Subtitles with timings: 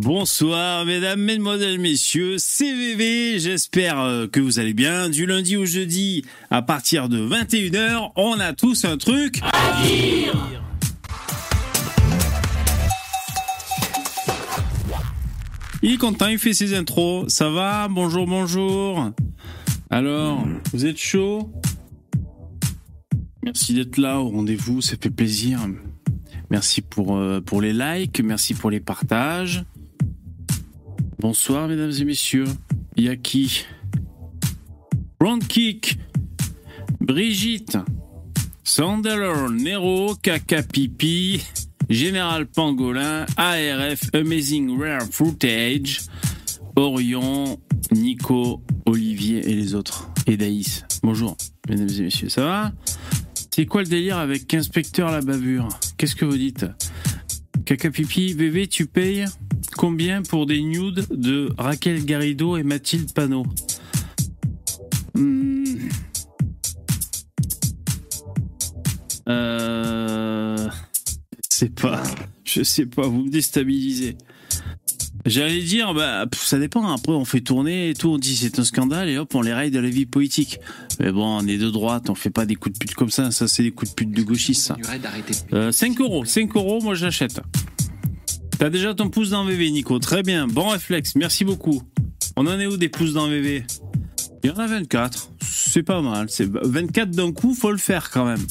[0.00, 5.08] Bonsoir mesdames, mesdemoiselles, messieurs, c'est VV, j'espère euh, que vous allez bien.
[5.08, 10.60] Du lundi au jeudi, à partir de 21h, on a tous un truc à dire
[15.82, 17.26] Il est content, il fait ses intros.
[17.26, 19.10] Ça va Bonjour, bonjour.
[19.90, 21.50] Alors, vous êtes chaud?
[23.42, 25.58] Merci d'être là au rendez-vous, ça fait plaisir.
[26.50, 29.64] Merci pour, euh, pour les likes, merci pour les partages.
[31.20, 32.46] Bonsoir mesdames et messieurs.
[32.96, 33.64] Il y a qui?
[35.48, 35.98] Kick,
[37.00, 37.76] Brigitte,
[38.62, 41.42] Sandelor, Nero, Kaka Pipi,
[41.88, 46.02] Général Pangolin, ARF, Amazing Rare Footage,
[46.76, 47.58] Orion,
[47.90, 50.08] Nico, Olivier et les autres.
[50.26, 50.84] Et Daïs.
[51.02, 51.36] Bonjour,
[51.68, 52.72] mesdames et messieurs, ça va?
[53.50, 55.68] C'est quoi le délire avec Inspecteur la bavure?
[55.96, 56.64] Qu'est-ce que vous dites?
[57.68, 59.26] Caca pipi, bébé, tu payes
[59.76, 63.44] combien pour des nudes de Raquel Garrido et Mathilde Panot
[65.12, 65.76] hmm.
[69.28, 70.70] Euh...
[71.50, 72.02] sais pas.
[72.42, 74.16] Je sais pas, vous me déstabilisez.
[75.28, 76.90] J'allais dire, bah, ça dépend.
[76.90, 79.52] Après, on fait tourner et tout, on dit c'est un scandale et hop, on les
[79.52, 80.58] raille de la vie politique.
[81.00, 83.30] Mais bon, on est de droite, on fait pas des coups de pute comme ça.
[83.30, 84.76] Ça, c'est des coups de pute de gauchistes, ça.
[85.70, 87.40] 5 euh, euros, 5 euros, moi j'achète.
[88.58, 89.98] T'as déjà ton pouce dans VV, Nico.
[89.98, 91.82] Très bien, bon réflexe, merci beaucoup.
[92.36, 93.64] On en est où des pouces dans VV
[94.42, 95.32] Il y en a 24.
[95.42, 96.26] C'est pas mal.
[96.30, 98.44] C'est 24 d'un coup, faut le faire quand même.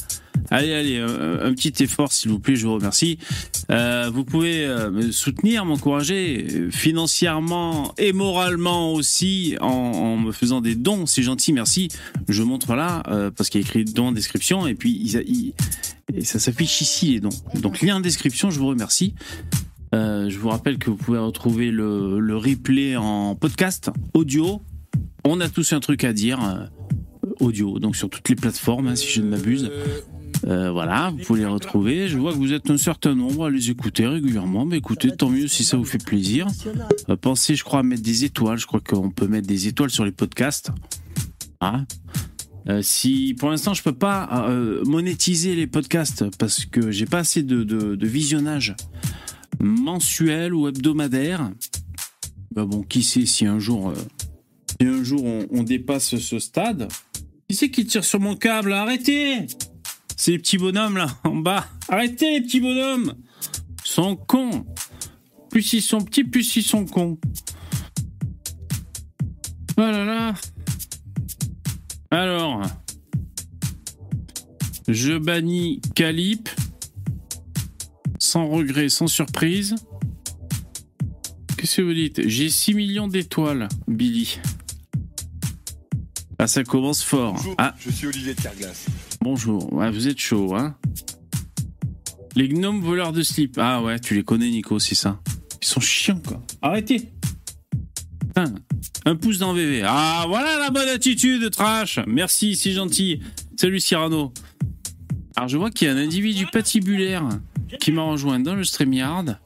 [0.49, 3.17] Allez, allez, un, petit effort, s'il vous plaît, je vous remercie.
[3.69, 10.61] Euh, vous pouvez euh, me soutenir, m'encourager euh, financièrement et moralement aussi en, me faisant
[10.61, 11.89] des dons, c'est gentil, merci.
[12.29, 13.03] Je montre là,
[13.35, 15.13] parce qu'il y a écrit don en description, et puis
[16.23, 17.29] ça s'affiche ici les dons.
[17.55, 19.13] Donc lien en description, je vous remercie.
[19.93, 24.61] je vous rappelle que vous pouvez retrouver le, replay en podcast, audio.
[25.23, 26.69] On a tous un truc à dire,
[27.39, 29.69] audio, donc sur toutes les plateformes, hein, si je ne m'abuse.
[30.45, 32.07] Euh, voilà, vous pouvez les retrouver.
[32.07, 34.65] Je vois que vous êtes un certain nombre à les écouter régulièrement.
[34.65, 36.47] Mais écoutez, tant mieux si ça vous fait plaisir.
[37.09, 38.57] Euh, pensez, je crois, à mettre des étoiles.
[38.57, 40.71] Je crois qu'on peut mettre des étoiles sur les podcasts.
[41.61, 41.85] Hein
[42.81, 44.51] si pour l'instant je peux pas
[44.85, 48.75] monétiser les podcasts parce que j'ai pas assez de, visionnage
[49.61, 51.49] mensuel ou hebdomadaire,
[52.51, 53.93] bah bon, qui sait si un jour,
[54.81, 56.89] si un jour on, on dépasse ce stade.
[57.47, 58.73] Qui c'est qui tire sur mon câble?
[58.73, 59.47] Arrêtez
[60.17, 61.67] ces petits bonhommes là, en bas.
[61.87, 63.13] Arrêtez les petits bonhommes
[63.85, 64.65] Ils sont cons
[65.49, 67.17] Plus ils sont petits, plus ils sont cons.
[69.77, 70.33] Oh là là
[72.11, 72.63] Alors...
[74.87, 76.49] Je bannis Calip.
[78.19, 79.75] Sans regret, sans surprise.
[81.57, 82.27] Qu'est-ce que vous dites?
[82.27, 84.39] J'ai 6 millions d'étoiles, Billy.
[86.39, 87.33] Ah, ça commence fort.
[87.33, 87.75] Bonjour, ah.
[87.79, 88.41] je suis Olivier de
[89.29, 90.77] Bonjour, vous êtes chaud, hein
[92.37, 93.57] Les gnomes voleurs de slip.
[93.57, 95.19] Ah ouais, tu les connais, Nico, c'est ça.
[95.61, 96.41] Ils sont chiants, quoi.
[96.61, 97.11] Arrêtez
[99.03, 99.83] un pouce dans VV.
[99.85, 103.19] Ah, voilà la bonne attitude, trash Merci, c'est gentil.
[103.57, 104.31] Salut, Cyrano.
[105.35, 107.27] Alors, je vois qu'il y a un individu patibulaire
[107.81, 109.41] qui m'a rejoint dans le StreamYard.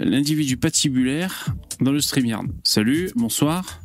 [0.00, 2.46] L'individu patibulaire dans le StreamYard.
[2.64, 3.82] Salut, bonsoir.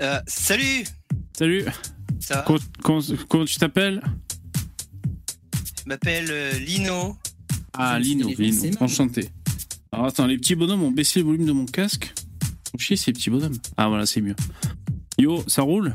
[0.00, 0.84] Euh, salut
[1.32, 1.64] Salut
[2.82, 4.02] Comment, tu t'appelles
[5.78, 7.16] Je m'appelle euh, Lino.
[7.72, 8.76] Ah, Lino, Lino.
[8.80, 9.30] Enchanté.
[9.92, 12.12] Alors attends, les petits bonhommes ont baissé le volume de mon casque.
[12.74, 13.56] Ils chier ces petits bonhommes.
[13.76, 14.36] Ah voilà, c'est mieux.
[15.18, 15.94] Yo, ça roule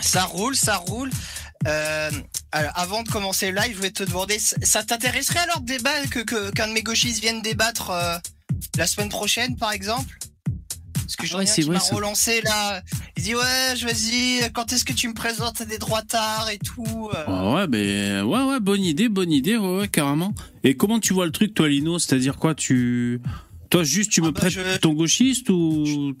[0.00, 1.10] Ça roule, ça roule.
[1.66, 2.10] Euh,
[2.52, 6.50] avant de commencer le live, je voulais te demander, ça t'intéresserait alors de débattre que
[6.50, 8.16] qu'un de mes gauchistes vienne débattre euh,
[8.76, 10.18] la semaine prochaine, par exemple?
[11.18, 12.82] Que j'en ai qui m'a relancé là.
[13.16, 15.62] Il dit ouais, vas-y, quand est-ce que tu me présentes?
[15.62, 19.78] Des droits tard et tout euh Ouais, ben ouais, ouais, bonne idée, bonne idée, ouais,
[19.78, 20.32] ouais, carrément.
[20.64, 21.98] Et comment tu vois le truc, toi, Lino?
[21.98, 23.20] C'est-à-dire quoi Tu,
[23.70, 26.14] toi, juste, tu me ah bah, prêtes ton gauchiste ou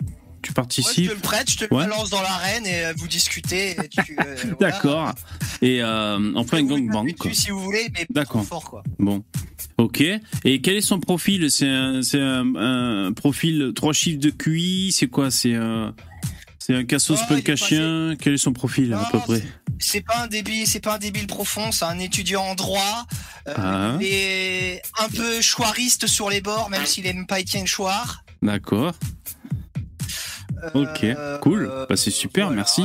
[0.48, 3.06] tu participes Je te le prête, je te le balance dans l'arène et euh, vous
[3.06, 3.76] discutez.
[3.78, 5.12] Euh, D'accord.
[5.60, 7.06] Et euh, on fait un gangbang.
[7.32, 8.44] Si vous voulez, mais D'accord.
[8.44, 8.82] fort quoi.
[8.98, 9.22] Bon.
[9.76, 10.00] Ok.
[10.00, 11.50] Et quel est son profil?
[11.50, 12.00] C'est un,
[12.56, 14.90] un, profil trois chiffres de QI?
[14.92, 15.30] C'est quoi?
[15.30, 15.94] C'est un,
[16.58, 17.34] c'est un cassos oh,
[18.18, 19.42] Quel est son profil à peu près?
[19.78, 21.72] C'est pas un débile, c'est pas un débile profond.
[21.72, 23.06] C'est un étudiant en droit.
[23.48, 28.24] Euh, Il est un peu chouariste sur les bords, même s'il aime pas Étienne Chouard.
[28.42, 28.94] D'accord.
[30.74, 31.06] Ok,
[31.42, 31.70] cool.
[31.88, 32.82] Bah, c'est super, merci.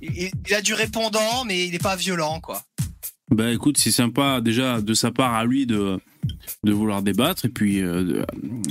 [0.00, 2.62] Il, a du répondant, mais il n'est pas violent, quoi.
[3.30, 5.98] Bah écoute, c'est sympa déjà de sa part à lui de,
[6.64, 7.44] de vouloir débattre.
[7.44, 8.22] Et puis, euh,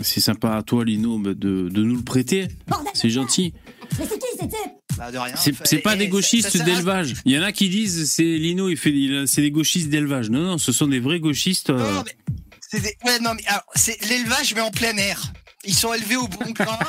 [0.02, 2.48] c'est sympa à toi, Lino, de, de nous le prêter.
[2.96, 3.54] C'est gentil.
[4.00, 4.58] Mais c'est qui c'était
[4.98, 5.36] Bah, de rien.
[5.36, 7.14] C'est pas et- des gauchistes ça d'élevage.
[7.26, 10.30] Il y en a qui disent c'est Lino, il fait, il c'est des gauchistes d'élevage.
[10.32, 11.70] Non, non, ce sont des vrais gauchistes.
[11.70, 12.16] euh, Non, mais
[12.60, 15.22] c'est des- ouais, non, mais alors, c'est l'élevage, mais en plein air.
[15.68, 16.80] Ils sont élevés au bon grain,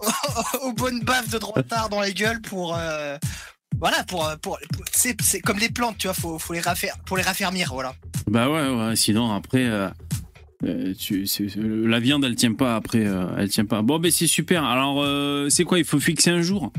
[0.64, 2.74] aux bonnes baffes de droitard dans les gueules pour.
[2.76, 3.16] euh,
[3.78, 4.28] voilà, pour.
[4.42, 7.22] pour, pour- c'est c'est comme les plantes, tu vois, faut, faut les raffer- pour les
[7.22, 7.94] raffermir, voilà.
[8.26, 8.96] Bah ouais, ouais.
[8.96, 9.88] Sinon après, euh,
[10.64, 11.24] euh, tu,
[11.58, 12.74] la viande, elle tient pas.
[12.76, 13.82] Après, euh, elle tient pas.
[13.82, 14.64] Bon, ben c'est super.
[14.64, 16.72] Alors, euh, c'est quoi Il faut fixer un jour?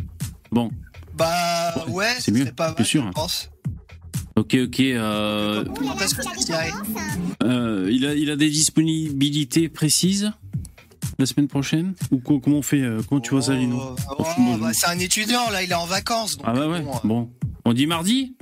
[0.52, 0.70] Bon,
[1.14, 3.06] Bah ouais, c'est ce mieux, pas mal, sûr.
[3.08, 3.50] je pense.
[4.36, 4.80] ok, ok.
[4.82, 5.64] euh,
[7.44, 10.32] euh, il a, il a des disponibilités précises?
[11.20, 13.96] La semaine prochaine Ou co- comment on fait euh, Comment tu vois ça, Lino Oh,
[14.20, 16.38] Oh, bah, C'est un étudiant, là, il est en vacances.
[16.38, 16.82] Donc, Ah bah ouais.
[16.82, 17.30] bon, euh, Bon,
[17.66, 18.36] on dit mardi.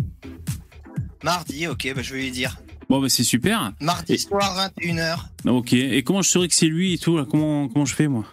[1.24, 2.58] mardi, ok, bah, je vais lui dire.
[2.90, 3.74] Bon, bah c'est super.
[3.82, 5.26] Mardi Et- soir, 21h.
[5.48, 5.74] Ok.
[5.74, 8.26] Et comment je saurais que c'est lui et tout là Comment comment je fais moi?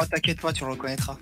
[0.00, 1.18] Oh, t'inquiète pas, tu le reconnaîtras.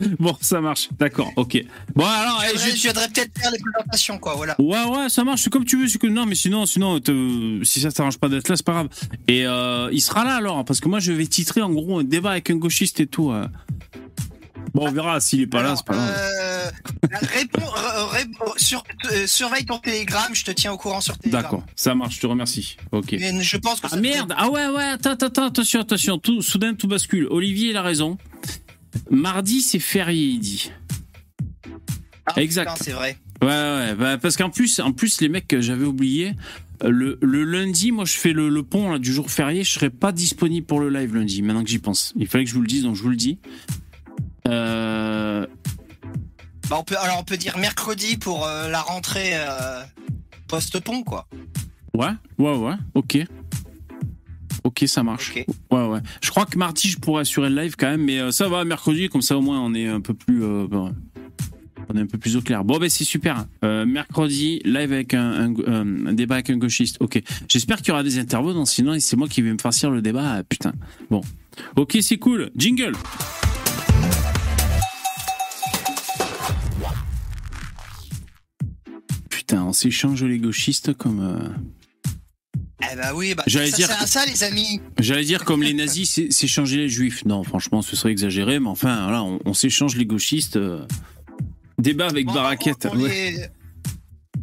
[0.18, 0.88] Bon, ça marche.
[0.98, 1.30] D'accord.
[1.36, 1.62] Ok.
[1.94, 4.54] Bon alors, Je eh, je- je viendrai peut-être faire les présentations, quoi, voilà.
[4.60, 5.98] Ouais, ouais, ça marche, c'est comme tu veux.
[5.98, 6.06] Que...
[6.06, 7.00] Non, mais sinon, sinon
[7.64, 8.88] si ça t'arrange pas d'être là, c'est pas grave.
[9.26, 12.04] Et euh, il sera là alors, parce que moi je vais titrer en gros un
[12.04, 13.30] débat avec un gauchiste et tout.
[13.30, 13.46] euh.
[14.74, 16.14] Bon, on verra s'il est pas là, c'est pas grave.
[16.14, 16.70] euh,
[18.12, 18.84] réponds, sur-
[19.26, 21.42] surveille ton télégramme, je te tiens au courant sur télégramme.
[21.42, 22.76] D'accord, ça marche, je te remercie.
[22.92, 23.12] Ok.
[23.18, 26.42] Mais je pense que Ah merde Ah ouais, ouais, attends, attends, attends, attention, attention, tout,
[26.42, 27.26] soudain tout bascule.
[27.30, 28.18] Olivier, il a raison.
[29.10, 30.70] Mardi, c'est férié, il dit.
[32.26, 32.72] Ah, exact.
[32.82, 33.18] C'est vrai.
[33.40, 36.34] Ouais, ouais, bah, parce qu'en plus, en plus, les mecs, j'avais oublié.
[36.82, 39.64] euh, Le, le lundi, moi, je fais le, le pont là, du jour férié.
[39.64, 41.40] Je serai pas disponible pour le live lundi.
[41.42, 43.16] Maintenant que j'y pense, il fallait que je vous le dise, donc je vous le
[43.16, 43.38] dis.
[44.46, 45.46] Euh,
[46.68, 49.82] Bah, on peut, alors on peut dire mercredi pour euh, la rentrée euh,
[50.48, 51.28] post-pont, quoi.
[51.94, 52.74] ouais, ouais, ouais.
[52.94, 53.18] Ok,
[54.64, 55.34] ok, ça marche.
[55.34, 55.44] Ouais,
[55.86, 56.00] ouais.
[56.22, 58.64] Je crois que mardi, je pourrais assurer le live quand même, mais euh, ça va
[58.64, 60.94] mercredi, comme ça au moins on est un peu plus, euh, bon,
[61.88, 62.64] on est un peu plus au clair.
[62.64, 63.46] Bon, ben c'est super.
[63.64, 66.96] Euh, mercredi, live avec un, un, un- un débat avec un gauchiste.
[67.00, 67.22] Ok.
[67.48, 70.34] J'espère qu'il y aura des intervenants, sinon c'est moi qui vais me farcir le débat.
[70.38, 70.72] Ah, putain.
[71.10, 71.22] Bon.
[71.76, 72.50] Ok, c'est cool.
[72.56, 72.92] Jingle.
[79.30, 81.20] Putain, on s'échange les gauchistes comme.
[81.20, 81.48] euh,
[82.80, 84.80] Eh bah oui, bah, J'allais ça dire sert à ça, les amis.
[85.00, 87.24] J'allais dire comme les nazis, c'est c'est changer les juifs.
[87.24, 90.56] Non, franchement, ce serait exagéré, mais enfin, voilà, on, on s'échange les gauchistes.
[90.56, 90.86] euh,
[91.78, 92.86] Débat avec Bon, Baraquette.
[92.86, 93.08] On, on ouais.
[93.32, 93.46] les-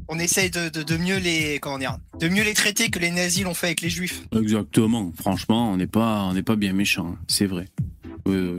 [0.08, 3.10] on essaye de, de- de mieux les comment dire, de mieux les traiter que les
[3.12, 4.22] nazis l'ont fait avec les juifs.
[4.38, 5.12] Exactement.
[5.18, 7.16] Franchement, on n'est pas, on n'est pas bien méchant.
[7.28, 7.66] C'est vrai.
[8.26, 8.52] Oui, oui.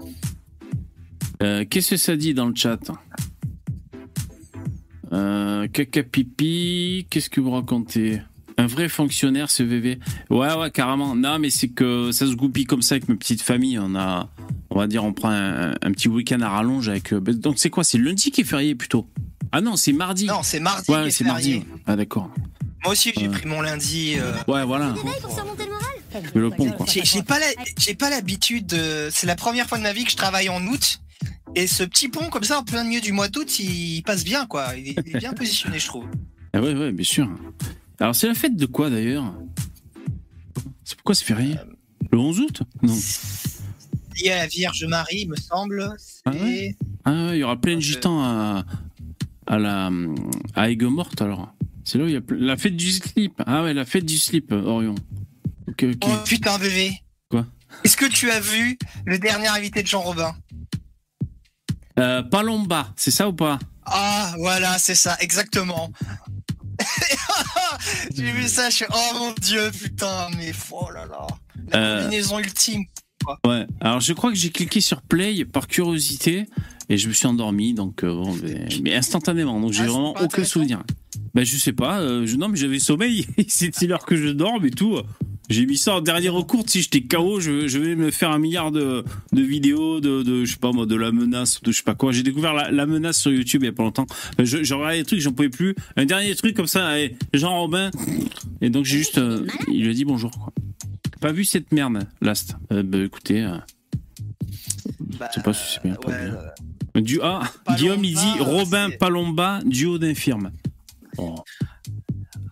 [0.00, 0.06] oui.
[1.42, 2.78] Euh, Qu'est-ce que ça dit dans le chat?
[5.14, 7.06] Euh, Caca pipi.
[7.10, 8.20] Qu'est-ce que vous racontez?
[8.56, 9.98] Un vrai fonctionnaire, ce VV.
[10.30, 11.16] Ouais, ouais, carrément.
[11.16, 13.78] Non, mais c'est que ça se goupille comme ça avec ma petite famille.
[13.80, 14.28] On a,
[14.70, 17.12] on va dire, on prend un, un petit week-end à rallonge avec.
[17.12, 17.82] euh, Donc c'est quoi?
[17.82, 19.08] C'est lundi qui est férié plutôt
[19.50, 20.26] Ah non, c'est mardi.
[20.26, 20.88] Non, c'est mardi.
[20.90, 21.64] ouais, est c'est mardi.
[21.86, 22.30] Ah d'accord.
[22.84, 23.32] Moi aussi, j'ai Ouais.
[23.32, 24.14] pris mon lundi.
[24.18, 24.92] euh, Ouais, voilà.
[24.92, 25.90] Réveille pour surmonter le moral?
[26.32, 26.86] Le pont, quoi.
[26.88, 27.46] J'ai pas la-
[27.76, 29.08] j'ai pas l'habitude de.
[29.10, 31.00] C'est la première fois de ma vie que je travaille en août.
[31.56, 34.46] Et ce petit pont comme ça en plein milieu du mois d'août, il passe bien
[34.46, 34.74] quoi.
[34.76, 36.06] Il est, bien positionné, je trouve.
[36.52, 37.28] Ah ouais, ouais, bien sûr.
[38.00, 39.34] Alors, c'est la fête de quoi d'ailleurs?
[40.84, 41.56] C'est pourquoi c'est férié
[42.10, 42.62] Le 11 août?
[42.82, 42.96] Non.
[44.16, 45.94] Il y a la Vierge Marie, me semble.
[46.24, 46.76] Ah ouais?
[47.04, 48.64] Ah ouais, il y aura plein de gitans à,
[49.46, 49.90] à la
[50.54, 51.52] à Aigues-Mortes alors.
[51.84, 53.42] C'est là où il y a la fête du slip.
[53.46, 54.94] Ah ouais, la fête du slip, Orion.
[55.68, 56.04] Ok, ok.
[56.06, 56.92] Oh putain, bébé.
[57.30, 57.46] Quoi?
[57.82, 60.34] Est-ce que tu as vu le dernier invité de Jean Robin?
[61.98, 63.58] Euh, Palomba, c'est ça ou pas?
[63.86, 65.90] Ah, voilà, c'est ça, exactement.
[68.14, 71.26] J'ai vu ça, je suis, oh mon dieu, putain, mais oh là là.
[71.68, 72.02] La Euh.
[72.02, 72.84] combinaison ultime.
[73.46, 73.66] Ouais.
[73.80, 76.46] Alors, je crois que j'ai cliqué sur play par curiosité
[76.88, 79.60] et je me suis endormi, donc euh, bon, mais, mais instantanément.
[79.60, 80.82] Donc, j'ai Ah, vraiment aucun souvenir.
[81.34, 82.00] Ben, je sais pas.
[82.00, 83.26] euh, je, non, mais j'avais sommeil.
[83.48, 84.98] C'était l'heure que je dorme et tout.
[85.50, 86.64] J'ai mis ça en dernier recours.
[86.66, 90.44] Si j'étais KO, je, je vais me faire un milliard de, de vidéos de, de,
[90.46, 92.12] je sais pas moi, de la menace, de je sais pas quoi.
[92.12, 94.06] J'ai découvert la, la menace sur YouTube il y a pas longtemps.
[94.40, 95.74] Euh, Je, je regardais des trucs, j'en pouvais plus.
[95.96, 96.94] Un dernier truc comme ça,
[97.34, 97.90] Jean Robin.
[98.62, 100.52] Et donc j'ai juste, euh, il lui a dit bonjour quoi.
[101.24, 102.54] Pas vu cette merde, Last.
[102.70, 103.56] Euh, bah écoutez, euh,
[105.18, 105.94] Bah, je sais pas si c'est bien.
[105.94, 106.34] pas ouais, bien.
[106.96, 110.52] euh, Du ah, Palomba, Guillaume il dit euh, Robin c'est- Palomba, duo d'infirmes.
[111.16, 111.34] Oh.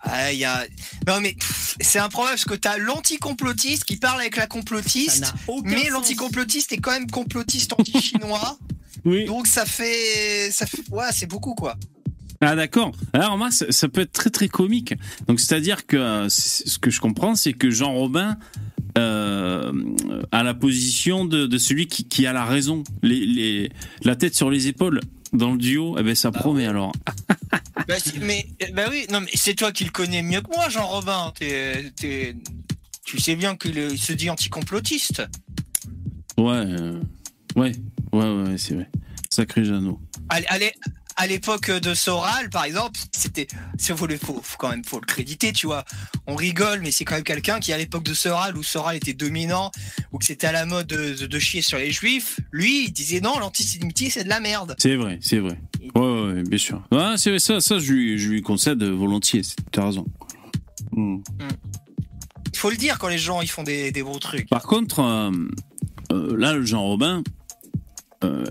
[0.01, 0.65] ah, il y a...
[1.05, 1.35] Non mais
[1.81, 5.31] c'est un problème parce que t'as l'anticomplotiste qui parle avec la complotiste,
[5.65, 8.57] mais l'anticomplotiste est quand même complotiste anti-chinois,
[9.05, 9.25] Oui.
[9.25, 11.75] donc ça fait, ça fait, ouais, c'est beaucoup quoi.
[12.45, 12.91] Ah d'accord.
[13.13, 14.93] Alors moi, ça, ça peut être très très comique.
[15.27, 18.37] Donc c'est-à-dire que euh, ce que je comprends, c'est que Jean Robin
[18.97, 19.71] euh,
[20.31, 23.71] a la position de, de celui qui, qui a la raison, les, les,
[24.03, 24.99] la tête sur les épaules.
[25.31, 26.91] Dans le duo, eh ben ça promet alors.
[27.87, 30.85] Bah, mais bah oui, non mais c'est toi qui le connais mieux que moi, Jean
[30.87, 31.33] Robin.
[31.37, 32.35] T'es-
[33.03, 35.23] tu sais bien qu'il se dit anticomplotiste.
[36.37, 36.99] Ouais, euh,
[37.55, 37.73] ouais,
[38.13, 38.89] ouais, ouais, c'est vrai.
[39.29, 39.99] Sacré Jeannot.
[40.29, 40.71] À l'é-
[41.15, 44.99] à l'époque de Soral, par exemple, c'était, c'est faut, le- faut, faut quand même faut
[44.99, 45.85] le créditer, tu vois.
[46.27, 49.13] On rigole, mais c'est quand même quelqu'un qui, à l'époque de Soral, où Soral était
[49.13, 49.71] dominant,
[50.11, 52.91] ou que c'était à la mode de, de- de chier sur les juifs, lui, il
[52.91, 54.75] disait non, l'antisémitisme c'est de la merde.
[54.79, 55.59] C'est vrai, c'est vrai.
[55.95, 56.81] Ouais, ouais, ouais, bien sûr.
[56.91, 59.41] Ouais, c'est ça, ça, je lui, je lui concède volontiers.
[59.71, 60.05] T'as raison.
[60.91, 61.17] Hmm.
[62.51, 64.47] Il faut le dire quand les gens ils font des, des bons trucs.
[64.49, 65.31] Par contre, euh,
[66.11, 67.23] euh, là, le Jean Robin,
[68.23, 68.43] euh,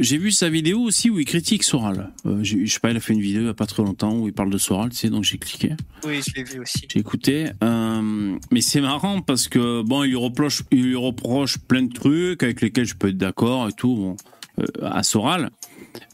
[0.00, 2.10] j'ai vu sa vidéo aussi où il critique Soral.
[2.26, 4.16] Euh, je sais pas, il a fait une vidéo il y a pas très longtemps
[4.16, 5.72] où il parle de Soral, tu sais, donc j'ai cliqué,
[6.04, 6.86] Oui, je l'ai vu aussi.
[6.92, 7.46] j'ai écouté.
[7.62, 11.92] Euh, mais c'est marrant parce que bon, il lui reproche, il lui reproche plein de
[11.92, 14.16] trucs avec lesquels je peux être d'accord et tout, bon,
[14.82, 15.50] à Soral.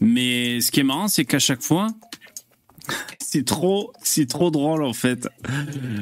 [0.00, 1.88] Mais ce qui est marrant, c'est qu'à chaque fois,
[3.18, 5.28] c'est trop, c'est trop drôle en fait.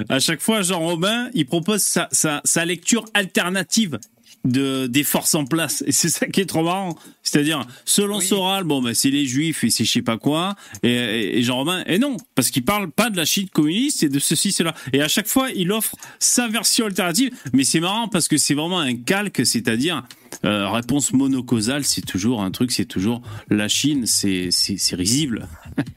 [0.09, 3.99] À chaque fois, Jean Robin, il propose sa, sa, sa lecture alternative
[4.45, 5.83] de des forces en place.
[5.87, 6.97] Et c'est ça qui est trop marrant.
[7.23, 8.27] C'est-à-dire selon Oui.
[8.27, 11.41] Soral bon ben c'est les juifs et c'est je sais pas quoi et, et,
[11.87, 14.75] et non parce qu'il parle pas de la Chine communiste et de ceci cela.
[14.93, 17.31] Et à chaque fois il offre sa version alternative.
[17.53, 20.03] Mais c'est marrant parce que c'est vraiment un calque c'est-à-dire
[20.45, 24.51] euh, réponse monocausale c'est toujours un truc c'est toujours la Chine c'est
[24.93, 25.49] risible.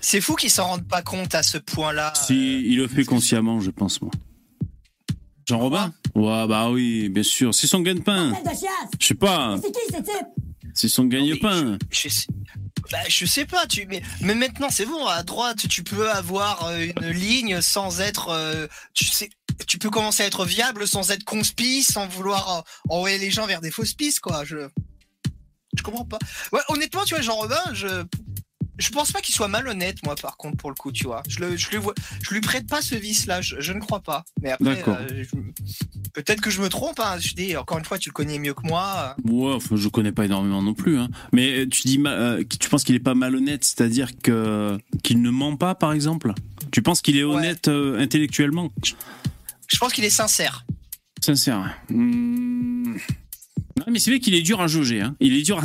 [0.00, 2.12] C'est fou qu'ils s'en rendent pas compte à ce point-là.
[2.14, 4.10] si euh, il le fait consciemment je pense moi
[5.48, 7.54] Jean Robin ouais bah oui bien sûr.
[7.54, 8.34] C'est son gagne-pain.
[9.00, 9.56] Je sais pas.
[9.62, 10.26] C'est qui ce type?
[10.74, 11.78] C'est son gagne-pain.
[11.90, 12.26] Je sais,
[12.92, 16.66] bah, je sais pas, tu, mais, mais maintenant c'est bon, à droite tu peux avoir
[16.66, 19.30] euh, une ligne sans être, euh, tu sais,
[19.66, 23.46] tu peux commencer à être viable sans être conspi, sans vouloir euh, envoyer les gens
[23.46, 24.44] vers des fausses pistes, quoi.
[24.44, 24.68] Je,
[25.76, 26.18] je comprends pas.
[26.52, 28.04] Ouais, honnêtement, tu vois, Jean Robin, je,
[28.78, 31.22] je pense pas qu'il soit malhonnête, moi, par contre, pour le coup, tu vois.
[31.28, 34.00] Je le, je lui vois, je lui prête pas ce vice-là, je, je ne crois
[34.00, 34.24] pas.
[34.42, 35.24] Mais après, euh,
[36.14, 37.16] peut-être que je me trompe, hein.
[37.20, 39.16] Je dis, encore une fois, tu le connais mieux que moi.
[39.24, 40.98] Ouais, enfin, je connais pas énormément non plus.
[40.98, 41.08] Hein.
[41.32, 45.30] Mais euh, tu dis, euh, tu penses qu'il est pas malhonnête, c'est-à-dire que qu'il ne
[45.30, 46.32] ment pas, par exemple?
[46.70, 47.36] Tu penses qu'il est Ouais.
[47.36, 48.70] honnête euh, intellectuellement?
[49.66, 50.64] Je pense qu'il est sincère.
[51.20, 51.76] Sincère.
[51.90, 52.94] Hmm.
[53.76, 55.00] Non, mais c'est vrai qu'il est dur à jauger.
[55.02, 55.14] Hein.
[55.20, 55.64] Il est dur à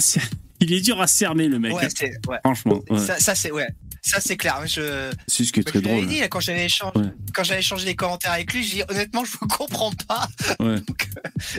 [0.64, 1.74] il est dur à cerner le mec.
[1.74, 2.08] Ouais, hein.
[2.28, 2.38] ouais.
[2.44, 3.00] Franchement, ouais.
[3.00, 3.68] Ça, ça, c'est ouais.
[4.06, 4.62] Ça c'est clair.
[4.68, 6.06] Je, c'est ce qui est très drôle.
[6.08, 7.06] dit là, quand j'avais échangé, Ouais.
[7.34, 10.28] quand j'avais échangé des commentaires avec lui, je dis honnêtement je vous comprends pas.
[10.62, 10.80] Euh,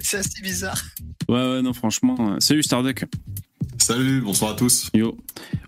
[0.02, 0.80] c'est assez bizarre.
[1.28, 2.16] Ouais, ouais, non, franchement.
[2.20, 3.04] euh, Salut Starduck.
[3.78, 4.88] Salut, bonsoir à tous.
[4.94, 5.16] Yo.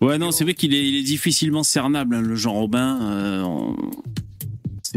[0.00, 2.98] Ouais, non, c'est vrai qu'il est, il est difficilement cernable, hein, le Jean Robin.
[3.02, 3.76] euh, on-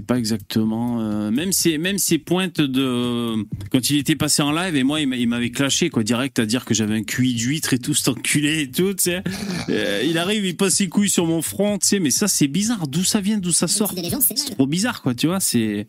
[0.09, 0.99] pas exactement.
[1.01, 3.35] euh, même ses, même ses pointes de.
[3.71, 6.39] Quand il était passé en live, et moi, il m'a- il m'avait clashé, quoi, direct,
[6.39, 9.23] à dire que j'avais un QI d'huître et tout, cet enculé et tout, tu sais.
[9.69, 12.47] Euh, il arrive, il passe ses couilles sur mon front, tu sais, mais ça, c'est
[12.47, 12.87] bizarre.
[12.87, 13.93] D'où ça vient, d'où ça sort?
[14.21, 15.87] c'est trop bizarre, quoi, tu vois, c'est.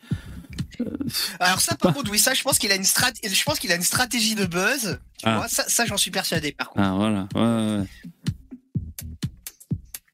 [1.38, 3.70] Alors ça par contre oui ça je pense qu'il a une strat je pense qu'il
[3.72, 4.98] a une stratégie de buzz.
[5.18, 5.36] Tu Ah.
[5.36, 6.80] vois, ça, ça j'en suis persuadé par contre.
[6.86, 7.28] Ah, voilà.
[7.34, 7.86] Ouais, ouais.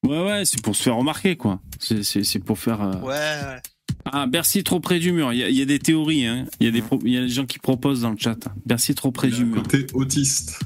[0.09, 1.61] Ouais, ouais, c'est pour se faire remarquer, quoi.
[1.81, 2.81] C'est- C'est c'est pour faire.
[2.83, 3.09] euh, Ouais.
[3.15, 3.61] ouais.
[4.05, 5.33] Ah, Bercy trop près du mur.
[5.33, 6.27] Il y a, il y a des théories.
[6.27, 6.47] Hein.
[6.61, 8.39] Il, y a des il y a des gens qui proposent dans le chat.
[8.65, 9.63] Bercy trop près du mur.
[9.63, 10.61] Côté autiste.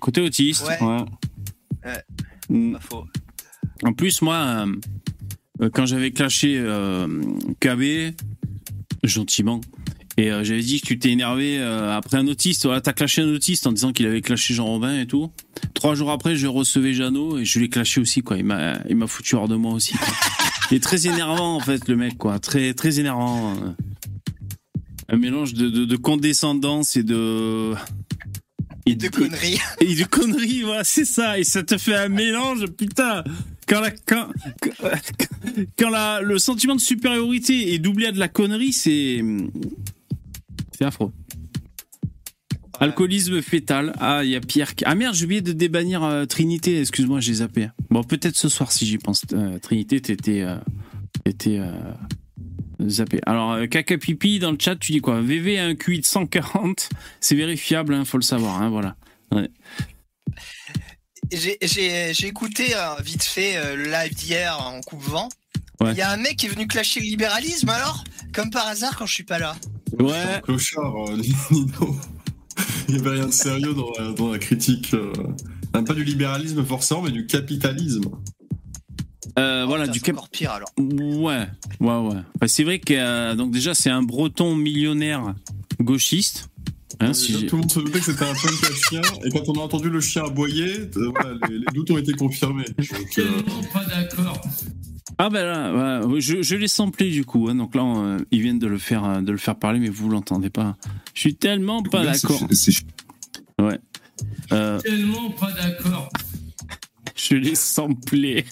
[0.00, 0.66] Côté autiste.
[0.68, 0.86] Ouais.
[0.86, 1.04] ouais.
[1.84, 2.02] Ouais.
[2.48, 2.72] Mm.
[2.72, 3.04] Pas faux.
[3.82, 4.66] En plus, moi, euh,
[5.62, 7.06] euh, quand j'avais clashé euh,
[7.60, 8.14] KB,
[9.04, 9.60] gentiment,
[10.16, 12.64] et euh, j'avais dit que tu t'es énervé euh, après un autiste.
[12.64, 15.30] Voilà, t'as clashé un autiste en disant qu'il avait clashé Jean Robin et tout.
[15.74, 18.22] Trois jours après, je recevais Jeannot et je l'ai clashé aussi.
[18.22, 18.36] quoi.
[18.38, 19.92] Il m'a, il m'a foutu hors de moi aussi.
[19.94, 20.08] quoi.
[20.70, 22.38] Il est très énervant en fait, le mec, quoi.
[22.38, 23.54] Très, très énervant.
[23.56, 23.70] euh.
[25.08, 27.72] Un mélange de, de, de condescendance et de
[28.86, 29.58] et De conneries.
[29.80, 31.38] et de conneries, voilà, c'est ça.
[31.38, 33.22] Et ça te fait un mélange, putain.
[33.68, 34.28] Quand la, quand,
[34.62, 34.88] quand,
[35.78, 39.22] quand la, le sentiment de supériorité est doublé à de la connerie, c'est,
[40.76, 41.12] c'est affreux.
[42.78, 43.94] Alcoolisme fétal.
[43.98, 44.74] Ah, il y a Pierre.
[44.74, 46.78] qui- Ah merde, j'ai oublié de débannir euh, Trinité.
[46.80, 47.68] Excuse-moi, j'ai zappé.
[47.90, 49.22] Bon, peut-être ce soir si j'y pense.
[49.32, 50.56] Euh, Trinité, t'étais, euh,
[51.24, 51.72] t'étais euh,
[52.86, 53.20] zappé.
[53.24, 55.22] Alors, caca pipi dans le chat, tu dis quoi?
[55.22, 56.90] VV a un QI de 140.
[57.20, 58.60] C'est vérifiable, hein, faut le savoir.
[58.60, 58.94] Hein, voilà.
[61.32, 62.66] J'ai j'ai- j'ai écouté
[63.02, 65.28] vite fait le live d'hier en coupe vent.
[65.80, 65.94] Il Ouais.
[65.94, 69.06] y a un mec qui est venu clasher le libéralisme alors, comme par hasard quand
[69.06, 69.56] je suis pas là.
[69.98, 70.40] Ouais.
[70.42, 71.16] Clochard, euh,
[71.50, 71.96] Nino.
[72.88, 74.94] Il n'y avait rien de sérieux dans la, dans la critique.
[74.94, 75.12] euh,
[75.72, 78.04] pas du libéralisme forcément, mais du capitalisme.
[79.38, 80.14] Euh, voilà, Putain, du c'est cap.
[80.16, 80.70] encore pire alors.
[80.78, 81.46] Ouais,
[81.80, 82.20] ouais, ouais.
[82.40, 85.34] Bah, c'est vrai que euh, donc déjà c'est un breton millionnaire
[85.80, 86.48] gauchiste.
[87.00, 89.02] Hein, si Déjà, j'ai- tout le monde se doutait que c'était un punk à chien,
[89.24, 92.14] et quand on a entendu le chien aboyer, euh, voilà, les, les doutes ont été
[92.14, 92.64] confirmés.
[92.78, 92.88] Donc,
[93.18, 94.40] euh, Tellement pas d'accord.
[95.18, 97.48] Ah ben là, ouais, je, je l'ai samplé du coup.
[97.48, 99.88] hein, donc là, euh, ils viennent de le faire, euh, de le faire parler, mais
[99.88, 100.76] vous l'entendez pas.
[101.14, 102.48] Je suis tellement pas là, c'est- d'accord.
[102.52, 102.84] c'est-
[104.52, 106.08] Euh, Tellement pas d'accord.
[107.14, 108.44] je l'ai samplé.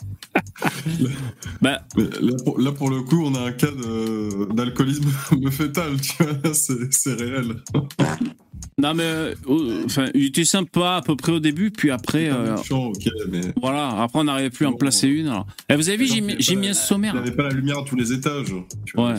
[1.62, 5.08] bah Mais là, pour, là, pour le coup, on a un cas de- d'alcoolisme
[5.50, 7.56] fœtal, tu vois, là, c'est c'est réel.
[8.78, 12.28] Non mais, euh, euh, enfin, il était sympa à peu près au début, puis après,
[12.30, 15.28] euh, Méchant, ok, mais voilà, après on n'arrivait plus à en placer une.
[15.28, 15.46] alors.
[15.68, 17.14] Eh, vous avez vu, j'ai mis, j'ai mis un il sommaire.
[17.14, 18.52] n'avait pas la lumière à tous les étages.
[18.84, 19.14] tu Ouais.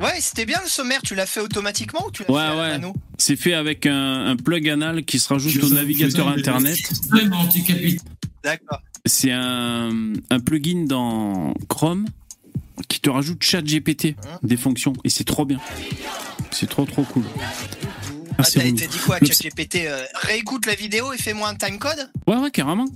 [0.00, 1.00] Ouais, c'était bien le sommaire.
[1.02, 2.92] Tu l'as fait automatiquement ou tu l'as Ouais, fait ouais.
[3.16, 6.76] C'est fait avec un, un plug anal qui se rajoute Je au sais, navigateur internet.
[8.42, 8.80] D'accord.
[9.06, 9.90] C'est un,
[10.30, 12.06] un plugin dans Chrome
[12.88, 15.60] qui te rajoute ChatGPT des fonctions et c'est trop bien.
[16.50, 17.24] C'est trop trop cool.
[17.36, 22.10] Ah, Ah, c'est t'as dit quoi, ChatGPT euh, Réécoute la vidéo et fais-moi un timecode
[22.26, 22.86] Ouais ouais carrément.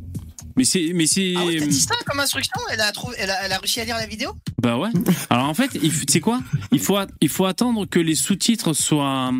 [0.57, 3.45] Mais c'est mais c'est Ah ouais, t'as dit ça comme instruction elle a, elle, a,
[3.45, 4.33] elle a réussi à lire la vidéo?
[4.61, 4.89] Bah ouais.
[5.31, 6.41] Alors en fait, il sais quoi?
[6.73, 9.31] Il faut a- il faut attendre que les sous-titres soient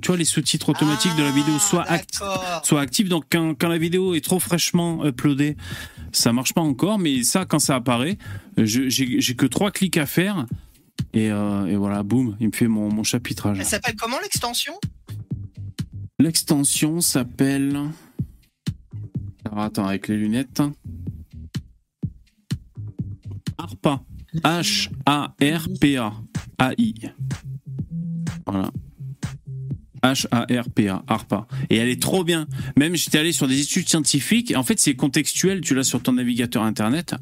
[0.00, 2.60] tu vois les sous-titres automatiques de la vidéo soient Ah, actifs d'accord.
[2.64, 3.08] soit actifs.
[3.08, 5.56] Donc quand, quand la vidéo est trop fraîchement uploadée,
[6.12, 7.00] ça marche pas encore.
[7.00, 8.16] Mais ça, quand ça apparaît,
[8.64, 10.46] j'ai que trois clics à faire.
[11.12, 13.58] Et, euh, et voilà, boum, il me fait mon, mon chapitrage.
[13.58, 14.74] Elle s'appelle comment l'extension?
[16.18, 17.78] L'extension s'appelle.
[19.44, 20.60] Alors attends, avec les lunettes.
[23.56, 24.02] ARPA.
[24.44, 26.12] H-A-R-P-A.
[26.58, 26.94] A-I.
[28.46, 28.70] Voilà.
[30.02, 31.46] H-A-R-P-A, ARPA.
[31.70, 32.46] Et elle est trop bien.
[32.76, 34.54] Même j'étais allé sur des études scientifiques.
[34.56, 35.60] En fait, c'est contextuel.
[35.60, 37.14] Tu l'as sur ton navigateur internet.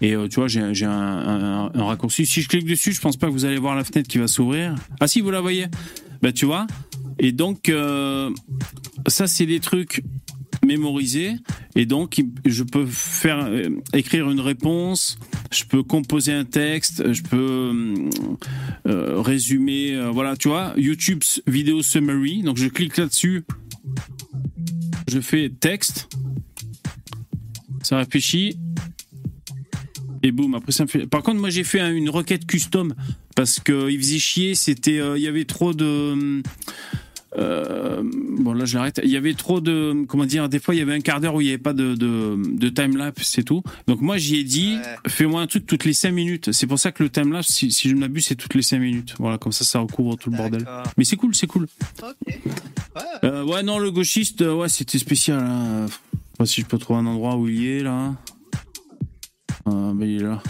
[0.00, 2.26] Et euh, tu vois, j'ai un raccourci.
[2.26, 4.28] Si je clique dessus, je pense pas que vous allez voir la fenêtre qui va
[4.28, 4.74] s'ouvrir.
[5.00, 5.66] Ah si, vous la voyez.
[6.22, 6.66] Bah tu vois.
[7.18, 8.30] Et donc, euh,
[9.06, 10.02] ça, c'est des trucs
[10.68, 11.32] mémorisés.
[11.74, 15.18] Et donc, je peux faire euh, écrire une réponse.
[15.50, 17.12] Je peux composer un texte.
[17.12, 17.94] Je peux
[18.86, 19.94] euh, résumer.
[19.94, 20.74] euh, voilà, tu vois.
[20.76, 22.42] YouTube vidéo summary.
[22.42, 23.42] Donc, je clique là-dessus.
[25.10, 26.08] Je fais texte.
[27.82, 28.58] Ça réfléchit.
[30.22, 31.06] Et boum, après ça me fait.
[31.06, 32.92] Par contre, moi j'ai fait un- une requête custom
[33.36, 34.54] parce que il faisait chier.
[34.56, 36.42] C'était, il y avait trop de.
[37.36, 39.00] Euh, bon là je l'arrête.
[39.04, 41.34] Il y avait trop de, comment dire, des fois il y avait un quart d'heure
[41.34, 43.62] où il n'y avait pas de, de, de timelapse c'est tout.
[43.86, 44.96] Donc moi j'y ai dit, Ouais.
[45.10, 46.52] fais-moi un truc toutes les 5 minutes.
[46.52, 48.78] C'est pour ça que le timelapse, si, si je ne m'abuse, c'est toutes les 5
[48.78, 49.14] minutes.
[49.18, 50.64] Voilà, comme ça ça recouvre tout le bordel.
[50.96, 51.66] Mais c'est cool, c'est cool.
[52.02, 53.02] Ouais.
[53.24, 55.38] Euh, ouais non le gauchiste, euh, ouais c'était spécial.
[55.40, 55.86] Hein.
[55.86, 55.98] Je sais
[56.38, 58.14] pas si je peux trouver un endroit où il y est là.
[59.70, 60.42] Ah, il là.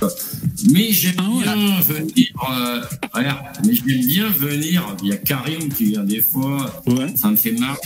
[0.70, 1.42] Mais j'aime Ah ouais.
[1.42, 2.28] bien venir.
[2.50, 2.81] euh,
[3.12, 4.96] regarde, mais j'aime bien venir.
[5.02, 6.83] Il y a Karim qui vient des fois.
[6.87, 7.16] Ouais.
[7.16, 7.78] Ça me fait marrer.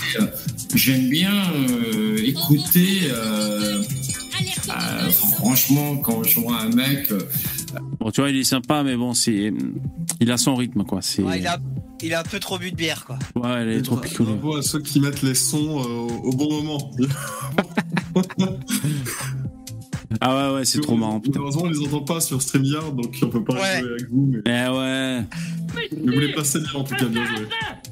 [0.75, 3.01] J'aime bien euh, écouter.
[3.11, 3.83] euh,
[4.69, 7.11] euh, franchement, quand je vois un mec.
[7.99, 9.53] Bon, tu vois, il est sympa, mais bon, c'est,
[10.21, 11.01] il a son rythme, quoi.
[11.03, 11.59] C'est, Ouais, il, a,
[12.03, 13.19] il a un peu trop bu de bière, quoi.
[13.37, 14.33] ouais, elle est trop picolée.
[14.35, 16.91] Bravo à ceux qui mettent les sons euh, au bon moment.
[20.21, 21.39] Ah ouais, ouais, c'est trop marrant, putain.
[21.41, 23.81] Malheureusement, on les entend pas sur StreamYard, donc on peut pas Ouais.
[23.81, 24.27] jouer avec vous.
[24.33, 25.25] Mais, Eh ouais,
[26.05, 27.47] mais vous les placez bien, en tout cas, bien joué.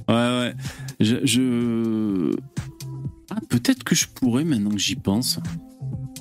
[0.08, 0.54] ouais, ouais.
[1.00, 2.36] Je, je...
[3.30, 5.38] Ah, peut-être que je pourrais, maintenant que j'y pense,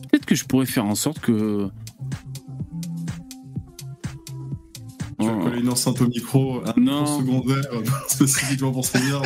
[0.10, 1.70] peut-être que je pourrais faire en sorte que.
[5.20, 5.44] Tu vas Oh.
[5.44, 7.06] coller une enceinte au micro, un Non.
[7.20, 7.66] secondaire,
[8.08, 9.26] spécifiquement pour StreamYard.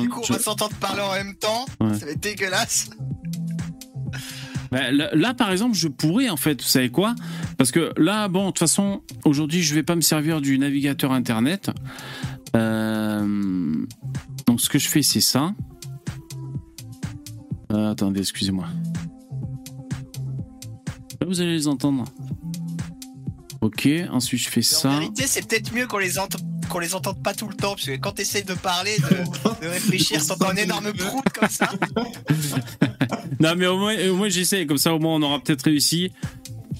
[0.00, 1.66] Du coup, on je- va s'entendre parler en même temps.
[1.80, 1.96] Ouais.
[1.98, 2.90] Ça va être dégueulasse.
[4.70, 7.14] Bah, là, par exemple, je pourrais, en fait, vous savez quoi?
[7.56, 11.12] Parce que là, bon, de toute façon, aujourd'hui, je vais pas me servir du navigateur
[11.12, 11.70] Internet.
[12.56, 13.74] Euh,
[14.46, 15.52] Donc, ce que je fais, c'est ça.
[17.72, 18.66] Euh, attendez, excusez-moi.
[21.20, 22.04] Là, vous allez les entendre.
[23.60, 24.90] Ok, ensuite, je fais Mais ça.
[24.90, 26.28] En vérité, c'est peut-être mieux qu'on les, ent-
[26.68, 29.64] qu'on les entende pas tout le temps, parce que quand tu essayes de parler, de,
[29.64, 31.70] de réfléchir, t'entends un énorme prout comme ça.
[33.40, 34.66] Non, mais au moins, au moins j'essaie.
[34.66, 36.10] Comme ça, au moins, on aura peut-être réussi.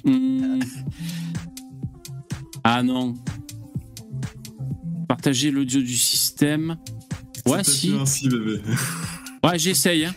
[0.05, 0.59] Hmm.
[2.65, 3.15] Ah non.
[5.09, 6.77] Partager l'audio du système.
[7.47, 7.91] Ouais, si.
[7.91, 8.61] peut-être ainsi, bébé.
[9.45, 10.05] Ouais, j'essaye.
[10.07, 10.15] hein.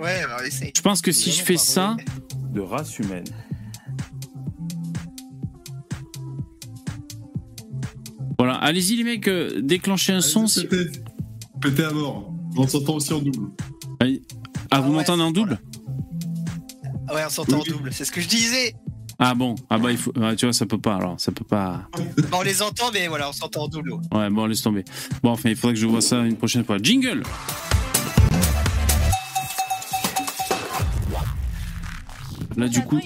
[0.00, 0.72] Ouais, alors essaye.
[0.76, 1.96] Je pense que si je fais ça.
[2.52, 3.24] de race humaine.
[8.38, 10.46] Voilà, allez-y, les mecs, euh, déclenchez un son.
[10.46, 11.00] si- Pété.
[11.60, 12.32] Pété à mort.
[12.56, 13.48] On s'entend aussi en double.
[14.00, 14.18] Ah, vous
[14.70, 15.58] Ah ouais, m'entendez en double
[17.14, 17.92] Ouais, on s'entend en double.
[17.92, 18.74] C'est ce que je disais.
[19.18, 21.44] Ah bon, ah bah il faut, ouais, tu vois, ça peut pas alors, ça peut
[21.44, 21.88] pas.
[22.30, 23.92] Bon, on les entend, mais voilà, on s'entend en double.
[24.12, 24.84] Ouais, bon, laisse tomber.
[25.22, 26.78] Bon, enfin, il faudrait que je vois ça une prochaine fois.
[26.82, 27.22] Jingle
[32.56, 32.98] Là, du coup,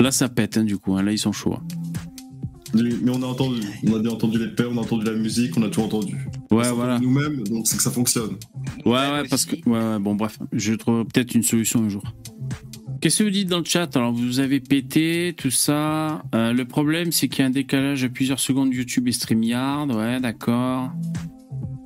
[0.00, 0.94] là, ça pète, hein, du coup.
[0.96, 1.54] hein, là, ils sont chauds.
[1.54, 1.62] hein.
[2.74, 5.56] Mais on a entendu, on a bien entendu les paix, on a entendu la musique,
[5.56, 6.16] on a tout entendu.
[6.50, 6.98] Ouais, voilà.
[6.98, 8.36] Nous-mêmes, donc c'est que ça fonctionne.
[8.84, 9.56] Ouais, Ouais, parce que.
[9.68, 10.38] Ouais, ouais, bon, bref.
[10.52, 12.02] Je trouve peut-être une solution un jour.
[13.00, 13.96] Qu'est-ce que vous dites dans le chat?
[13.96, 16.22] Alors, vous avez pété, tout ça.
[16.34, 19.90] Euh, le problème, c'est qu'il y a un décalage à plusieurs secondes YouTube et StreamYard.
[19.90, 20.90] Ouais, d'accord.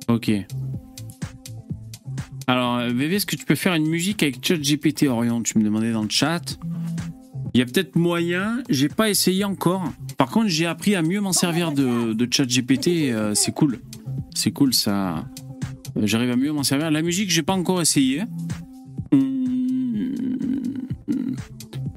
[0.09, 0.31] Ok.
[2.47, 5.41] Alors, euh, VV, est-ce que tu peux faire une musique avec ChatGPT Orion?
[5.41, 6.59] Tu me demandais dans le chat.
[7.55, 9.81] Il y a peut-être moyen, j'ai pas essayé encore.
[10.17, 12.87] Par contre, j'ai appris à mieux m'en servir de, de ChatGPT.
[13.13, 13.79] euh, c'est cool.
[14.33, 15.23] C'est cool, ça.
[15.95, 16.91] J'arrive à mieux m'en servir.
[16.91, 18.23] La musique, j'ai pas encore essayé.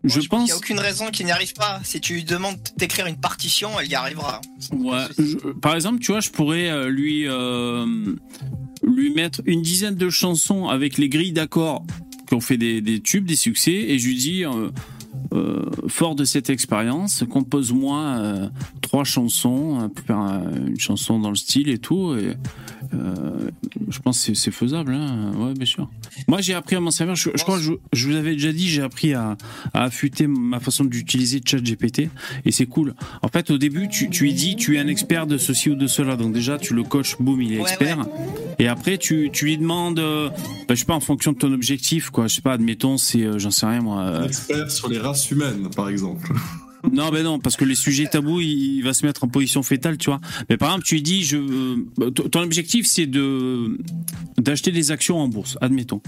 [0.04, 0.44] Je Moi, Il pense.
[0.46, 1.80] n'y a aucune raison qu'il n'y arrive pas.
[1.82, 4.40] Si tu lui demandes d'écrire une partition, elle y arrivera.
[4.72, 7.84] Ouais, je- par exemple, tu vois, je pourrais euh, lui euh,
[8.84, 11.84] lui mettre une dizaine de chansons avec les grilles d'accords
[12.28, 14.70] qui ont fait des, des tubes, des succès, et je lui dis, euh,
[15.34, 18.48] euh, fort de cette expérience, compose-moi euh,
[18.80, 22.14] trois chansons, euh, pour faire une chanson dans le style et tout.
[22.16, 22.34] Et,
[22.94, 23.50] euh,
[23.90, 25.32] je pense que c'est- faisable, hein.
[25.36, 25.90] ouais, bien sûr.
[26.26, 27.14] Moi, j'ai appris à m'en servir.
[27.14, 29.36] Je, je crois que je, je vous avais déjà dit, j'ai appris à,
[29.74, 32.08] à affûter ma façon d'utiliser ChatGPT,
[32.46, 32.94] et c'est cool.
[33.22, 35.74] En fait, au début, tu, tu lui dis, tu es un expert de ceci ou
[35.74, 36.16] de cela.
[36.16, 38.06] Donc déjà, tu le coaches, boum, il est Ouais, expert.
[38.58, 40.30] Et après, tu, tu lui demandes, euh,
[40.66, 42.26] bah, je sais pas, en fonction de ton objectif, quoi.
[42.26, 44.00] Je sais pas, admettons, c'est, euh, j'en sais rien, moi.
[44.02, 46.32] euh, Expert sur les races humaines, par exemple.
[46.92, 49.98] non, ben non, parce que les sujets tabous, il, va se mettre en position fétale,
[49.98, 50.20] tu vois.
[50.48, 53.78] Mais par exemple, tu dis, je, euh, ton objectif, c'est de
[54.38, 56.00] d'acheter des actions en bourse, admettons.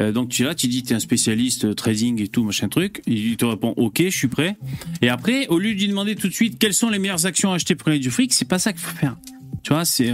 [0.00, 2.42] Euh, donc tu es là, tu dis, tu es un spécialiste euh, trading et tout,
[2.42, 3.02] machin truc.
[3.06, 4.56] Il te répond, ok, je suis prêt.
[5.00, 7.52] Et après, au lieu de lui demander tout de suite quelles sont les meilleures actions
[7.52, 9.16] à acheter pour gagner du fric, c'est pas ça qu'il faut faire.
[9.62, 10.12] Tu vois, c'est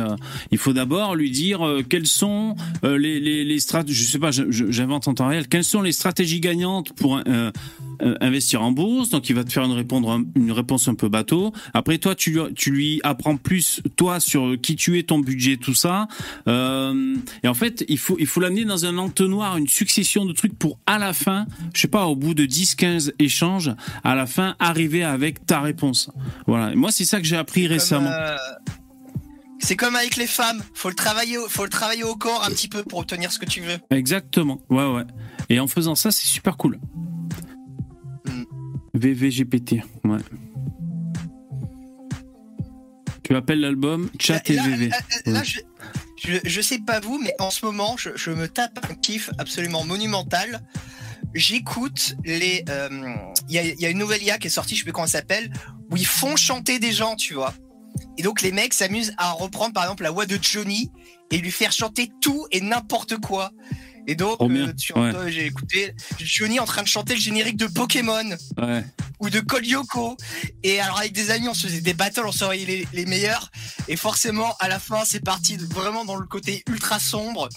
[0.51, 4.31] il faut d'abord lui dire euh, quelles sont les les, les strat je sais pas,
[4.31, 7.21] j'invente en temps réel, quelles sont les stratégies gagnantes pour
[8.21, 9.11] investir en bourse.
[9.11, 11.53] Donc il va te faire une répondre une réponse un peu bateau.
[11.73, 15.57] Après toi tu lui, tu lui apprends plus toi sur qui tu es, ton budget,
[15.57, 16.09] tout ça.
[16.49, 20.33] Euh, et en fait, il faut il faut l'amener dans un entonnoir, une succession de
[20.33, 24.15] trucs pour à la fin, je sais pas, au bout de 10 15 échanges, à
[24.15, 26.11] la fin arriver avec ta réponse.
[26.47, 26.73] Voilà.
[26.73, 28.11] Et moi c'est ça que j'ai appris récemment.
[28.11, 28.37] Euh,
[29.61, 32.51] C'est comme avec les femmes, faut le travailler, au- faut le travailler au corps un
[32.51, 33.79] petit peu pour obtenir ce que tu veux.
[33.91, 34.61] Exactement.
[34.69, 35.05] Ouais, ouais.
[35.49, 36.79] Et en faisant ça, c'est super cool.
[38.95, 39.77] VVGPT.
[40.05, 40.19] Ouais.
[43.23, 44.89] Tu appelles l'album Chat et là, VV.
[44.89, 45.45] là, là, Ouais.
[45.45, 45.61] je,
[46.17, 49.31] je, je sais pas vous, mais en ce moment, je, je me tape un kiff
[49.39, 50.61] absolument monumental.
[51.33, 52.65] J'écoute les.
[52.69, 52.89] euh,
[53.49, 54.93] Il y, a, il y a une nouvelle IA qui est sortie, je sais plus
[54.93, 55.53] comment elle s'appelle,
[55.91, 57.55] où ils font chanter des gens, tu vois.
[58.19, 60.91] Et donc les mecs s'amusent à reprendre par exemple la voix de Johnny
[61.31, 63.53] et lui faire chanter tout et n'importe quoi.
[64.07, 65.33] Et donc, euh, ouais.
[65.33, 68.23] j'ai écouté Johnny en train de chanter le générique de Pokémon
[68.59, 68.85] Ouais.
[69.21, 70.17] ou de Kolyoko.
[70.63, 73.51] Et alors avec des amis, on se faisait des battles, on serait les, les meilleurs.
[73.89, 77.49] Et forcément, à la fin, c'est parti de- vraiment dans le côté ultra sombre,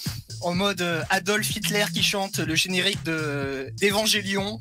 [0.41, 4.60] en mode euh, Adolf Hitler qui chante le générique de d'Evangélion.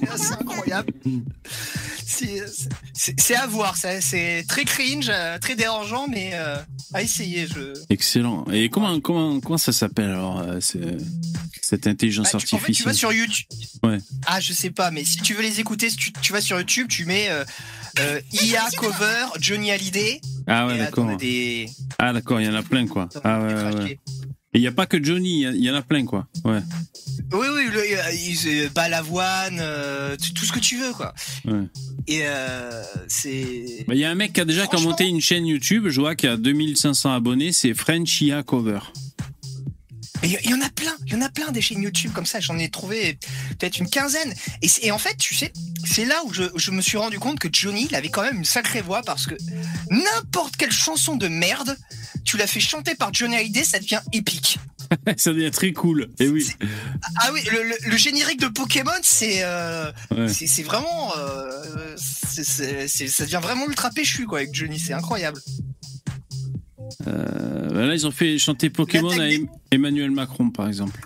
[0.00, 0.92] c'est assez incroyable.
[2.06, 6.56] C'est- à voir, c'est très cringe, euh, très dérangeant, mais euh,
[6.94, 7.46] à essayer.
[7.46, 7.74] Je...
[7.90, 8.44] Excellent.
[8.50, 10.96] Et comment, comment, comment ça s'appelle alors euh, c'est-
[11.62, 13.46] cette intelligence Bah, tu- en fait, tu vas artificielle sur YouTube.
[13.82, 13.98] Ouais.
[14.26, 16.58] Ah, je sais pas, mais si tu veux les écouter, si tu, tu vas sur
[16.58, 17.44] YouTube, tu mets euh,
[18.00, 20.20] euh, IA cover Johnny Hallyday.
[20.46, 21.16] Ah ouais, d'accord.
[21.16, 21.68] des.
[21.98, 23.08] Ah d'accord, il y en a plein quoi.
[23.24, 23.78] Ah ouais, ouais, trackés.
[23.82, 23.98] ouais.
[24.54, 26.26] Et il n'y a pas que Johnny, il y en a plein quoi.
[26.44, 26.60] Ouais.
[27.32, 31.12] Oui, oui, le, Balavoine, euh, tout ce que tu veux, quoi.
[31.44, 31.64] Ouais.
[32.06, 33.84] Et euh, c'est.
[33.86, 36.00] Bah, Il y a un mec qui a déjà Franchement- monté une chaîne YouTube, je
[36.00, 38.78] vois qu'il a 2500 abonnés, c'est French IA Cover.
[40.24, 42.40] Il y en a plein, il y en a plein des chaînes YouTube comme ça,
[42.40, 43.18] j'en ai trouvé
[43.58, 44.34] peut-être une quinzaine.
[44.82, 45.52] Et, en fait, tu sais,
[45.86, 48.38] c'est là où je, je me suis rendu compte que Johnny, il avait quand même
[48.38, 49.34] une sacrée voix parce que
[49.90, 51.76] n'importe quelle chanson de merde,
[52.24, 54.58] tu la fais chanter par Johnny Hallyday, ça devient épique.
[55.16, 56.08] ça devient très cool.
[56.18, 56.48] Et oui.
[57.20, 60.28] Ah oui, le, le- le générique de Pokémon, c'est euh, Ouais.
[60.28, 65.40] c'est c'est vraiment, euh, ça devient vraiment ultra péchu quoi avec Johnny, c'est incroyable.
[67.06, 69.28] Euh, là, ils ont fait chanter Pokémon à
[69.70, 71.00] Emmanuel Macron, par exemple.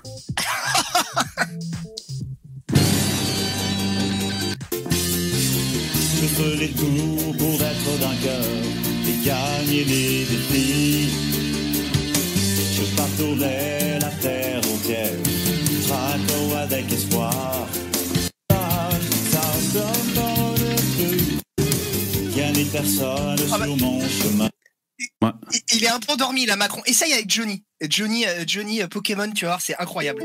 [6.22, 8.44] Je ferai tout pour être vainqueur
[9.08, 11.08] et gagner les défis.
[12.74, 12.82] Je
[14.00, 15.18] la terre entière,
[15.87, 17.68] traquant avec espoir.
[22.35, 22.64] Rien ni
[25.83, 26.81] il- est un peu endormi là, Macron.
[26.87, 27.64] Essaye avec Johnny.
[27.88, 30.23] Johnny, euh, Johnny euh, Pokémon, tu vois, c'est incroyable.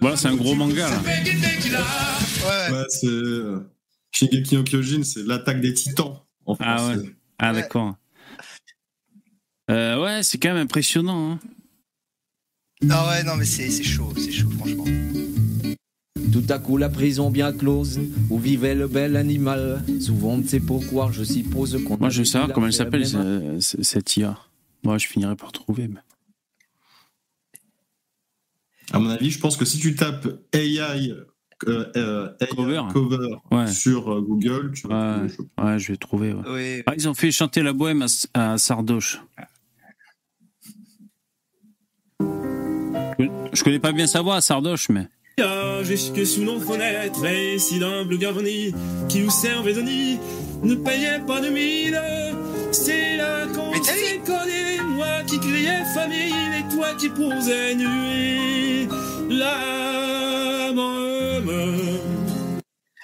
[0.00, 1.00] Voilà, c'est un gros manga là.
[1.00, 1.12] Ouais,
[2.44, 2.76] ouais.
[2.78, 3.06] Ouais, c'est.
[3.06, 3.68] euh,
[4.12, 6.18] Shingeki no Kyojin, c'est l'attaque des titans.
[6.44, 6.96] En Ah ouais.
[7.38, 7.94] Ah d'accord.
[9.70, 11.32] Euh, ouais, c'est quand même impressionnant.
[11.32, 11.38] Hein.
[12.90, 14.84] Ah ouais, non, mais c'est c'est chaud, c'est chaud, franchement.
[16.32, 19.82] Tout à coup, la prison bien close, où vivait le bel animal.
[20.00, 21.96] Souvent, on ne sait pourquoi, je suppose qu'on.
[21.98, 23.06] Moi, je veux savoir comment elle s'appelle
[23.60, 24.38] cette IA.
[24.82, 25.88] Moi, je finirai par trouver.
[25.88, 26.00] mais-
[28.92, 31.12] À mon avis, je pense que si tu tapes AI,
[31.68, 32.82] euh, euh, AI Cover.
[32.92, 33.68] cover Ouais.
[33.70, 35.28] sur euh, Google, tu vas Ouais.
[35.28, 36.32] trouver, je- Ouais, je vais trouver.
[36.32, 36.42] ouais.
[36.48, 36.82] Oui.
[36.86, 39.20] Ah, ils ont fait chanter la bohème à, à Sardoche.
[43.52, 45.06] Je- connais pas bien sa voix Sardoche, mais.
[45.82, 48.72] Jusque sous nos fenêtres, et si d'humbles garnis
[49.08, 50.18] qui vous servaient de nid
[50.62, 52.00] ne payaient pas de mine.
[52.70, 57.74] C'est là qu'on Mais t'as s'est connus, moi qui criais famille, et toi qui posais
[57.74, 58.88] nuit.
[59.30, 61.98] La même.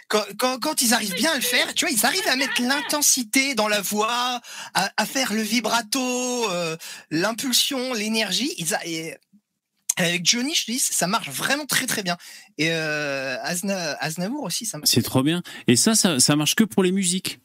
[0.09, 2.62] Quand, quand, quand ils arrivent bien à le faire, tu vois, ils arrivent à mettre
[2.62, 4.40] l'intensité dans la voix,
[4.72, 6.76] à, à faire le vibrato, euh,
[7.11, 8.54] l'impulsion, l'énergie.
[8.57, 9.16] Ils a- et
[9.99, 12.17] avec Johnny, je te dis, ça marche vraiment très très bien.
[12.59, 14.91] Et euh, Azna- Aznavour aussi, ça marche.
[14.91, 15.43] C'est trop bien.
[15.67, 17.41] Et ça, ça, ça marche que pour les musiques.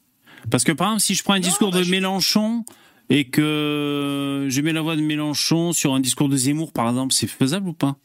[0.50, 2.64] Parce que par exemple, si je prends un Non, discours bah, de je- Mélenchon
[3.10, 7.12] et que je mets la voix de Mélenchon sur un discours de Zemmour, par exemple,
[7.14, 7.96] c'est faisable ou pas?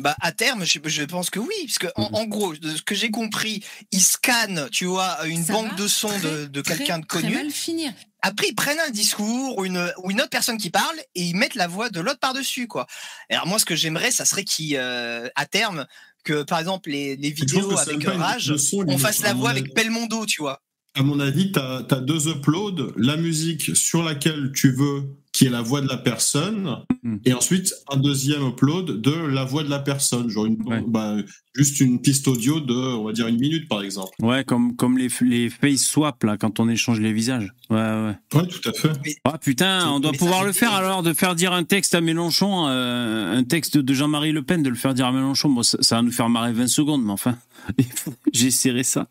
[0.00, 2.82] Bah à terme, je, je pense que oui, parce que en, en gros, de ce
[2.82, 6.60] que j'ai compris, ils scannent, tu vois, une Ça banque va de sons de, de
[6.62, 7.34] quelqu'un de très connu.
[7.34, 7.92] mal finir.
[8.22, 11.36] Après, ils prennent un discours ou une, ou une autre personne qui parle et ils
[11.36, 12.86] mettent la voix de l'autre par-dessus, quoi.
[13.30, 15.86] Alors moi, ce que j'aimerais, ça serait qu'ils, euh, à terme,
[16.24, 20.42] que par exemple les, les vidéos avec Rage, on fasse la voix avec Belmondo, tu
[20.42, 20.62] vois.
[20.94, 25.04] À mon avis, tu as, deux uploads, la musique sur laquelle tu veux,
[25.38, 27.20] qui est la voix de la personne, Mhm.
[27.24, 30.82] et ensuite un deuxième upload de la voix de la personne, genre une, Ouais.
[30.84, 31.14] bah,
[31.54, 34.10] juste une piste audio de, on va dire, une minute par exemple.
[34.20, 37.52] Ouais, comme, comme les, les face swap, là, quand on échange les visages.
[37.70, 38.14] Ouais, ouais.
[38.34, 38.90] Ouais, tout à fait.
[39.22, 42.00] Ah putain, on doit Mais pouvoir le faire alors, de faire dire un texte à
[42.00, 45.50] Mélenchon, euh, un texte de Jean-Marie Le Pen, de le faire dire à Mélenchon.
[45.50, 47.38] Bon, ça, ça va nous faire marrer 20 secondes, mais enfin,
[48.32, 49.06] j'essaierai ça.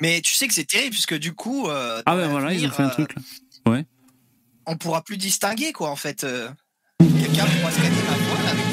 [0.00, 2.70] Mais tu sais que c'est terrible puisque du coup, euh, Ah ouais, voilà, ils ont
[2.70, 3.22] fait un euh, truc là.
[4.66, 6.24] On pourra plus distinguer, quoi, en fait.
[6.24, 6.48] euh,
[6.98, 8.66] Quelqu'un pourra scanner ma voix avec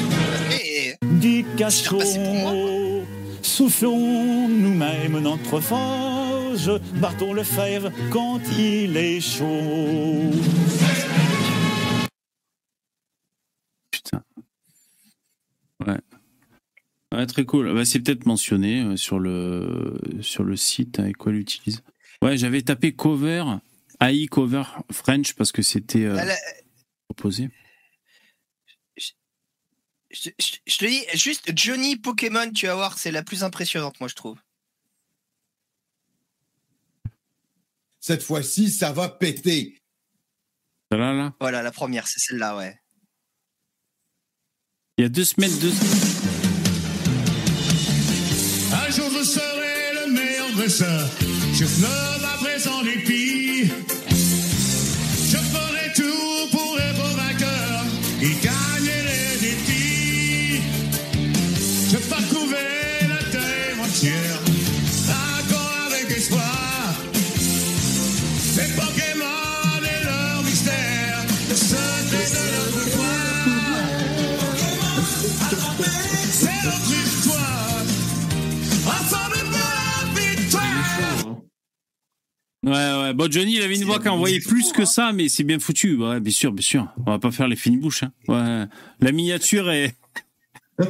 [2.42, 2.52] moi,
[3.42, 10.30] soufflons nous-mêmes notre forge, battons le fer quand il est chaud.
[13.90, 14.22] Putain.
[15.86, 15.98] Ouais.
[17.14, 17.72] Ouais, très cool.
[17.74, 21.82] Bah, c'est peut-être mentionné euh, sur le, sur le site avec quoi l'utilise.
[22.22, 23.44] Ouais, j'avais tapé cover,
[24.04, 26.20] AI cover French parce que c'était euh,
[27.08, 27.50] proposé.
[28.96, 29.10] je,
[30.38, 34.08] je- je te dis, juste Johnny Pokémon, tu vas voir, c'est la plus impressionnante, moi,
[34.08, 34.38] je trouve.
[38.00, 39.78] Cette fois-ci, ça va péter.
[40.90, 41.34] Là, là?
[41.40, 42.78] Voilà, la première, c'est celle-là, ouais.
[44.98, 46.10] Il y a deux semaines, deux semaines.
[48.72, 51.08] Un jour je serai le meilleur dresseur.
[51.56, 52.82] Je fleuve à présent.
[55.30, 55.63] Je ferai
[82.64, 83.12] Ouais, ouais.
[83.12, 85.96] Bon, Johnny, il avait une voix qui envoyait plus que ça, mais c'est bien foutu.
[85.96, 86.88] Ouais, bien sûr, bien sûr.
[87.06, 88.04] On va pas faire les fines bouches.
[88.04, 88.12] Hein.
[88.26, 88.64] Ouais.
[89.00, 89.94] La miniature est.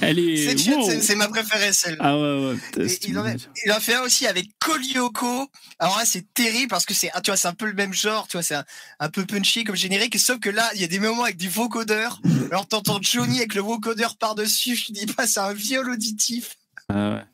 [0.00, 0.56] Elle est.
[0.58, 1.18] C'est wow.
[1.18, 2.86] ma préférée, celle Ah ouais, ouais.
[2.86, 3.32] Et il, en a,
[3.64, 5.48] il en fait un aussi avec Kolioko.
[5.78, 8.28] Alors là, c'est terrible parce que c'est, tu vois, c'est un peu le même genre,
[8.28, 8.64] tu vois, c'est un,
[9.00, 11.48] un peu punchy comme générique, sauf que là, il y a des moments avec du
[11.48, 12.20] vocodeur.
[12.50, 16.56] Alors t'entends Johnny avec le vocodeur par-dessus, je te dis pas, c'est un viol auditif.
[16.88, 17.24] Ah ouais.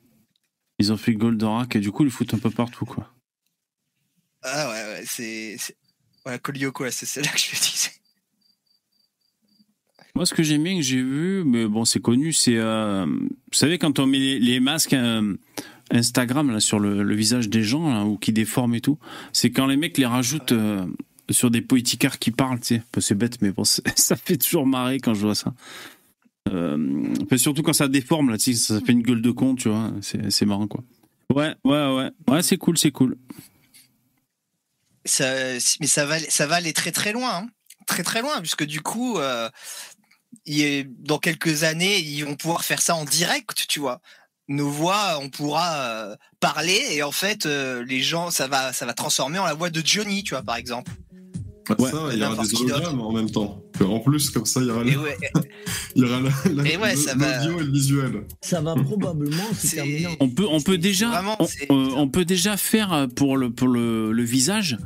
[0.84, 3.10] Ils ont fait Goldorak et du coup, ils foutent un peu partout, quoi.
[4.42, 5.56] Ah ouais, ouais, c'est.
[6.24, 7.90] Voilà, Kolioko, c'est celle-là que je disais.
[10.14, 12.58] Moi, ce que j'aime bien que j'ai vu, mais bon, c'est connu, c'est.
[12.58, 15.34] euh, vous savez, quand on met les, les masques euh,
[15.90, 18.98] Instagram là, sur le, le visage des gens, là, ou qui déforment et tout,
[19.32, 20.86] c'est quand les mecs les rajoutent euh,
[21.30, 22.82] sur des politicards qui parlent, tu sais.
[23.00, 25.54] C'est bête, mais bon, ça fait toujours marrer quand je vois ça.
[26.50, 29.92] Euh, surtout quand ça déforme, là, ça fait une gueule de con, tu vois.
[30.02, 30.82] C'est marrant, quoi.
[31.34, 32.10] Ouais, ouais, ouais.
[32.28, 33.16] Ouais, c'est cool, c'est cool.
[35.06, 35.24] Ça,
[35.80, 37.46] mais ça va, ça va aller très très loin, hein.
[37.86, 39.50] très très loin, puisque du coup, euh,
[40.46, 44.00] il est- dans quelques années, ils vont pouvoir faire ça en direct, tu vois.
[44.48, 48.86] Nos voix, on pourra euh, parler et en fait, euh, les gens, ça va, ça
[48.86, 50.92] va transformer en la voix de Johnny, tu vois, par exemple.
[51.68, 51.90] Ah, Ouais.
[51.90, 53.62] ça, il y aura des hologrammes en même temps.
[53.82, 55.16] En plus, comme ça, il y aura, Et le- ouais,
[55.96, 58.10] il y aura la- la- Et ouais, le- ça va- l'audio et le visuel.
[58.40, 60.08] Ça va probablement se terminer.
[60.20, 63.36] On peut, on peut déjà, vraiment, on, c'est- euh, on peut déjà faire euh, pour
[63.36, 64.78] le, pour le, le visage.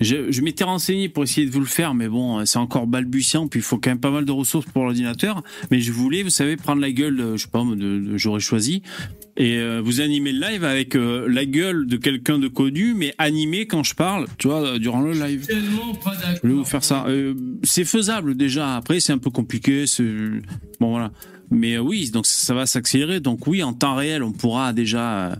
[0.00, 2.86] Je, je m'étais renseigné pour essayer de vous le faire, mais bon, euh, c'est encore
[2.88, 3.46] balbutiant.
[3.46, 5.42] Puis il faut quand même pas mal de ressources pour l'ordinateur.
[5.70, 8.40] Mais je voulais, vous savez, prendre la gueule, de, je sais pas, de, de- j'aurais
[8.40, 8.82] choisi,
[9.36, 13.14] et euh, vous animer le live avec euh, la gueule de quelqu'un de connu, mais
[13.18, 15.46] animé quand je parle, tu vois, durant le live.
[15.46, 16.38] Tellement pas d'accord.
[16.42, 17.04] Je vais vous faire ça.
[17.08, 18.76] Euh, c'est faisable déjà.
[18.76, 19.84] Après, c'est un peu compliqué.
[20.80, 21.10] Bon, voilà.
[21.50, 23.20] Mais euh, oui, donc ça va s'accélérer.
[23.20, 25.38] Donc oui, en temps réel, on pourra déjà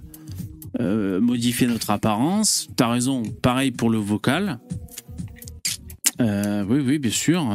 [0.80, 2.68] euh, modifier notre apparence.
[2.76, 3.22] T'as raison.
[3.40, 4.58] Pareil pour le vocal.
[6.20, 7.48] Euh, oui, oui, bien sûr.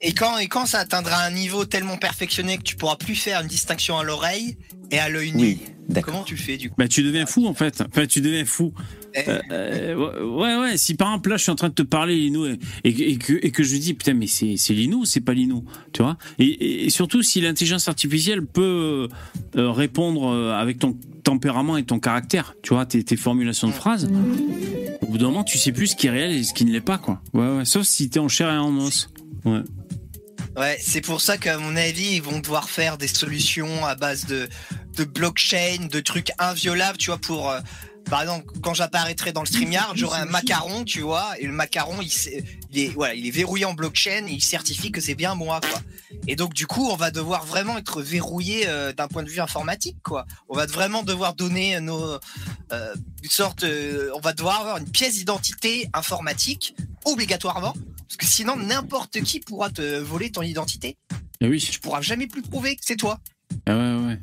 [0.00, 3.40] Et quand, et quand ça atteindra un niveau tellement perfectionné que tu pourras plus faire
[3.40, 4.56] une distinction à l'oreille
[4.90, 5.58] et à l'œil nu,
[5.94, 7.82] Oui, comment tu fais du coup bah, tu deviens fou en fait.
[7.86, 8.72] Enfin, tu deviens fou.
[9.14, 10.76] Eh, Euh, euh, ouais, ouais.
[10.76, 13.16] Si par exemple là, je suis en train de te parler Lino et, et, et
[13.16, 16.02] que, et que je dis putain, mais c'est c'est Lino, ou c'est pas Lino, tu
[16.02, 16.16] vois?
[16.38, 19.08] Et, surtout si l'intelligence artificielle peut
[19.56, 24.08] euh, répondre avec ton tempérament et ton caractère, tu vois, tes, tes formulations de phrases.
[25.02, 26.70] Au bout d'un moment, tu sais plus ce qui est réel et ce qui ne
[26.72, 27.22] l'est pas, quoi.
[27.34, 27.64] Ouais, ouais.
[27.64, 29.10] Sauf si t'es en chair et en os.
[29.44, 29.60] Ouais.
[30.56, 34.26] Ouais, c'est pour ça qu'à mon avis, ils vont devoir faire des solutions à base
[34.26, 34.48] de,
[34.96, 37.54] de blockchain, de trucs inviolables, tu vois, pour...
[38.08, 41.52] euh, par exemple, quand j'apparaîtrai dans le StreamYard, j'aurai un macaron, tu vois, et le
[41.52, 45.34] macaron, il, est, voilà, il est verrouillé en blockchain et il certifie que c'est bien
[45.34, 45.80] moi, quoi.
[46.26, 49.40] Et donc, du coup, on va devoir vraiment être verrouillé euh, d'un point de vue
[49.40, 50.26] informatique, quoi.
[50.48, 52.18] On va vraiment devoir donner nos...
[52.72, 53.64] euh, une sorte...
[53.64, 57.74] euh, on va devoir avoir une pièce d'identité informatique, obligatoirement,
[58.08, 60.96] parce que sinon, n'importe qui pourra te voler ton identité.
[61.40, 61.60] Et oui.
[61.60, 63.20] Tu pourras jamais plus prouver que c'est toi.
[63.66, 64.18] Ah ouais, ouais.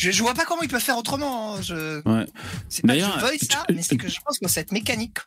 [0.00, 1.56] Je, je vois pas comment ils peuvent faire autrement.
[1.56, 1.60] hein.
[1.62, 2.00] Je...
[2.08, 2.24] Ouais.
[2.68, 5.18] C'est pas que je veuille ça, mais c'est que je pense que cette mécanique.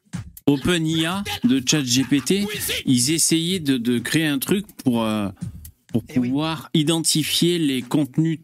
[0.45, 2.45] OpenIA de ChatGPT,
[2.85, 5.29] ils essayaient de, de créer un truc pour, euh,
[5.91, 6.29] pour Eh oui.
[6.29, 8.39] pouvoir identifier les contenus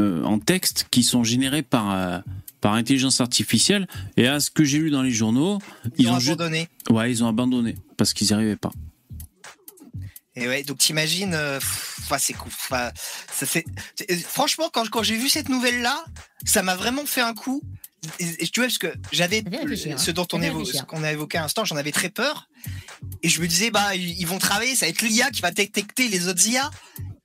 [0.00, 2.18] euh, en texte qui sont générés par, euh,
[2.60, 3.86] par intelligence artificielle.
[4.16, 5.58] Et à ce que j'ai lu dans les journaux,
[5.96, 6.68] Ils, ils ont ont, juste- abandonné.
[6.90, 8.72] ouais, ils ont abandonné parce qu'ils n'y arrivaient pas.
[10.40, 11.58] Et ouais, donc t'imagines, euh,
[12.18, 12.52] c'est cool.
[12.70, 12.92] Ça
[14.28, 16.04] Franchement, quand, quand j'ai vu cette nouvelle là,
[16.44, 17.60] ça m'a vraiment fait un coup.
[18.20, 19.42] Et, et tu vois, parce que j'avais
[19.92, 19.98] hein.
[19.98, 22.48] ce dont on évo- ce qu'on a évoqué à l'instant, j'en avais très peur.
[23.22, 25.50] Et je me disais, bah, ils ils vont travailler, ça va être l'IA qui va
[25.50, 26.70] détecter les autres IA.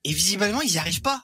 [0.03, 1.23] Et visiblement, ils n'y arrivent pas.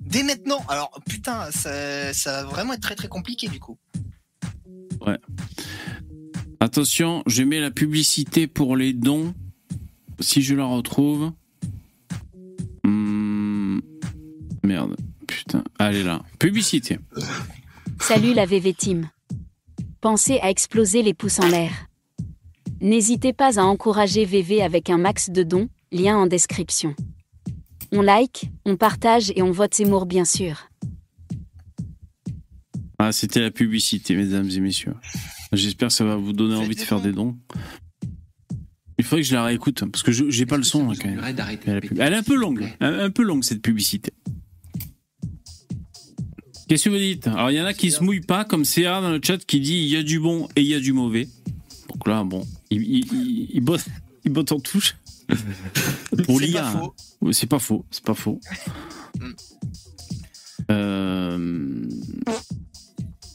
[0.00, 0.64] Dès maintenant.
[0.68, 3.78] Alors, putain, ça, ça va vraiment être très très compliqué du coup.
[6.60, 9.34] Attention, je mets la publicité pour les dons.
[10.20, 11.32] Si je la retrouve.
[12.84, 13.80] Hmm,
[14.62, 14.96] Merde.
[15.26, 15.62] Putain.
[15.78, 16.22] Allez là.
[16.38, 16.98] Publicité.
[18.00, 19.10] Salut la VV Team.
[20.00, 21.72] Pensez à exploser les pouces en l'air.
[22.80, 26.94] N'hésitez pas à encourager VV avec un max de dons, lien en description.
[27.92, 30.68] On like, on partage et on vote Zemmour bien sûr.
[32.98, 34.94] Ah, c'était la publicité, mesdames et messieurs.
[35.52, 37.36] J'espère que ça va vous donner envie de faire des dons.
[38.98, 41.08] Il faudrait que je la réécoute, parce que je- j'ai pas le son, là, quand
[41.08, 41.20] même.
[41.66, 44.12] Elle est, elle est un peu longue, un, un peu longue, cette publicité.
[46.68, 47.26] Qu'est-ce que vous dites?
[47.28, 49.60] Alors, il y en a qui se mouillent pas, comme CA dans le chat qui
[49.60, 51.28] dit il y a du bon et il y a du mauvais.
[51.92, 53.84] Donc là, bon, il, il, il, il botte,
[54.24, 54.96] il botte en touche.
[56.24, 56.66] Pour l'IA.
[56.68, 56.90] hein.
[57.32, 58.40] C'est pas faux, c'est pas faux.
[59.20, 59.30] Mm.
[60.70, 61.88] Euh...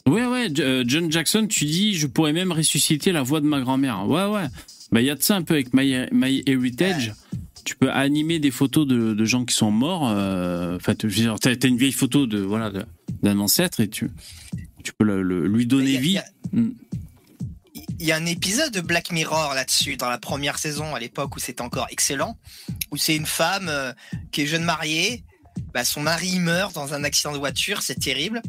[0.06, 3.60] Ouais, ouais, euh, John Jackson, tu dis, je pourrais même ressusciter la voix de ma
[3.60, 4.06] grand-mère.
[4.08, 4.46] Ouais, ouais.
[4.92, 7.14] Bah, il y a de ça un peu avec My, My Heritage.
[7.64, 10.08] Tu peux animer des photos de, de gens qui sont morts.
[10.10, 11.08] euh, Enfin, t'as
[11.56, 12.70] t'as une vieille photo de voilà
[13.22, 14.10] d'un ancêtre et tu,
[14.82, 16.08] tu peux le- le- lui donner a- vie.
[16.10, 16.70] il y a- Mm.
[18.00, 21.36] Il y a un épisode de Black Mirror là-dessus, dans la première saison, à l'époque
[21.36, 22.36] où c'était encore excellent,
[22.90, 23.92] où c'est une femme euh,
[24.32, 25.22] qui est jeune mariée,
[25.72, 28.42] bah, son mari meurt dans un accident de voiture, c'est terrible,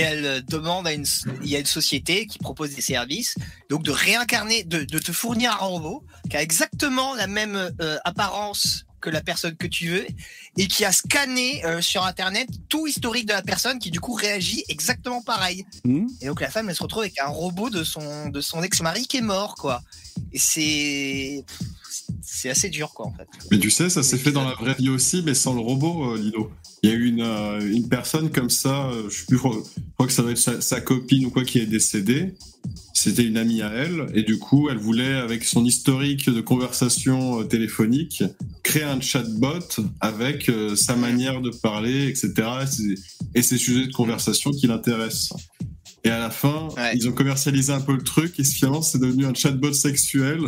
[0.00, 1.06] et elle euh, demande à une,
[1.42, 3.34] il y a une société qui propose des services,
[3.68, 7.98] donc de réincarner, de, de te fournir un robot qui a exactement la même euh,
[8.04, 10.06] apparence que la personne que tu veux
[10.58, 14.12] et qui a scanné euh, sur internet tout historique de la personne qui du coup
[14.12, 15.64] réagit exactement pareil.
[15.84, 16.06] Hmm.
[16.20, 19.06] Et donc la femme elle se retrouve avec un robot de son de son ex-mari
[19.06, 19.82] qui est mort quoi.
[20.32, 21.44] Et c'est
[22.22, 23.26] c'est assez dur quoi en fait.
[23.50, 26.12] Mais tu sais, ça s'est fait dans la vraie vie aussi, mais sans le robot,
[26.14, 26.50] euh, Lilo.
[26.82, 29.42] Il y a eu une, euh, une personne comme ça, euh, je sais plus, je
[29.42, 32.34] crois, que ça doit être sa, sa copine ou quoi qui est décédée.
[32.94, 37.42] C'était une amie à elle, et du coup, elle voulait, avec son historique de conversation
[37.44, 38.22] téléphonique,
[38.62, 39.58] créer un chatbot
[40.00, 42.32] avec euh, sa manière de parler, etc.
[42.62, 42.94] et ses-
[43.34, 45.32] et ses sujets de conversation qui l'intéressent.
[46.04, 46.92] Et à la fin, Ouais.
[46.96, 50.40] ils ont commercialisé un peu le truc, et finalement, c'est devenu un chatbot sexuel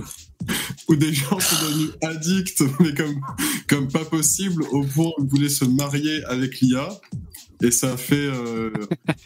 [0.88, 3.20] où des gens sont devenus addicts, mais comme,
[3.68, 6.88] comme pas possible, au point où ils voulaient se marier avec l'IA.
[7.64, 8.70] Et ça a fait euh,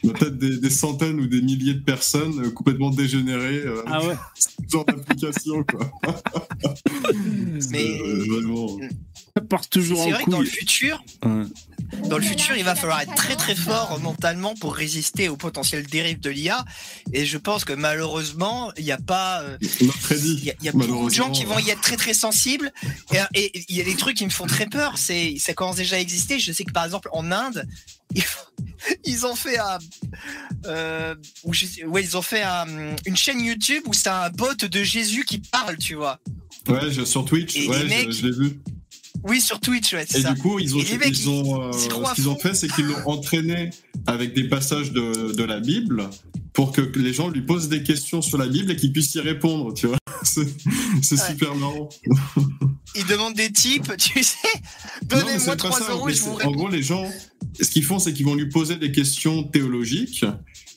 [0.02, 4.14] peut-être des, des centaines ou des milliers de personnes euh, complètement dégénérées euh, Ah ouais.
[4.34, 5.90] ce genre d'application, quoi.
[7.70, 8.78] Mais- Euh, vraiment.
[9.34, 10.54] Ça part toujours C'est en vrai que dans le couille.
[10.54, 11.42] futur, Ouais.
[12.08, 15.86] Dans le futur, il va falloir être très très fort mentalement pour résister aux potentielles
[15.86, 16.64] dérives de l'IA.
[17.12, 19.42] Et je pense que malheureusement, il n'y a pas.
[19.42, 19.58] euh.
[20.10, 22.14] Il y a, il y a beaucoup de gens qui vont y être très très
[22.14, 22.72] sensibles.
[23.34, 24.98] Et il y a des trucs qui me font très peur.
[24.98, 26.38] C'est ça commence déjà à exister.
[26.38, 27.66] Je sais que par exemple en Inde,
[29.04, 29.78] ils, ont fait un,
[30.66, 31.14] euh,
[31.44, 35.38] ouais, ils ont fait un- une chaîne YouTube où c'est un bot de Jésus qui
[35.38, 36.18] parle, tu vois.
[36.68, 38.60] Ouais, sur Twitch, Et ouais, les je- mecs- je, l'ai vu.
[39.28, 40.32] Oui, sur Twitch, ouais, c'est Et ça.
[40.32, 42.86] du coup, ils ont, mecs, ils ont, euh, ils- ce qu'ils ont fait, c'est qu'ils
[42.86, 43.70] l'ont entraîné
[44.06, 46.08] avec des passages de, de la Bible
[46.52, 49.20] pour que les gens lui posent des questions sur la Bible et qu'ils puissent y
[49.20, 49.98] répondre, tu vois.
[50.22, 50.46] C'est
[51.02, 51.26] c'est Ouais.
[51.28, 51.88] super marrant.
[52.96, 54.36] Ils demandent des types, tu sais.
[55.02, 57.04] Donnez-moi c'est pas 3 ça, euros je vous En gros, les gens,
[57.60, 60.24] ce qu'ils font, c'est qu'ils vont lui poser des questions théologiques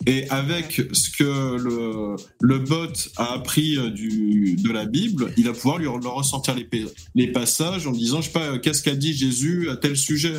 [0.07, 2.87] et avec ce que le, le bot
[3.17, 6.77] a appris euh, du, de la Bible, il va pouvoir lui leur ressortir les, pa-
[7.15, 10.35] les passages en disant, je sais pas, euh, qu'est-ce qu'a dit Jésus à tel sujet,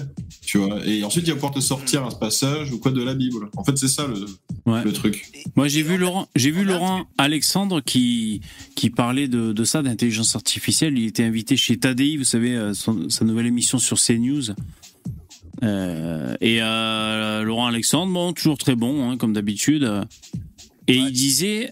[0.46, 0.86] tu vois.
[0.86, 3.50] Et ensuite, il va pouvoir te sortir un passage ou quoi de la Bible.
[3.56, 4.24] En fait, c'est ça le,
[4.66, 4.84] Ouais.
[4.84, 5.26] le truc.
[5.56, 8.40] Moi, j'ai vu Laurent, j'ai vu Laurent Alexandre qui
[8.76, 10.98] qui parlait de, de ça, d'intelligence artificielle.
[10.98, 14.42] Il était invité chez Tadei, vous savez, euh, son- sa nouvelle émission sur CNews.
[15.62, 19.90] Euh, et euh, Laurent Alexandre, bon, toujours très bon, hein, comme d'habitude.
[20.88, 21.70] Et il disait,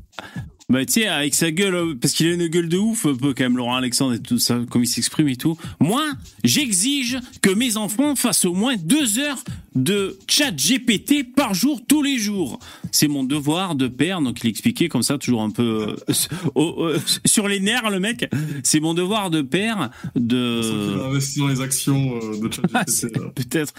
[0.68, 3.14] bah tu sais, avec sa gueule, euh, parce qu'il a une gueule de ouf, un
[3.14, 5.56] peu quand même, Laurent Alexandre et tout ça, comme il s'exprime et tout.
[5.80, 6.04] Moi,
[6.44, 9.42] j'exige que mes enfants fassent au moins deux heures
[9.74, 12.58] de chat GPT par jour, tous les jours.
[12.90, 16.90] C'est mon devoir de père, donc il expliquait comme ça, toujours un peu euh, au-
[17.24, 18.28] sur les nerfs, le mec.
[18.64, 21.00] C'est mon devoir de père de.
[21.00, 22.68] a investi dans les actions euh, de Euh.
[22.74, 22.90] Ah, ChatGPT.
[22.90, 23.28] c'est- là.
[23.34, 23.74] peut-être,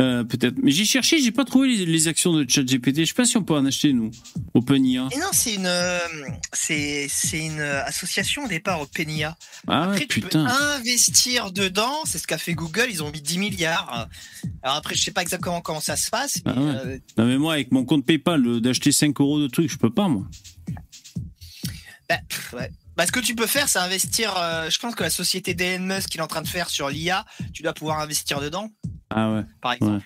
[0.00, 0.56] euh, peut-être.
[0.62, 3.00] Mais j'ai cherché, j'ai pas trouvé les, les actions de ChatGPT.
[3.00, 4.10] Je sais pas si on peut en acheter nous.
[4.54, 5.08] OpenIA.
[5.12, 5.98] Et non, c'est une, euh,
[6.52, 9.36] c'est, c'est une euh, association au départ, OpenIA.
[9.66, 10.44] Ah Après, ouais, tu putain.
[10.44, 11.94] peux investir dedans.
[12.04, 12.86] C'est ce qu'a fait Google.
[12.90, 14.08] Ils ont mis 10 milliards.
[14.62, 16.38] Alors après, je sais pas exactement comment ça se passe.
[16.44, 16.74] Mais, Ah ouais.
[16.86, 19.76] euh, Non mais moi, avec mon compte PayPal, le- d'acheter 5 euros de trucs, je
[19.78, 20.26] peux pas moi.
[22.08, 22.18] bah,
[22.54, 22.70] ouais.
[22.96, 24.34] Bah, ce que tu peux faire, c'est investir.
[24.36, 26.88] euh, je pense que la société d'Elon Musk qu'il est en train de faire sur
[26.90, 27.24] l'IA,
[27.54, 28.68] tu dois pouvoir investir dedans,
[29.10, 29.42] Ah ouais.
[29.62, 30.04] par exemple.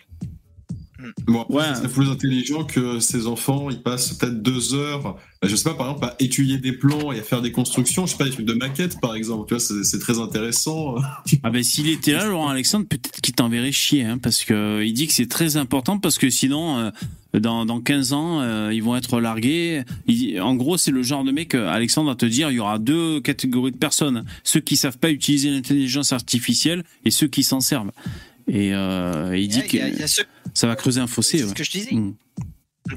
[1.27, 1.75] Bon, après, Ouais.
[1.75, 5.75] serait plus intelligent que ces enfants, ils passent peut-être deux heures, bah, je sais pas,
[5.75, 8.31] par exemple, à étudier des plans et à faire des constructions, je sais pas, des
[8.31, 10.97] trucs de maquettes, par exemple, tu vois, c'est c'est très intéressant.
[11.43, 14.85] Ah ben s'il était là, Laurent Alexandre, peut-être qu'il t'enverrait chier, hein, parce que euh,
[14.85, 16.91] il dit que c'est très important, parce que sinon, euh,
[17.39, 19.83] dans, dans 15 ans, euh, ils vont être largués.
[20.07, 22.79] Il en gros, c'est le genre de mec, Alexandre va te dire, il y aura
[22.79, 24.25] deux catégories de personnes.
[24.45, 27.91] Ceux qui savent pas utiliser l'intelligence artificielle et ceux qui s'en servent.
[28.49, 31.39] Et euh, il dit que a ceux, ça va creuser un fossé.
[31.39, 31.51] c'est ouais.
[31.51, 31.93] ce que je disais.
[31.95, 32.15] Mm.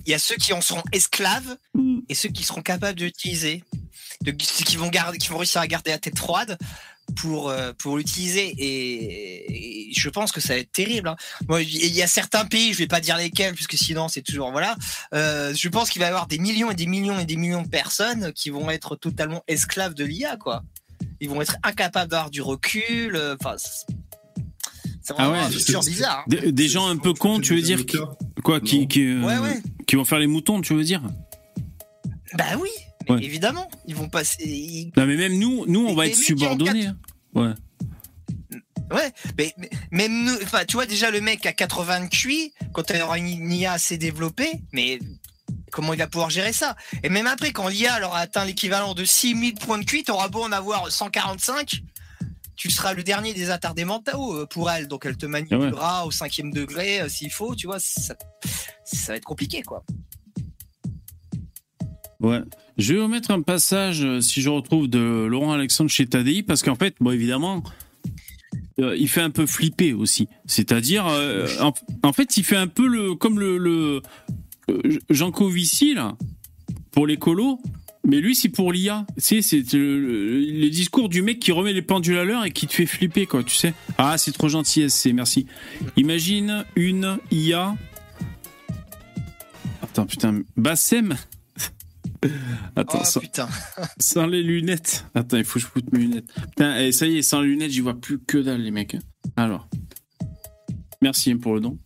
[0.05, 1.99] Il y a ceux qui en seront esclaves Mm.
[2.09, 3.63] et ceux qui seront capables d'utiliser,
[4.21, 6.57] de, qui vont garder, qui vont réussir à garder la tête froide
[7.15, 11.07] pour euh, pour l'utiliser et, et je pense que ça va être terrible.
[11.07, 11.15] hein.
[11.47, 14.51] Moi, il y a certains pays, je vais pas dire lesquels puisque sinon c'est toujours
[14.51, 14.75] voilà.
[15.13, 17.61] Euh, je pense qu'il va y avoir des millions et des millions et des millions
[17.61, 20.63] de personnes qui vont être totalement esclaves de l'IA quoi.
[21.21, 23.17] Ils vont être incapables d'avoir du recul.
[23.39, 23.55] Enfin,
[25.09, 26.19] Ah vraiment ouais, un bizarre.
[26.19, 26.23] hein.
[26.27, 27.97] Des, des gens un peu cons, tu veux dire, qui,
[28.43, 28.87] quoi, qui, Non.
[28.87, 29.61] qui, euh, Ouais, ouais.
[29.87, 31.01] qui vont faire les moutons, tu veux dire
[32.37, 32.69] Bah oui,
[33.07, 33.23] mais Ouais.
[33.23, 34.43] évidemment, ils vont passer.
[34.43, 36.83] ils- Non mais même nous, nous on va être subordonnés.
[36.85, 36.95] quatre-
[37.35, 37.55] hein.
[38.91, 38.95] Ouais.
[38.95, 42.89] Ouais, mais, mais- même nous, enfin, tu vois déjà le mec à 80 QI, quand
[42.89, 44.99] il aura une IA assez développée, mais
[45.71, 46.75] comment il va pouvoir gérer ça?
[47.03, 50.41] Et même après, quand l'IA aura atteint l'équivalent de 6000 points de QI, t'auras beau
[50.41, 51.81] en avoir 145,
[52.57, 56.11] tu seras le dernier des attardés mentaux euh, pour elle, donc elle te manipulera au
[56.11, 58.15] cinquième degré euh, s'il faut, tu vois, ça,
[58.83, 59.83] ça va être compliqué quoi.
[62.19, 62.41] Ouais.
[62.77, 66.41] Je vais vous mettre un passage, euh, si je retrouve, de Laurent Alexandre chez Tadei,
[66.43, 67.63] parce qu'en fait, bon, évidemment,
[68.79, 70.27] euh, il fait un peu flipper aussi.
[70.45, 74.01] C'est-à-dire, euh, en, en fait, il fait un peu le comme le, le
[75.09, 76.17] Jean Covici là
[76.91, 77.61] pour les colos.
[78.07, 79.05] Mais lui, c'est pour l'IA.
[79.17, 79.41] C'est
[79.73, 82.85] le, le- discours du mec qui remet les pendules à l'heure et qui te fait
[82.85, 83.73] flipper, quoi, tu sais.
[83.97, 85.45] Ah, c'est trop gentil, SC, merci.
[85.97, 87.75] Imagine une IA.
[89.81, 91.15] Attends, putain, Bassem
[92.77, 93.49] Attends, Oh sans, putain.
[93.99, 95.05] sans les lunettes.
[95.13, 96.33] Attends, il faut que je foute mes lunettes.
[96.33, 98.95] Putain, eh, ça y est, sans les lunettes, j'y vois plus que dalle, les mecs.
[99.35, 99.67] Alors.
[101.01, 101.77] Merci hein, pour le don.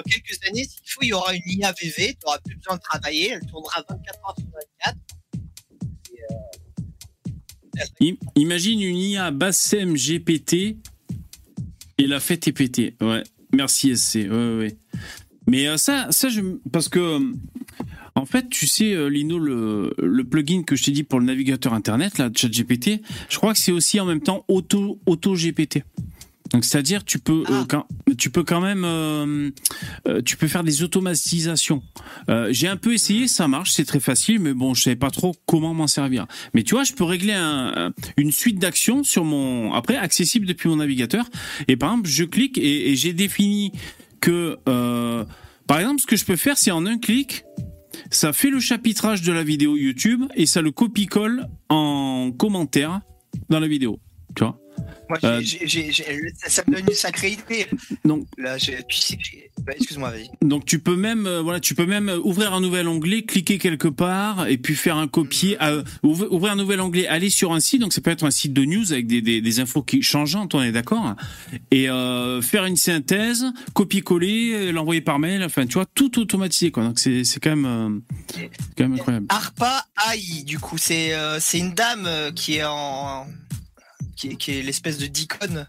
[0.00, 2.76] Dans quelques années, s'il faut, il y aura une IA VV, tu n'auras plus besoin
[2.76, 4.46] de travailler, elle tournera 24 heures sur
[4.86, 4.96] 24.
[8.00, 10.76] I- Imagine une IA Bassem GPT
[11.98, 12.94] et la fête est.
[13.02, 13.22] Ouais.
[13.54, 14.14] Merci SC.
[14.30, 14.76] Ouais, ouais.
[15.46, 16.28] Mais euh, ça, ça
[16.72, 17.32] parce que euh,
[18.14, 21.74] en fait, tu sais, euh, Lino, le, plugin que je t'ai dit pour le navigateur
[21.74, 25.82] internet, là, ChatGPT, je crois que c'est aussi en même temps auto, auto GPT.
[26.52, 27.86] Donc c'est-à-dire tu peux euh, quand,
[28.18, 29.50] tu peux quand même euh,
[30.08, 31.82] euh, tu peux faire des automatisations.
[32.28, 35.10] Euh, j'ai un peu essayé, ça marche, c'est très facile, mais bon, je savais pas
[35.10, 36.26] trop comment m'en servir.
[36.54, 40.46] Mais tu vois, je peux régler un- un- une suite d'actions sur mon après accessible
[40.46, 41.24] depuis mon navigateur.
[41.68, 43.72] Et par exemple, je clique et, et j'ai défini
[44.20, 45.24] que euh,
[45.66, 47.44] par exemple, ce que je peux faire, c'est en un clic,
[48.10, 53.00] ça fait le chapitrage de la vidéo YouTube et ça le copie-colle en commentaire
[53.50, 54.00] dans la vidéo.
[54.34, 54.58] Tu vois?
[55.08, 55.42] Moi, Euh,
[56.38, 57.66] ça, ça me donne une sacrée idée.
[58.04, 59.18] Donc, Là, tu sais
[59.64, 60.30] bah, Excuse-moi, vas-y.
[60.42, 63.58] Donc tu peux même euh, voilà tu peux même euh, ouvrir un nouvel onglet, cliquer
[63.58, 67.52] quelque part et puis faire un copier, euh, ouv- ouvrir un nouvel onglet, aller sur
[67.52, 69.82] un site donc ça peut être un site de news avec des, des, des infos
[69.82, 71.14] qui changeantes on est d'accord
[71.70, 71.86] et
[72.42, 77.24] faire une synthèse, copier-coller, l'envoyer par mail, enfin tu vois tout automatisé quoi donc c'est
[77.24, 78.02] c'est quand même
[78.76, 79.26] quand même incroyable.
[79.28, 83.26] Arpa AI, du coup, c'est c'est une dame qui est en.
[84.20, 85.66] Qui est, qui est l'espèce de d'icône.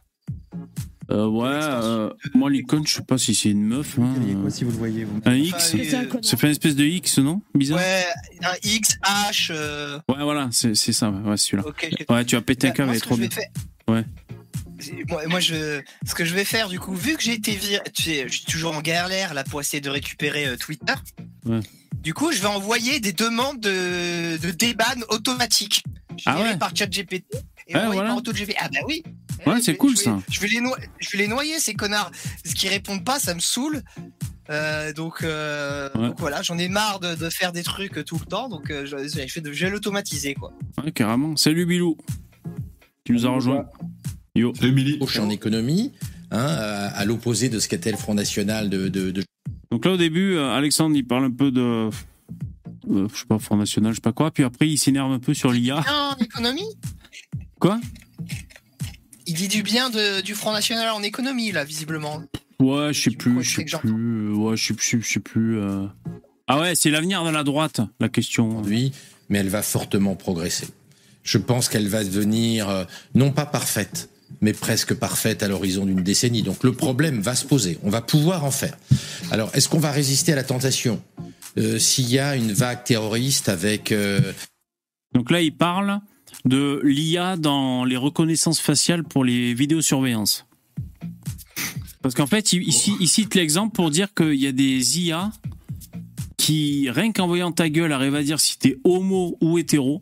[1.10, 4.14] Euh, ouais euh, moi l'icône je sais pas si c'est une meuf hein,
[4.50, 5.04] si vous le voyez.
[5.04, 5.20] Vous.
[5.26, 7.42] un X, Enfin, euh, ça fait une espèce de X non?
[7.54, 7.80] Bizarre.
[7.80, 8.06] Ouais,
[8.44, 9.48] un X, H.
[9.52, 11.64] euh, Ouais, voilà c'est c'est ça ouais, celui-là.
[12.10, 13.30] Ouais tu as pété un Bah, câble elle est trop bien.
[13.30, 13.50] faire-
[13.88, 14.06] Ouais.
[15.10, 17.84] Moi, moi, je, ce que je vais faire, du coup, vu que j'ai été viré,
[17.94, 20.94] tu sais, je suis toujours en galère là pour essayer de récupérer euh, Twitter.
[21.46, 21.60] Ouais.
[22.02, 25.84] Du coup, je vais envoyer des demandes de, de déban automatiques.
[26.26, 26.58] Ah ouais?
[26.58, 27.26] par ChatGPT
[27.68, 28.16] et Ouais, envoyées voilà.
[28.60, 29.04] Ah bah oui.
[29.48, 30.20] Ouais, Eh, c'est je- cool, je vais- ça.
[30.30, 32.12] Je vais, les no- je vais les noyer ces connards.
[32.46, 33.82] Ce qui répondent pas, ça me saoule.
[34.50, 36.08] Euh, donc, euh, Ouais.
[36.10, 38.70] donc voilà, j'en ai marre de, de faire des trucs euh, tout le temps, donc
[38.70, 40.52] euh, je, je vais, je vais l'automatiser quoi.
[40.84, 41.36] Ouais, carrément.
[41.38, 41.96] Salut Bilou.
[43.06, 43.66] Tu nous as rejoint.
[44.36, 44.54] Yo.
[44.56, 45.00] Salut Billy.
[45.20, 45.94] en économie,
[46.32, 49.24] hein, à, à l'opposé de ce qu'était le Front National de, de, de
[49.72, 51.62] Donc là, au début, Alexandre, il parle un peu de.
[51.62, 51.92] euh,
[52.90, 54.32] je sais pas, Front National, je sais pas quoi.
[54.32, 55.84] Puis après, il s'énerve un peu sur l'IA.
[55.90, 56.68] En économie?
[57.62, 57.80] Quoi?
[59.28, 62.22] Il dit du bien de- du Front National en économie, là, visiblement.
[62.60, 64.34] Ouais, je sais plus, je sais plus.
[64.34, 65.60] Ouais, je sais plus, je sais plus.
[65.60, 65.86] euh.
[66.48, 68.50] Ah ouais, c'est l'avenir de la droite, la question.
[68.50, 68.92] aujourd'hui,
[69.30, 70.68] mais elle va fortement progresser.
[71.24, 72.84] Je pense qu'elle va devenir euh,
[73.14, 74.10] non pas parfaite,
[74.42, 76.42] mais presque parfaite à l'horizon d'une décennie.
[76.42, 77.78] Donc le problème va se poser.
[77.84, 78.76] On va pouvoir en faire.
[79.30, 81.02] Alors, est-ce qu'on va résister à la tentation
[81.60, 84.20] Euh, S'il y a une vague terroriste avec euh,
[85.14, 86.00] Donc là, il parle
[86.46, 90.46] de l'IA dans les reconnaissances faciales pour les vidéosurveillances.
[92.02, 95.00] Parce qu'en fait, il, il cite- il cite l'exemple pour dire qu'il y a des
[95.02, 95.32] IA
[96.38, 100.02] qui, rien qu'en voyant ta gueule, arrivent à dire si t'es homo ou hétéro.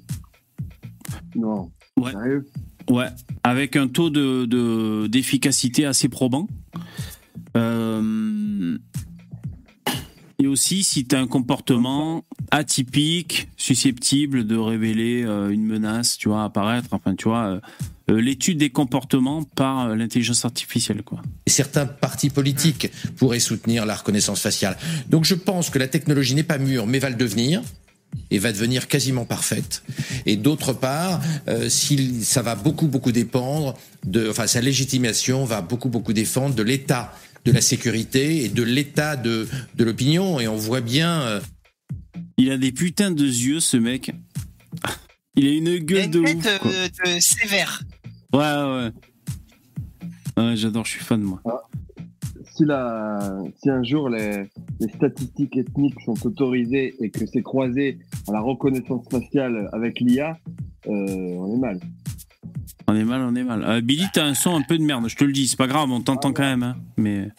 [1.36, 1.70] Non.
[1.98, 2.12] Ouais.
[2.12, 2.46] Sérieux?
[2.90, 3.08] Ouais,
[3.44, 6.48] avec un taux de de- d'efficacité assez probant.
[7.58, 8.78] Euh,
[10.42, 16.30] et aussi si tu as un comportement atypique, susceptible de révéler euh, une menace, tu
[16.30, 17.60] vois, apparaître, enfin, tu vois, euh,
[18.10, 21.22] euh, l'étude des comportements par l'intelligence artificielle, quoi.
[21.46, 24.78] certains partis politiques pourraient soutenir la reconnaissance faciale.
[25.10, 27.62] Donc je pense que la technologie n'est pas mûre, mais va le devenir
[28.32, 29.84] et va devenir quasiment parfaite.
[30.26, 31.22] Et d'autre part,
[31.68, 36.64] s'il- ça va beaucoup beaucoup dépendre de, enfin sa légitimation va beaucoup beaucoup dépendre de
[36.64, 37.14] l'état
[37.46, 40.40] de la sécurité et de l'état de de l'opinion.
[40.40, 41.22] Et on voit bien.
[41.22, 41.40] euh,
[42.38, 44.12] Il a des putains de yeux, ce mec.
[45.36, 46.72] Il a une gueule une de ouf, quoi.
[46.72, 47.82] euh, de sévère.
[48.34, 48.92] Ouais, ouais.
[50.38, 51.42] Ouais, j'adore, je suis fan, moi.
[52.56, 58.00] si, la, si un jour les, les statistiques ethniques sont autorisées et que c'est croisé
[58.28, 60.38] à la reconnaissance faciale avec l'IA,
[60.88, 61.80] euh, on est mal.
[62.88, 63.64] On est mal, on est mal.
[63.64, 65.68] Euh, Billy, t'as un son un peu de merde, je te le dis, c'est pas
[65.68, 66.76] grave, on t'entend quand même, hein.
[66.98, 67.30] Mais.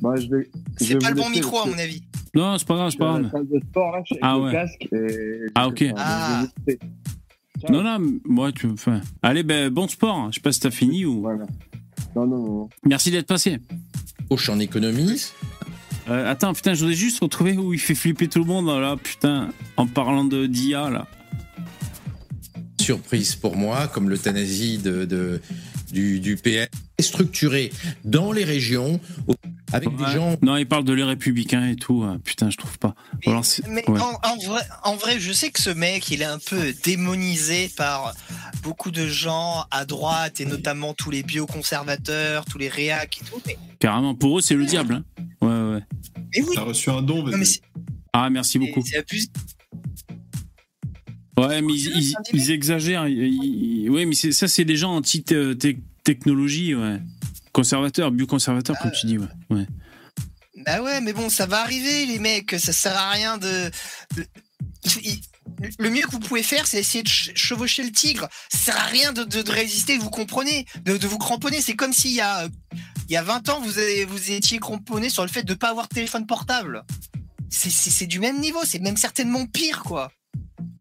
[0.00, 0.48] Bah, je vais,
[0.80, 2.02] je C'est vais pas le bon micro, à mon avis.
[2.34, 3.30] Non, c'est pas grave, c'est je suis pas grave.
[3.32, 4.52] salle de sport, là, je suis avec Ah ouais.
[4.52, 5.84] casque et- Ah, ok.
[5.96, 6.44] Ah.
[6.68, 7.72] je.
[7.72, 8.66] Non, non, moi, tu.
[8.68, 10.16] Enfin, allez, ben, bon sport.
[10.16, 10.28] hein.
[10.30, 11.20] Je sais pas si t'as fini ou.
[11.20, 11.44] Voilà.
[12.16, 12.68] Non, non, non.
[12.86, 13.58] Merci d'être passé.
[14.30, 15.20] Gauche en économie.
[16.08, 18.96] Euh, attends, putain, je voudrais juste retrouver où il fait flipper tout le monde, là,
[18.96, 21.06] putain, en parlant de d'IA, là.
[22.94, 25.40] Surprise pour moi, comme l'euthanasie de, de-
[25.92, 26.68] du, du PS,
[27.00, 27.72] structuré
[28.04, 29.00] dans les régions,
[29.72, 32.02] avec des gens Non, il parle de les républicains et tout.
[32.02, 32.20] hein.
[32.24, 32.94] Putain, je trouve pas.
[33.26, 34.00] Ou alors c'est- Mais ouais.
[34.00, 37.70] en, en vrai, en vrai, je sais que ce mec, il est un peu démonisé
[37.76, 38.14] par
[38.62, 43.40] beaucoup de gens à droite et notamment tous les bioconservateurs, tous les réacs et tout.
[43.46, 44.94] Mais, Carrément, pour eux, c'est le diable.
[44.94, 45.04] hein.
[45.40, 45.82] Ouais, ouais.
[46.34, 47.46] mais oui, T'as reçu un don, non, mais
[48.12, 48.82] Ah, merci beaucoup.
[48.84, 49.28] c'est abusé.
[51.48, 53.06] Ouais, mais ils, ils- ils exagèrent.
[53.08, 57.00] Ils- ouais, mais ça, c'est des gens anti-technologie, ouais.
[57.52, 59.26] Conservateurs, bioconservateurs, comme tu dis, ouais.
[59.50, 59.66] ouais.
[60.66, 62.54] Bah ouais, mais bon, ça va arriver, les mecs.
[62.58, 63.70] Ça sert à rien de.
[65.78, 68.28] Le mieux que vous pouvez faire, c'est essayer de ch- chevaucher le tigre.
[68.52, 71.60] Ça sert à rien de, de- de résister, vous comprenez, de, de vous cramponner.
[71.60, 72.48] C'est comme s'il y a, euh,
[73.08, 75.58] il y a 20 ans, vous, avez- vous étiez cramponné sur le fait de ne
[75.58, 76.84] pas avoir de téléphone portable.
[77.48, 80.12] C'est du même niveau, c'est même certainement pire, quoi.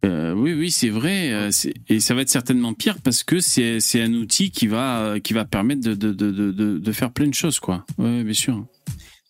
[0.06, 1.32] Euh, oui, oui, c'est vrai.
[1.34, 1.50] euh,
[1.90, 5.34] et ça va être certainement pire parce que c'est c'est un outil qui va, qui
[5.34, 7.86] va permettre de, de, de, de, de- de faire plein de choses, quoi.
[7.98, 8.66] Ouais, bien sûr.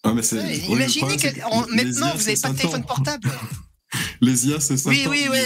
[0.03, 0.21] Ah, mais
[0.69, 1.27] imaginez que
[1.75, 3.29] maintenant, vous n'avez pas de téléphone portable.
[4.21, 4.89] Les IA, c'est ça.
[4.89, 5.37] Oui, oui, oui,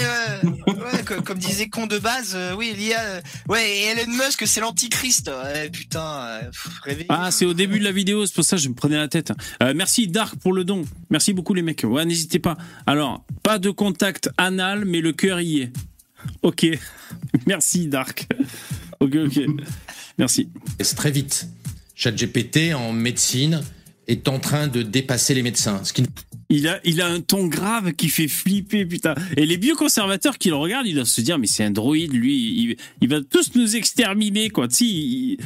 [0.67, 4.59] ouais, comme, disait Con de base, euh, oui, l'IA, euh, ouais, et Elon Musk, c'est
[4.59, 5.31] l'antichrist.
[5.71, 6.41] Putain,
[6.87, 8.97] euh, Ah, c'est au début de la vidéo, c'est pour ça que je me prenais
[8.97, 9.31] la tête.
[9.61, 10.83] Euh, merci Dark pour le don.
[11.09, 11.83] Merci beaucoup les mecs.
[11.83, 12.57] Ouais, n'hésitez pas.
[12.85, 15.73] Alors, pas de contact anal, mais le cœur y est.
[16.41, 16.65] Ok.
[17.47, 18.27] Merci Dark.
[18.99, 19.41] Ok, ok.
[20.17, 20.49] Merci.
[20.79, 21.47] c'est très vite.
[21.95, 23.61] ChatGPT en médecine
[24.07, 25.83] est en train de dépasser les médecins.
[25.83, 26.03] Ce qui
[26.55, 29.15] Il a, il a un ton grave qui fait flipper, putain.
[29.37, 32.35] Et les bioconservateurs qui le regardent, ils doivent se dire, mais c'est un droïde, lui,
[32.35, 34.67] il, il va tous nous exterminer, quoi.
[34.67, 35.37] Tu sais, il,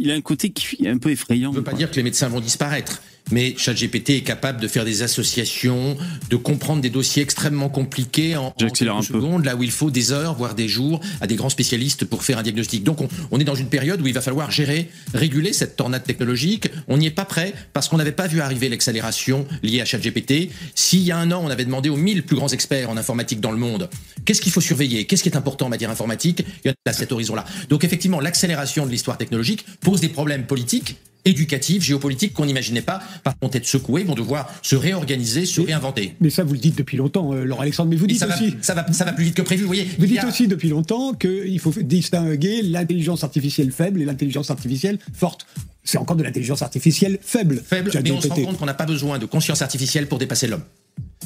[0.00, 1.50] il a un côté qui est un peu effrayant.
[1.50, 3.00] ne veut pas dire que les médecins vont disparaître.
[3.30, 5.96] Mais ChatGPT est capable de faire des associations,
[6.30, 10.34] de comprendre des dossiers extrêmement compliqués en, en secondes, là où il faut des heures,
[10.34, 12.84] voire des jours, à des grands spécialistes pour faire un diagnostic.
[12.84, 16.04] Donc on, on est dans une période où il va falloir gérer, réguler cette tornade
[16.04, 16.68] technologique.
[16.88, 20.50] On n'y est pas prêt parce qu'on n'avait pas vu arriver l'accélération liée à ChatGPT.
[20.74, 23.40] S'il y a un an, on avait demandé aux 1000 plus grands experts en informatique
[23.40, 23.88] dans le monde,
[24.24, 26.92] qu'est-ce qu'il faut surveiller, qu'est-ce qui est important en matière informatique, il y a à
[26.92, 27.44] cet horizon-là.
[27.68, 33.00] Donc effectivement, l'accélération de l'histoire technologique pose des problèmes politiques éducatifs, géopolitiques qu'on n'imaginait pas,
[33.40, 36.14] qu'on être secoués, vont devoir se réorganiser, se réinventer.
[36.20, 37.90] Mais ça, vous le dites depuis longtemps, euh, Laurent Alexandre.
[37.90, 38.54] Mais vous dites ça va, aussi.
[38.60, 39.88] ça, va, ça va plus vite que prévu, vous voyez.
[39.98, 44.98] Vous dites a- aussi depuis longtemps qu'il faut distinguer l'intelligence artificielle faible et l'intelligence artificielle
[45.12, 45.46] forte.
[45.82, 47.62] C'est encore de l'intelligence artificielle faible.
[47.64, 50.46] faible, mais on se rend compte qu'on n'a pas besoin de conscience artificielle pour dépasser
[50.46, 50.62] l'homme.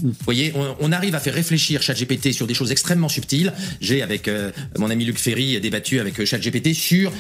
[0.03, 3.53] Vous voyez, on, on arrive à faire réfléchir ChatGPT sur des choses extrêmement subtiles.
[3.81, 7.13] J'ai, avec euh, mon ami Luc Ferry, débattu avec euh, ChatGPT sur...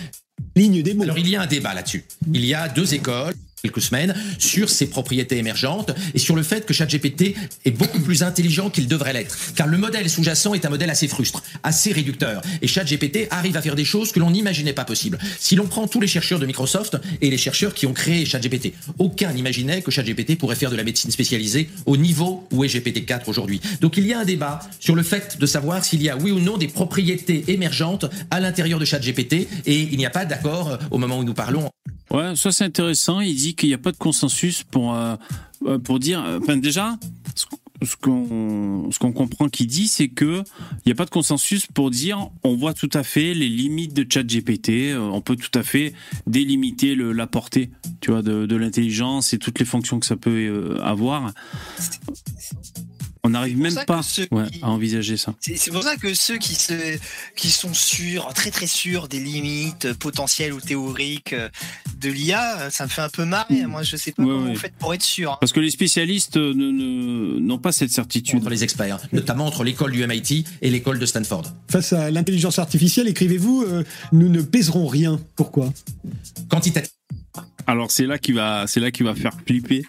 [0.55, 1.03] Ligne des mots.
[1.03, 2.05] Alors, il y a un débat là-dessus.
[2.33, 6.67] Il y a deux écoles quelques semaines sur ses propriétés émergentes et sur le fait
[6.67, 7.35] que ChatGPT
[7.65, 9.37] est beaucoup plus intelligent qu'il devrait l'être.
[9.55, 12.43] Car le modèle sous-jacent est un modèle assez frustre, assez réducteur.
[12.63, 15.19] Et ChatGPT arrive à faire des choses que l'on n'imaginait pas possibles.
[15.39, 18.73] Si l'on prend tous les chercheurs de Microsoft et les chercheurs qui ont créé ChatGPT,
[18.99, 23.23] aucun n'imaginait que ChatGPT pourrait faire de la médecine spécialisée au niveau où est GPT-4
[23.27, 23.61] aujourd'hui.
[23.81, 26.31] Donc il y a un débat sur le fait de savoir s'il y a oui
[26.31, 30.79] ou non des propriétés émergentes à l'intérieur de ChatGPT et il n'y a pas d'accord
[30.91, 31.69] au moment où nous parlons
[32.11, 33.21] Ouais, ça c'est intéressant.
[33.21, 35.17] Il dit qu'il n'y a pas de consensus pour, euh,
[35.67, 36.25] euh, pour dire.
[36.25, 36.97] euh, Enfin, déjà,
[37.83, 40.43] ce qu'on ce comprend qu'il dit, c'est que
[40.85, 43.95] il n'y a pas de consensus pour dire on voit tout à fait les limites
[43.95, 44.97] de ChatGPT.
[44.99, 45.93] On peut tout à fait
[46.27, 50.17] délimiter le, la portée, tu vois, de, de l'intelligence et toutes les fonctions que ça
[50.17, 51.33] peut avoir.
[53.25, 55.35] On n'arrive même pas ceux ouais, qui- à envisager ça.
[55.41, 56.99] C'est pour ça que ceux qui, se,
[57.37, 61.49] qui sont sûrs, très très sûrs des limites potentielles ou théoriques euh,
[62.01, 63.66] de l'IA, euh, ça me fait un peu marrer.
[63.66, 64.53] Moi, je sais pas Ouais, comment ouais.
[64.55, 65.33] vous faites pour être sûr.
[65.33, 65.39] hein.
[65.41, 68.37] Parce que les spécialistes euh, ne- ne- n'ont pas cette certitude.
[68.39, 71.45] entre les experts, notamment entre l'école du MIT et l'école de Stanford.
[71.71, 75.21] Face à l'intelligence artificielle, écrivez-vous, euh, nous ne pèserons rien.
[75.37, 75.73] Pourquoi?
[76.49, 76.95] Quantitativement,
[77.66, 79.84] Alors c'est là qu'il va, c'est là qu'il va faire flipper.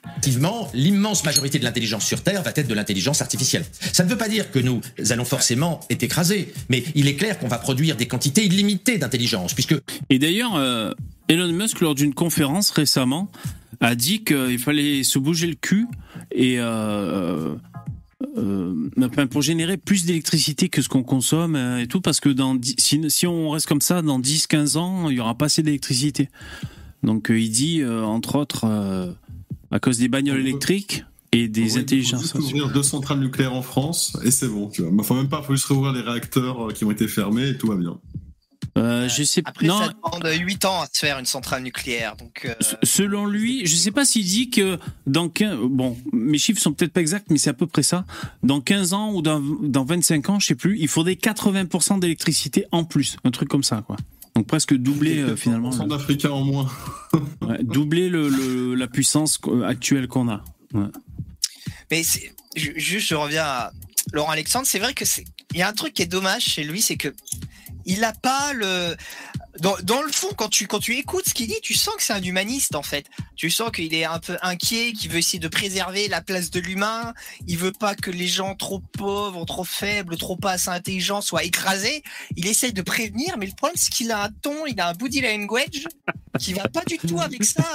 [0.74, 3.64] l'immense majorité de l'intelligence sur Terre va être de l'intelligence artificielle.
[3.93, 4.82] Ça ne veut pas dire que nous
[5.12, 9.54] allons forcément être écrasés, mais il est clair qu'on va produire des quantités illimitées d'intelligence,
[9.54, 9.76] puisque
[10.10, 10.91] Et d'ailleurs, euh,
[11.30, 13.32] Elon Musk, lors d'une conférence récemment,
[13.80, 15.88] a dit qu'il fallait se bouger le cul
[16.32, 17.56] et euh,
[18.38, 23.10] euh, pour générer plus d'électricité que ce qu'on consomme et tout, parce que dans si,
[23.10, 26.30] si on reste comme ça, dans 10-15 ans, il y aura pas assez d'électricité.
[27.04, 29.12] Donc euh, il dit, euh, entre autres, euh,
[29.72, 32.22] à cause des bagnoles électriques, et des Ouais, Il faut intelligences.
[32.22, 34.91] juste ouvrir deux centrales nucléaires en France et c'est bon, tu vois.
[34.97, 37.68] Il faut même pas, faut juste rouvrir les réacteurs qui ont été fermés et tout
[37.68, 38.00] va bien.
[38.78, 42.16] Euh, je sais Après, non, ça demande 8 ans à se faire une centrale nucléaire.
[42.16, 46.62] Donc, euh, Selon lui, je sais pas s'il dit que dans 15, bon, mes chiffres
[46.62, 48.06] sont peut-être pas exacts, mais c'est à peu près ça.
[48.43, 52.66] Dans 15 ans ou dans, dans 25 ans, je sais plus, il faudrait 80% d'électricité
[52.72, 53.97] en plus, un truc comme ça, quoi.
[54.40, 56.70] Donc presque doubler euh, finalement, 100 le- d'Africains en moins.
[57.42, 60.46] ouais, doubler le, le- la puissance actuelle qu'on a.
[60.74, 60.86] Ouais.
[61.92, 62.04] Mais
[62.56, 63.72] juste, je reviens à
[64.14, 64.66] Laurent Alexandre.
[64.68, 65.26] C'est vrai que c'est.
[65.54, 67.14] Il y a un truc qui est dommage chez lui, c'est que
[67.86, 68.95] il a pas le.
[69.62, 72.04] Dans, dans le fond, quand tu, quand tu écoutes ce qu'il dit, tu sens que
[72.04, 73.06] c'est un humaniste en fait.
[73.36, 76.60] Tu sens qu'il est un peu inquiet, qu'il veut essayer de préserver la place de
[76.62, 77.14] l'humain.
[77.47, 81.43] Il veut pas que les gens trop pauvres, trop faibles, trop pas assez intelligents soient
[81.43, 82.04] écrasés.
[82.38, 84.93] Il essaye de prévenir, mais le problème c'est qu'il a un ton, il a un
[84.93, 85.84] body language
[86.39, 87.66] qui va pas du tout avec ça.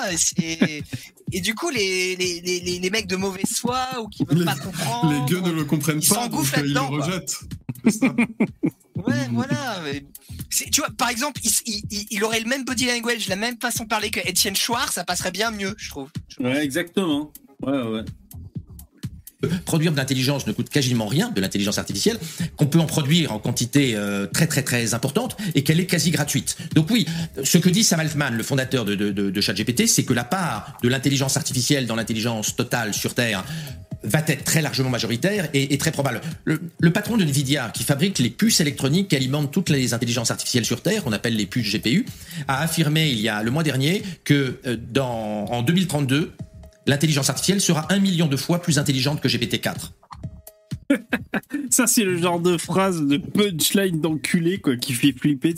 [1.33, 4.55] Et du coup, les, les, les, les- mecs de mauvaise foi ou qui veulent pas
[4.55, 5.13] comprendre.
[5.13, 7.05] Les gueux ne le comprennent pas, le là-dedans, quoi.
[7.05, 7.41] rejettent.
[8.97, 9.81] Ouais, voilà.
[9.85, 10.05] mais
[10.51, 13.57] Tu vois, par exemple, il, il- il- il aurait le même body language, la même
[13.61, 16.09] façon de parler que Etienne Chouard, ça passerait bien mieux, je trouve.
[16.39, 17.33] Ouais, exactement.
[17.61, 18.05] Ouais, ouais.
[19.67, 22.19] Produire de l'intelligence ne coûte quasiment rien, de l'intelligence artificielle,
[22.57, 26.11] qu'on peut en produire en quantité euh, très très très importante et qu'elle est quasi
[26.13, 26.57] gratuite.
[26.75, 27.05] Donc oui,
[27.43, 30.25] ce que dit Sam Altman, le fondateur de, de, de, de ChatGPT, c'est que la
[30.25, 33.45] part de l'intelligence artificielle dans l'intelligence totale sur Terre
[34.05, 36.21] va être très largement majoritaire et, très probable.
[36.45, 40.65] Le, patron de Nvidia, qui fabrique les puces électroniques qui alimentent toutes les intelligences artificielles
[40.65, 42.07] sur Terre, qu'on appelle les puces GPU,
[42.47, 46.33] a affirmé il y a le mois dernier que euh, dans, en 2032,
[46.87, 49.91] l'intelligence artificielle sera un million de fois plus intelligente que GPT-4.
[51.71, 55.55] Ça, c'est le genre de phrase de punchline d'enculé, qui fait flipper.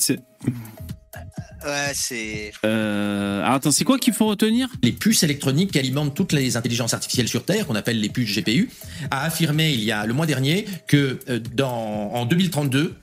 [1.66, 2.52] Ouais, c'est.
[2.64, 4.68] Euh, alors, attends, c'est quoi qu'il faut retenir?
[4.82, 8.38] Les puces électroniques qui alimentent toutes les intelligences artificielles sur Terre, qu'on appelle les puces
[8.38, 8.70] GPU,
[9.10, 12.94] a affirmé il y a le mois dernier que euh, dans, en 2032,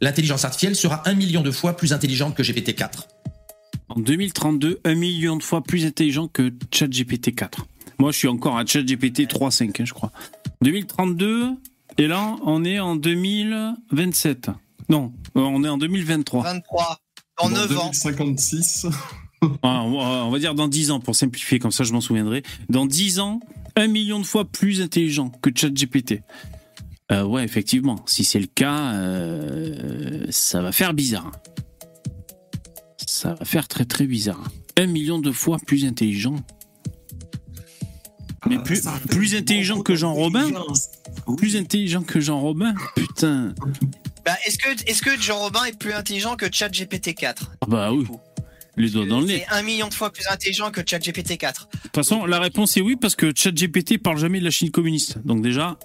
[0.00, 3.06] l'intelligence artificielle sera un million de fois plus intelligente que GPT-4.
[3.88, 7.66] En 2032, un million de fois plus intelligent que ChatGPT 4.
[8.00, 10.12] Moi, je suis encore à ChatGPT 3.5, hein, je crois.
[10.62, 11.50] 2032,
[11.98, 14.50] et là, on est en 2027.
[14.88, 16.42] Non, on est en 2023.
[16.42, 17.00] 23.
[17.40, 17.90] Dans 9 ans.
[17.92, 18.86] 2056.
[19.62, 22.00] Ah, on va- on va dire dans 10 ans, pour simplifier, comme ça je m'en
[22.00, 22.42] souviendrai.
[22.68, 23.38] Dans 10 ans,
[23.76, 26.22] un million de fois plus intelligent que ChatGPT.
[27.12, 31.30] Euh, ouais, effectivement, si c'est le cas, euh, ça va faire bizarre.
[33.06, 34.42] Ça va faire très très bizarre.
[34.76, 36.34] Un million de fois plus intelligent.
[38.48, 40.50] Mais plus, plus intelligent que Jean Robin
[41.36, 43.54] Plus intelligent que Jean Robin Putain.
[44.28, 47.92] Bah, est-ce que, est-ce que Jean Robin est plus intelligent que ChatGPT 4 Ah Bah
[47.92, 48.06] oui.
[48.76, 49.44] Les doigts dans le nez.
[49.48, 51.68] C'est un million de fois plus intelligent que ChatGPT 4.
[51.72, 54.70] De toute façon, la réponse est oui, parce que ChatGPT parle jamais de la Chine
[54.70, 55.18] communiste.
[55.24, 55.78] Donc déjà.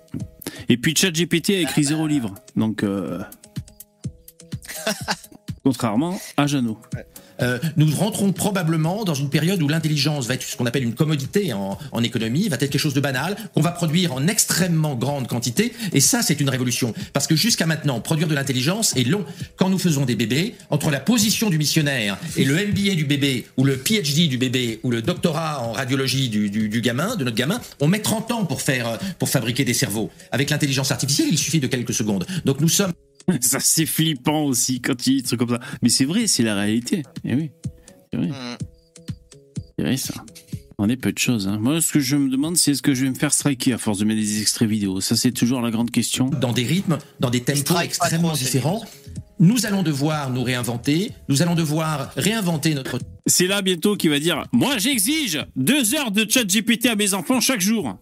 [0.69, 2.35] Et puis ChatGPT a écrit zéro livre.
[2.55, 2.83] Donc.
[2.83, 3.21] euh,
[5.63, 6.77] Contrairement à Jeannot.
[7.41, 10.93] Euh, nous rentrons probablement dans une période où l'intelligence va être ce qu'on appelle une
[10.93, 15.27] commodité en, économie, va être quelque chose de banal, qu'on va produire en extrêmement grande
[15.27, 16.93] quantité, et ça c'est une révolution.
[17.13, 19.25] Parce que jusqu'à maintenant, produire de l'intelligence est long.
[19.55, 23.45] Quand nous faisons des bébés, entre la position du missionnaire et le MBA du bébé,
[23.57, 27.23] ou le PhD du bébé, ou le doctorat en radiologie du, du, du gamin, de
[27.23, 30.11] notre gamin, on met 30 ans pour faire, pour fabriquer des cerveaux.
[30.31, 32.25] Avec l'intelligence artificielle, il suffit de quelques secondes.
[32.45, 32.91] Donc nous sommes
[33.41, 35.59] Ça, c'est flippant aussi quand il dit des trucs comme ça.
[35.81, 37.03] Mais c'est vrai, c'est la réalité.
[37.23, 37.51] Et oui.
[38.11, 38.29] C'est vrai.
[39.77, 40.13] C'est vrai, ça.
[40.77, 41.47] On est peu de choses.
[41.47, 41.57] hein.
[41.61, 43.77] Moi, ce que je me demande, c'est est-ce que je vais me faire striker à
[43.77, 44.99] force de mettre des extraits vidéo?
[45.01, 46.29] Ça, c'est toujours la grande question.
[46.29, 48.83] dans des rythmes, dans des tempos extrêmement différents.
[49.39, 54.19] Nous allons devoir nous réinventer, nous allons devoir réinventer notre C'est là bientôt qu'il va
[54.19, 57.97] dire Moi, j'exige deux heures de chat GPT à mes enfants chaque jour.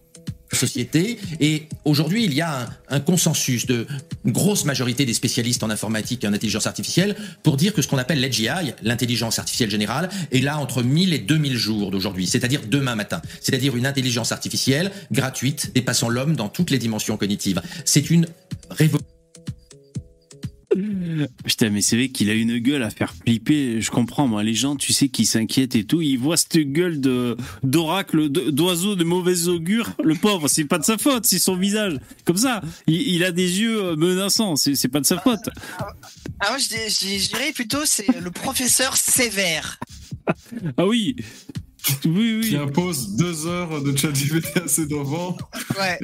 [0.56, 1.18] Société.
[1.40, 3.86] Et aujourd'hui, il y a un, consensus de
[4.26, 7.98] grosse majorité des spécialistes en informatique et en intelligence artificielle pour dire que ce qu'on
[7.98, 8.48] appelle l'AGI,
[8.82, 13.20] l'intelligence artificielle générale, est là entre 1000 et 2000 jours d'aujourd'hui, c'est-à-dire demain matin.
[13.40, 17.60] C'est-à-dire une intelligence artificielle gratuite, dépassant l'homme dans toutes les dimensions cognitives.
[17.84, 18.26] C'est une
[18.70, 19.11] révolution.
[21.44, 23.80] Putain, mais c'est vrai qu'il a une gueule à faire flipper.
[23.80, 24.42] Je comprends, moi.
[24.42, 28.96] Les gens, tu sais, qui s'inquiètent et tout, ils voient cette gueule de d'oracle, d'oiseau
[28.96, 29.90] de mauvais augure.
[30.02, 31.98] Le pauvre, c'est pas de sa faute, c'est son visage.
[32.24, 34.56] Comme ça, il, il a des yeux euh, menaçants.
[34.56, 35.48] C'est pas de sa faute.
[36.40, 39.78] Ah, moi, je dirais plutôt c'est le professeur sévère.
[40.76, 41.16] Ah oui.
[42.04, 42.48] Oui, oui.
[42.50, 45.36] Qui impose deux heures de ChatGPT à ses enfants
[45.78, 45.98] Ouais.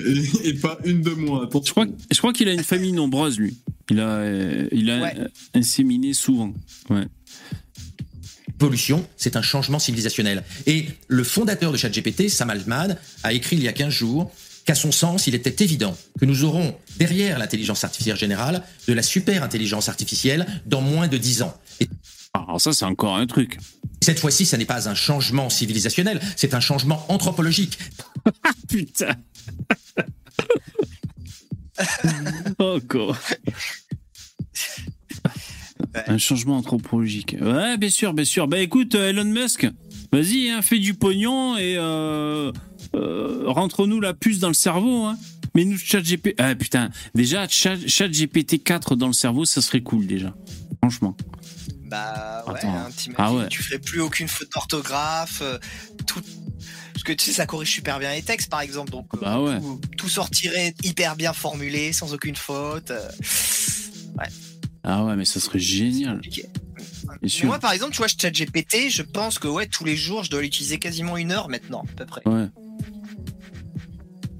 [0.44, 1.44] et, et pas une de moins.
[1.44, 1.62] Attention.
[1.66, 3.56] Je crois, je crois qu'il a une famille nombreuse, lui.
[3.90, 5.12] Il a, euh, il a
[5.54, 6.52] inséminé souvent.
[6.90, 7.06] Ouais.
[8.60, 10.42] Évolution, c'est un changement civilisationnel.
[10.66, 14.32] Et le fondateur de ChatGPT, Sam Altman, a écrit il y a 15 jours
[14.64, 19.02] qu'à son sens, il était évident que nous aurons, derrière l'intelligence artificielle générale, de la
[19.02, 21.54] super intelligence artificielle dans moins de 10 ans.
[21.80, 21.88] Et
[22.34, 23.58] Alors ça, c'est encore un truc.
[24.08, 27.78] Cette fois-ci, ça n'est pas un changement civilisationnel, c'est un changement anthropologique.
[28.66, 29.14] Putain.
[32.58, 33.18] Encore.
[36.06, 37.36] Un changement anthropologique.
[37.38, 38.48] Ouais, bien sûr, bien sûr.
[38.48, 39.66] Bah écoute, euh, Elon Musk,
[40.10, 42.50] vas-y, hein, fais du pognon et euh,
[42.94, 45.04] euh, rentre-nous la puce dans le cerveau.
[45.04, 45.18] Hein.
[45.54, 46.34] Mets-nous ChatGPT.
[46.38, 50.34] Ah putain, déjà, Chat- ChatGPT 4 dans le cerveau, ça serait cool déjà.
[50.82, 51.14] Franchement.
[51.88, 53.48] Bah ouais, hein, t'imagines, Ah ouais.
[53.48, 55.58] tu ferais plus aucune faute d'orthographe, euh,
[56.06, 56.20] tout.
[56.92, 59.40] Parce que tu sais, ça corrige super bien les textes, par exemple, donc euh, Bah
[59.40, 59.58] ouais.
[59.60, 62.90] tout, tout sortirait hyper bien formulé, sans aucune faute.
[62.90, 63.08] euh,
[64.18, 64.26] ouais,
[64.82, 66.20] Ah ouais, mais ça serait génial.
[67.22, 70.30] Mais moi, par exemple, tu vois, ChatGPT, je pense que ouais, tous les jours, je
[70.30, 72.20] dois l'utiliser quasiment une heure maintenant, à peu près.
[72.26, 72.48] Ouais.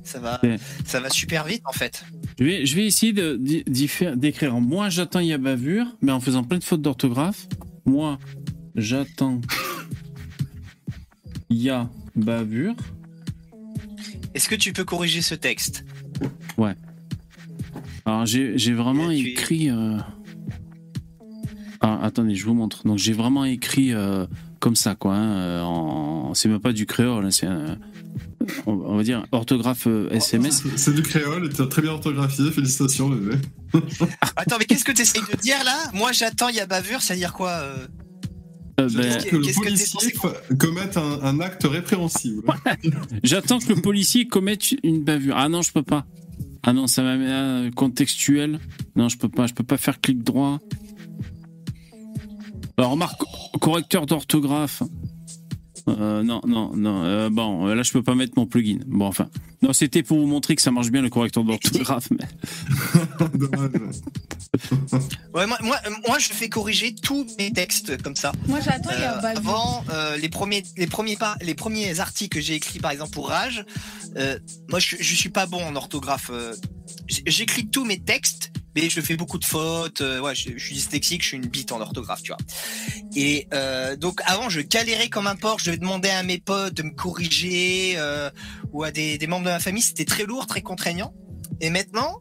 [0.05, 0.41] Ça va,
[0.87, 2.05] ça va super vite, en fait.
[2.39, 4.61] Je vais, je vais essayer d'écrire.
[4.61, 7.49] Moi, j'attends, y a bavure, mais en faisant plein de fautes d'orthographe.
[7.85, 8.19] Moi,
[8.77, 9.41] j'attends,
[11.51, 12.75] y a bavure.
[14.35, 15.85] Est-ce que tu peux corriger ce texte?
[16.57, 16.75] Ouais.
[18.05, 19.69] Alors, j'ai vraiment écrit.
[19.71, 19.97] euh,
[21.81, 22.87] Ah, attendez, je vous montre.
[22.87, 24.27] Donc, j'ai vraiment écrit euh,
[24.61, 25.15] comme ça, quoi.
[25.17, 26.35] hein, euh, en...
[26.35, 27.79] C'est même pas du créole, hein, c'est un-
[28.67, 30.63] on on va dire orthographe euh, SMS.
[30.77, 33.37] C'est du créole et t'as très bien orthographié, félicitations bébé.
[34.37, 35.91] Attends, mais qu'est-ce que tu essayes de dire là?
[35.93, 37.87] Moi, j'attends, il y a bavure, ça veut dire quoi euh?
[38.81, 40.15] Euh, ben, Qu'est-ce Que le policier
[40.57, 42.43] commette un, un acte répréhensible.
[43.25, 45.37] J'attends que le policier commette une bavure.
[45.37, 46.07] Ah non, je peux pas.
[46.63, 48.61] Ah non, ça m'a mis un contextuel.
[48.95, 49.47] Non, je peux pas.
[49.47, 50.61] Je peux pas faire clic droit.
[52.77, 53.21] Alors, remarque,
[53.61, 54.83] correcteur d'orthographe.
[55.89, 57.03] Euh, non, non, non.
[57.05, 58.79] euh, bon, là, je peux pas mettre mon plugin.
[58.87, 59.29] Bon, enfin.
[59.61, 62.09] Non, c'était pour vous montrer que ça marche bien le correcteur d'orthographe.
[62.11, 63.29] Mais...
[63.39, 63.71] Dommage.
[65.35, 68.33] Ouais, moi, moi, moi, je fais corriger tous mes textes comme ça.
[68.47, 72.01] Moi j'attends, il y a Euh, avant, euh, les premiers, les premiers pas, les premiers
[72.01, 73.65] articles que j'ai écrits, par exemple pour Rage,
[74.17, 74.39] euh,
[74.69, 76.31] moi, je, je suis pas bon en orthographe.
[77.07, 80.01] J'écris tous mes textes, mais je fais beaucoup de fautes.
[80.01, 82.39] ouais, je, je suis dyslexique, je suis une bite en orthographe, tu vois.
[83.15, 85.59] Et euh, donc, avant, je galérais comme un porc.
[85.61, 88.31] Je demandais à mes potes de me corriger euh,
[88.73, 89.83] ou à des, des membres de ma famille.
[89.83, 91.13] C'était très lourd, très contraignant.
[91.61, 92.21] Et maintenant.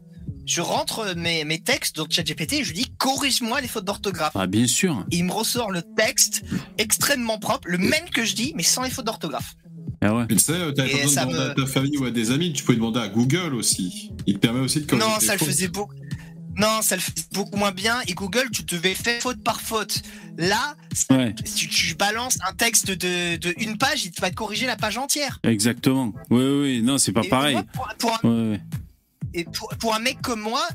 [0.50, 4.32] Je rentre mes, mes textes dans ChatGPT et je lui dis corrige-moi les fautes d'orthographe.
[4.34, 5.04] Ah, bien sûr.
[5.10, 6.42] Et il me ressort le texte
[6.78, 9.56] extrêmement propre, le même que je dis, mais sans les fautes d'orthographe.
[10.00, 10.26] Ah ouais.
[10.26, 12.10] Tu sais, t'as Et pas besoin ça de demander me- à ta famille ou à
[12.10, 14.10] des amis, tu peux demander à Google aussi.
[14.26, 15.48] Il te permet aussi de corriger Non, ça le fautes.
[15.48, 15.92] faisait beaucoup.
[16.58, 18.00] Non, ça le faisait beaucoup moins bien.
[18.08, 20.02] Et Google, tu devais faire faute par faute.
[20.36, 20.74] Là,
[21.10, 24.76] Ouais, si tu balances un texte de, de une page, il va te corriger la
[24.76, 25.38] page entière.
[25.44, 26.12] exactement.
[26.30, 26.82] Oui, oui.
[26.82, 27.54] Non, c'est pas Et pareil.
[27.54, 28.60] moi, pour, pour un, Ouais, ouais.
[29.34, 30.66] et pour, pour un mec comme moi,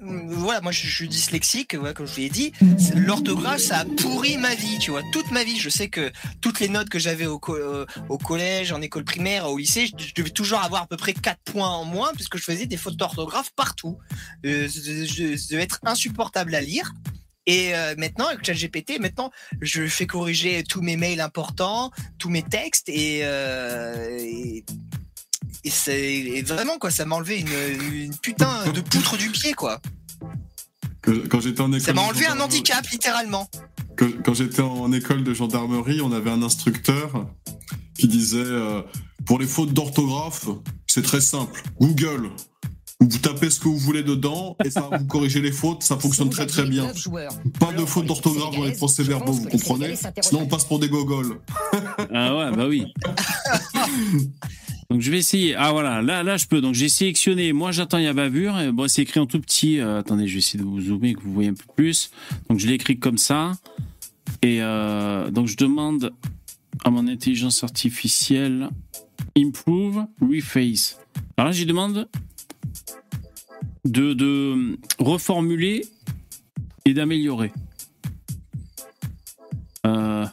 [0.00, 2.52] voilà, moi je, suis dyslexique, comme je vous l'ai dit.
[2.94, 5.02] L'orthographe, ça a pourri ma vie, tu vois.
[5.12, 7.86] Toute ma vie, je sais que toutes les notes que j'avais au, euh,
[8.22, 11.68] collège, en école primaire, au lycée, je, devais toujours avoir à peu près 4 points
[11.68, 13.98] en moins, puisque je faisais des fautes d'orthographe partout.
[14.44, 16.92] Euh, je, être insupportable à lire.
[17.46, 19.30] Et euh, maintenant, avec ChatGPT, maintenant,
[19.60, 24.64] je fais corriger tous mes mails importants, tous mes textes, euh, et,
[25.62, 29.52] et c'est et vraiment quoi, ça m'a enlevé une, une putain de poutre du pied
[29.52, 29.80] quoi.
[31.02, 31.80] Que- Quand j'étais en école.
[31.80, 33.48] Ça m'a enlevé un gendarmerie- handicap littéralement.
[33.96, 37.26] que- quand j'étais en école de gendarmerie, on avait un instructeur
[37.98, 38.82] qui disait euh,
[39.26, 40.46] pour les fautes d'orthographe,
[40.86, 41.62] c'est très simple.
[41.80, 42.30] Google.
[43.00, 45.98] Vous tapez ce que vous voulez dedans et ça va vous corriger les fautes, ça
[45.98, 46.90] fonctionne très très bien.
[47.60, 51.38] Pas de fautes d'orthographe dans les procès-verbaux, vous comprenez Sinon on passe pour des gogoles.
[52.14, 52.86] Ah ouais, bah oui.
[54.90, 55.54] Donc je vais essayer.
[55.54, 56.60] Ah voilà, là, là je peux.
[56.60, 57.52] Donc j'ai sélectionné.
[57.52, 58.54] Moi j'attends il y a bavure.
[58.72, 59.80] Bon, c'est écrit en tout petit.
[59.80, 62.10] Euh, attendez, je vais essayer de vous zoomer que vous voyez un peu plus.
[62.48, 63.52] Donc je l'ai écrit comme ça.
[64.42, 66.12] Et euh, donc je demande
[66.84, 68.68] à mon intelligence artificielle
[69.36, 70.98] improve reface.
[71.36, 72.08] Alors là je demande
[73.84, 75.86] de, reformuler
[76.84, 77.52] et d'améliorer.
[79.86, 80.26] Euh,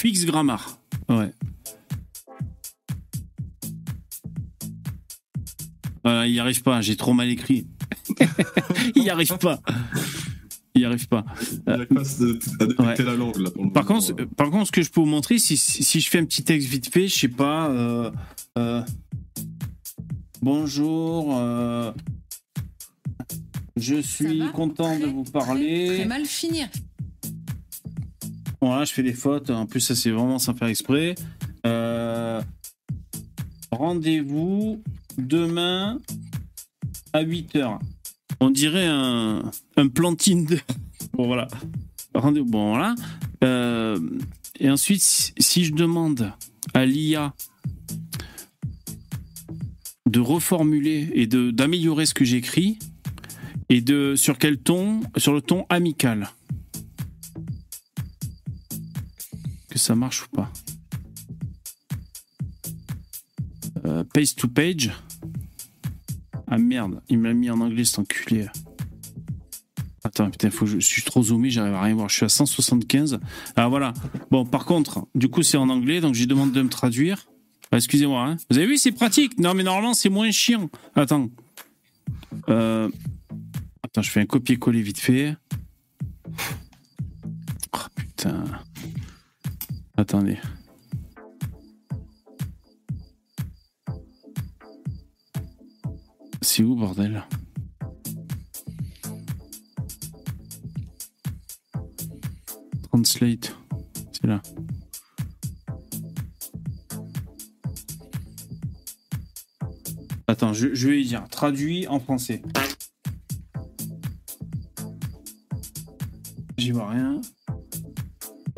[0.00, 0.78] Fix Grammar.
[1.08, 1.32] Ouais.
[6.04, 7.66] Voilà, il n'y arrive pas, j'ai trop mal écrit.
[8.96, 9.60] il n'y arrive pas.
[10.74, 11.24] Il n'y arrive pas.
[11.66, 11.76] La
[13.14, 13.50] langue là.
[13.50, 14.00] Pour Par moment.
[14.00, 16.24] contre, par contre, ce que je peux vous montrer, si, si si je fais un
[16.24, 17.68] petit texte vite fait, je sais pas.
[17.70, 18.10] euh,
[18.58, 18.82] euh,
[20.40, 21.36] bonjour.
[21.38, 21.92] euh,
[23.76, 25.86] je suis content de vous parler.
[25.98, 26.68] Très mal finir.
[28.60, 29.50] Bon, là, je fais des fautes.
[29.50, 31.14] En plus, ça, c'est vraiment sans faire exprès.
[31.66, 32.40] Euh,
[33.70, 34.82] Rendez-vous
[35.18, 35.98] demain
[37.12, 37.78] à 8h.
[38.40, 39.42] On dirait un,
[39.76, 40.58] un de.
[41.12, 41.48] Bon, voilà.
[42.14, 42.46] Rendez-vous.
[42.46, 42.94] Bon, voilà.
[43.44, 43.98] Euh,
[44.58, 46.32] et ensuite, si, je demande
[46.74, 47.34] à l'IA
[50.06, 52.78] de reformuler et d'améliorer ce que j'écris
[53.68, 56.28] et de sur quel ton sur le ton amical
[59.72, 60.52] que ça marche ou pas?
[63.84, 64.90] Euh, Paste to page
[66.46, 68.46] ah merde il me l'a mis en anglais cet enculé
[70.04, 72.08] Attends, putain, faut je, je suis trop zoomé, j'arrive à rien voir.
[72.08, 73.20] Je suis à 175.
[73.54, 73.92] Ah voilà.
[74.32, 77.28] Bon, par contre, du coup, c'est en anglais, donc j'ai demandé de me traduire.
[77.70, 78.36] Ah, Excusez-moi, hein.
[78.50, 79.38] Vous avez vu, c'est pratique.
[79.38, 80.68] Non, mais normalement, c'est moins chiant.
[80.96, 81.30] Attends.
[82.48, 82.90] Euh...
[83.84, 85.36] Attends, je fais un copier-coller vite fait.
[87.72, 88.44] Oh putain.
[89.96, 90.38] Attendez.
[96.44, 97.24] C'est où, bordel?
[102.82, 103.56] Translate.
[104.12, 104.42] C'est là.
[110.26, 111.24] Attends, je, je vais y dire.
[111.30, 112.42] Traduit en français.
[116.58, 117.20] J'y vois rien.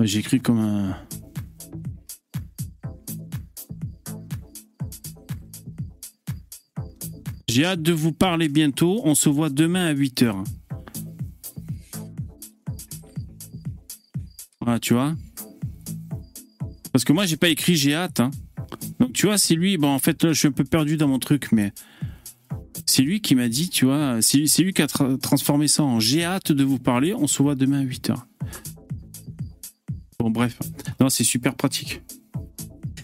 [0.00, 0.96] J'écris comme un.
[7.54, 9.00] J'ai hâte de vous parler bientôt.
[9.04, 10.42] On se voit demain à 8h.
[14.60, 15.14] Voilà, tu vois.
[16.92, 18.18] Parce que moi, j'ai pas écrit j'ai hâte.
[18.18, 18.32] hein.
[18.98, 19.78] Donc, tu vois, c'est lui.
[19.78, 21.72] Bon, en fait, là, je suis un peu perdu dans mon truc, mais
[22.86, 26.00] c'est lui qui m'a dit, tu vois, c'est lui qui a tra- transformé ça en
[26.00, 27.14] j'ai hâte de vous parler.
[27.14, 28.16] On se voit demain à 8h.
[30.18, 30.58] Bon, bref.
[30.98, 32.02] Non, c'est super pratique.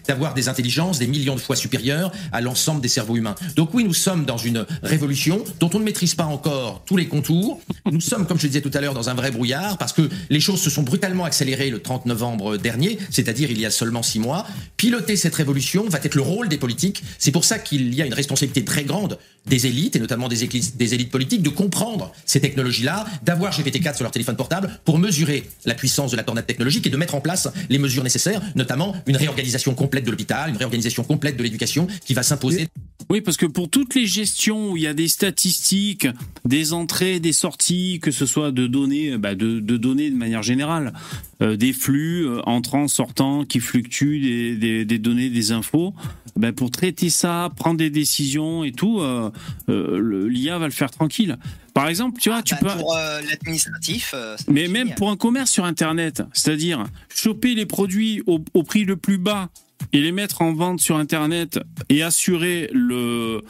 [0.07, 3.35] D'avoir des intelligences des millions de fois supérieures à l'ensemble des cerveaux humains.
[3.55, 7.07] Donc oui, nous sommes dans une révolution dont on ne maîtrise pas encore tous les
[7.07, 7.59] contours.
[7.91, 10.09] Nous sommes, comme je le disais tout à l'heure, dans un vrai brouillard parce que
[10.29, 14.03] les choses se sont brutalement accélérées le 30 novembre dernier, c'est-à-dire il y a seulement
[14.03, 14.45] six mois.
[14.77, 17.03] Piloter cette révolution va être le rôle des politiques.
[17.17, 19.17] C'est pour ça qu'il y a une responsabilité très grande
[19.47, 24.11] des élites, et notamment des, élites politiques, de comprendre ces technologies-là, d'avoir GPT-4 sur leur
[24.11, 27.49] téléphone portable pour mesurer la puissance de la tornade technologique et de mettre en place
[27.69, 32.13] les mesures nécessaires, notamment une réorganisation complète de l'hôpital, une réorganisation complète de l'éducation qui
[32.13, 32.67] va s'imposer.
[33.11, 36.07] Oui, parce que pour toutes les gestions où il y a des statistiques,
[36.45, 40.43] des entrées, des sorties, que ce soit de données, bah, de, de données de manière
[40.43, 40.93] générale,
[41.41, 45.93] euh, des flux euh, entrants, sortants, qui fluctuent, des, des, des données, des infos,
[46.37, 49.29] bah, pour traiter ça, prendre des décisions et tout, euh,
[49.67, 51.37] euh, l'IA va le faire tranquille.
[51.73, 52.67] Par exemple, tu vois, tu peux.
[52.67, 54.85] Bah, Pour euh, l'administratif, euh, Mais génial.
[54.85, 59.17] même pour un commerce sur Internet, c'est-à-dire choper les produits au, au prix le plus
[59.17, 59.49] bas
[59.93, 61.59] et les mettre en vente sur Internet
[61.89, 63.41] et assurer le,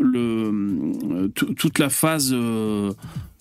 [0.00, 2.92] le, tout- toute la phase, euh,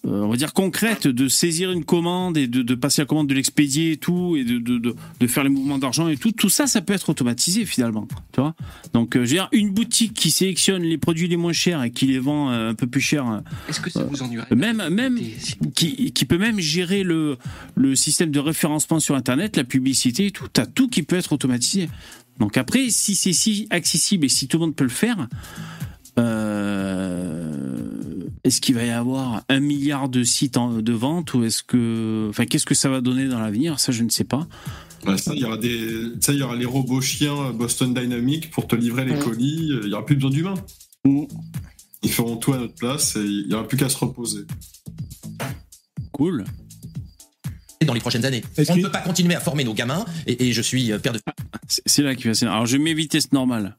[0.06, 3.28] euh, on va dire, concrète de saisir une commande et de, de passer la commande,
[3.28, 4.78] de l'expédier et tout, et de, de,
[5.20, 8.08] de, faire les mouvements d'argent et tout, tout ça, ça peut être automatisé finalement.
[8.32, 8.56] Tu vois?
[8.94, 11.92] Donc, euh, je veux dire, une boutique qui sélectionne les produits les moins chers et
[11.92, 13.30] qui les vend euh, un peu plus cher.
[13.30, 15.20] euh, Est-ce que ça vous ennuierait même, même
[15.76, 17.38] qui, qui peut même gérer le,
[17.76, 20.48] le système de référencement sur Internet, la publicité et tout.
[20.52, 21.90] T'as tout qui peut être automatisé.
[22.40, 25.28] Donc après, si c'est si accessible et si tout le monde peut le faire,
[26.20, 27.54] euh,
[28.44, 32.28] est-ce qu'il va y avoir un milliard de sites en- de vente ou est-ce que,
[32.30, 33.80] enfin, qu'est-ce que ça va donner dans l'avenir?
[33.80, 34.48] Ça, je ne sais pas.
[35.18, 38.68] Ça, il y aura des, ça, il y aura les robots chiens Boston Dynamics pour
[38.68, 39.72] te livrer les colis.
[39.84, 40.56] Il y aura plus besoin d'humains.
[42.04, 44.42] Ils feront tout à notre place et il y aura plus qu'à se reposer.
[46.12, 46.46] Cool.
[47.86, 48.44] Dans les prochaines années.
[48.70, 51.14] On ne peut pas continuer à former nos gamins, et, et je suis euh, père
[51.14, 51.20] de
[51.68, 52.52] C'est c'est là qu'il va.
[52.52, 53.76] Alors, je mets vitesse normale.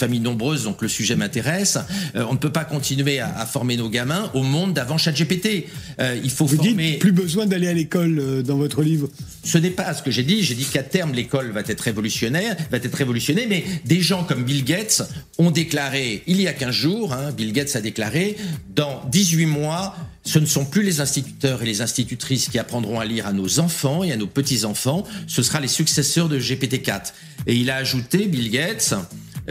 [0.00, 1.78] Familles nombreuses, donc le sujet m'intéresse.
[2.16, 5.66] Euh, on ne peut pas continuer à, à former nos gamins au monde d'avant ChatGPT.
[6.00, 6.92] Euh, il faut Vous former.
[6.92, 9.08] dites plus besoin d'aller à l'école euh, dans votre livre.
[9.44, 10.42] Ce n'est pas ce que j'ai dit.
[10.42, 14.42] J'ai dit qu'à terme, l'école va être révolutionnaire, va être révolutionnée, mais des gens comme
[14.42, 15.02] Bill Gates
[15.38, 18.36] ont déclaré, il y a 15 jours, hein, Bill Gates a déclaré,
[18.74, 23.04] dans 18 mois, ce ne sont plus les instituteurs et les institutrices qui apprendront à
[23.04, 27.12] lire à nos enfants et à nos petits-enfants, ce sera les successeurs de GPT-4.
[27.46, 28.94] Et il a ajouté, Bill Gates,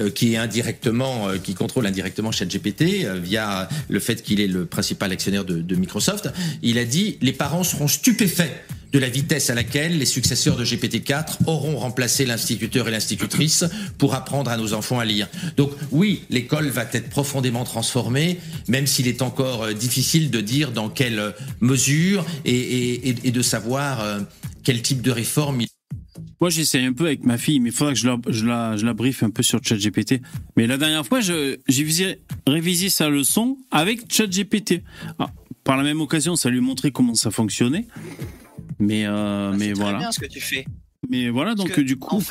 [0.08, 4.66] qui est indirectement, euh, qui contrôle indirectement ChatGPT euh, via le fait qu'il est le
[4.66, 6.30] principal actionnaire de, de Microsoft.
[6.62, 8.52] Il a dit les parents seront stupéfaits
[8.93, 13.64] de la vitesse à laquelle les successeurs de GPT-4 auront remplacé l'instituteur et l'institutrice
[14.00, 15.28] pour apprendre à nos enfants à lire.
[15.58, 20.72] Donc oui, l'école va être profondément transformée, même s'il est encore euh, difficile de dire
[20.72, 21.32] dans quelle euh,
[21.62, 24.20] mesure et, et- et- de savoir euh,
[24.64, 25.68] quel type de réforme il
[26.41, 28.77] Moi, j'essaye un peu avec ma fille, mais il faudra que je la, je la,
[28.77, 30.21] je la briefe un peu sur ChatGPT.
[30.55, 34.83] Mais la dernière fois, j'ai visé- révisé sa leçon avec ChatGPT.
[35.19, 35.27] Ah,
[35.65, 37.87] Par la même occasion, ça lui montrait comment ça fonctionnait.
[38.79, 39.97] Mais, euh, mais Très voilà.
[39.97, 40.65] bien ce que tu fais.
[41.09, 42.21] Mais voilà, donc que, du coup,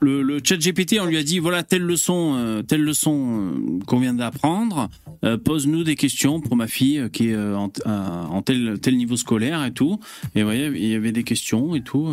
[0.00, 3.78] le, le chat GPT, on lui a dit, voilà, telle leçon, euh, telle leçon euh,
[3.86, 4.88] qu'on vient d'apprendre,
[5.24, 9.64] euh, pose-nous des questions pour ma fille qui est en, en tel, tel niveau scolaire
[9.64, 9.98] et tout.
[10.34, 12.08] Et vous voyez, il y avait des questions et tout.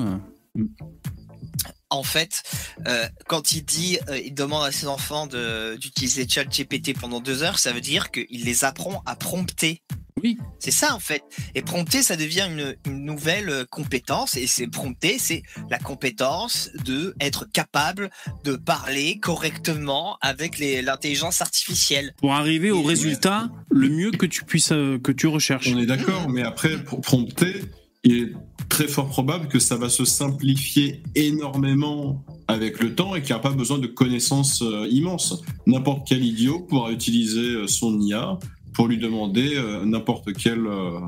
[1.93, 2.43] En fait,
[2.87, 7.43] euh, quand il dit, euh, il demande à ses enfants de- d'utiliser ChatGPT pendant deux
[7.43, 9.81] heures, ça veut dire qu'il les apprend à prompter.
[10.21, 10.37] Oui.
[10.59, 11.23] C'est ça en fait.
[11.55, 14.37] Et prompter, ça devient une, une nouvelle euh, compétence.
[14.37, 18.09] Et c'est prompter, c'est la compétence de être capable
[18.43, 22.13] de parler correctement avec l'intelligence artificielle.
[22.17, 25.67] Pour arriver au résultat le mieux que tu puisses, euh, que tu recherches.
[25.73, 27.61] On est d'accord, mais après, pour prompter,
[28.03, 28.33] il est
[28.69, 33.39] très fort probable que ça va se simplifier énormément avec le temps et qu'il n'y
[33.39, 35.41] a pas besoin de connaissances euh, immenses.
[35.67, 38.39] N'importe quel idiot pourra utiliser euh, son IA
[38.73, 40.99] pour lui demander euh, n'importe quel, euh,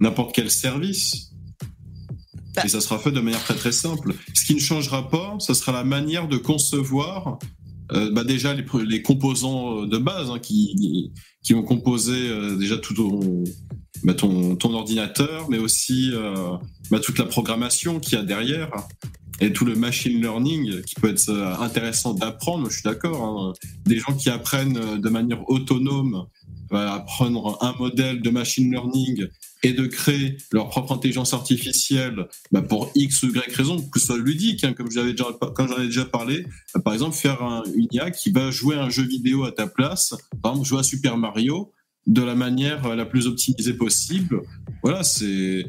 [0.00, 1.32] n'importe quel service.
[2.64, 4.14] Et ça sera fait de manière très très simple.
[4.34, 7.38] Ce qui ne changera pas, ce sera la manière de concevoir
[7.92, 11.10] euh, bah déjà les, composants de base hein, qui,
[11.42, 13.44] qui vont composer euh, déjà tout ton,
[14.04, 16.56] bah, ton, ton ordinateur, mais aussi euh,
[16.90, 18.70] bah, toute la programmation qu'il y a derrière
[19.40, 22.68] et tout le machine learning qui peut être euh, intéressant d'apprendre.
[22.70, 23.22] Je suis d'accord.
[23.24, 23.52] hein.
[23.86, 26.26] Des gens qui apprennent euh, de manière autonome
[26.70, 29.26] à apprendre un modèle de machine learning
[29.62, 34.06] et de créer leur propre intelligence artificielle bah, pour X ou Y raison, que ce
[34.06, 35.24] soit ludique, hein, comme j'avais déjà,
[35.54, 36.46] comme j'en ai déjà parlé.
[36.84, 40.14] Par exemple, faire un, une IA qui va jouer un jeu vidéo à ta place,
[40.42, 41.72] par exemple jouer à Super Mario
[42.06, 44.40] de la manière la plus optimisée possible.
[44.82, 45.64] Voilà, c'est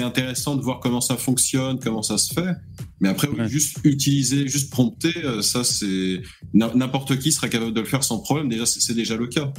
[0.00, 2.54] intéressant de voir comment ça fonctionne, comment ça se fait.
[3.00, 6.22] Mais après, juste utiliser, juste prompter, euh, ça c'est
[6.54, 8.48] n'im- n'importe qui sera capable de le faire sans problème.
[8.48, 9.52] Déjà, c'est déjà le cas.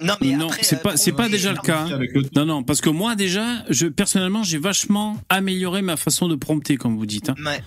[0.00, 1.84] Non, mais non, c'est euh, pas, c'est pas déjà le cas.
[1.84, 1.98] hein.
[1.98, 6.34] Le Non, non, parce que moi déjà, je personnellement, j'ai vachement amélioré ma façon de
[6.34, 7.28] prompter, comme vous dites.
[7.28, 7.36] hein.
[7.44, 7.60] Ouais.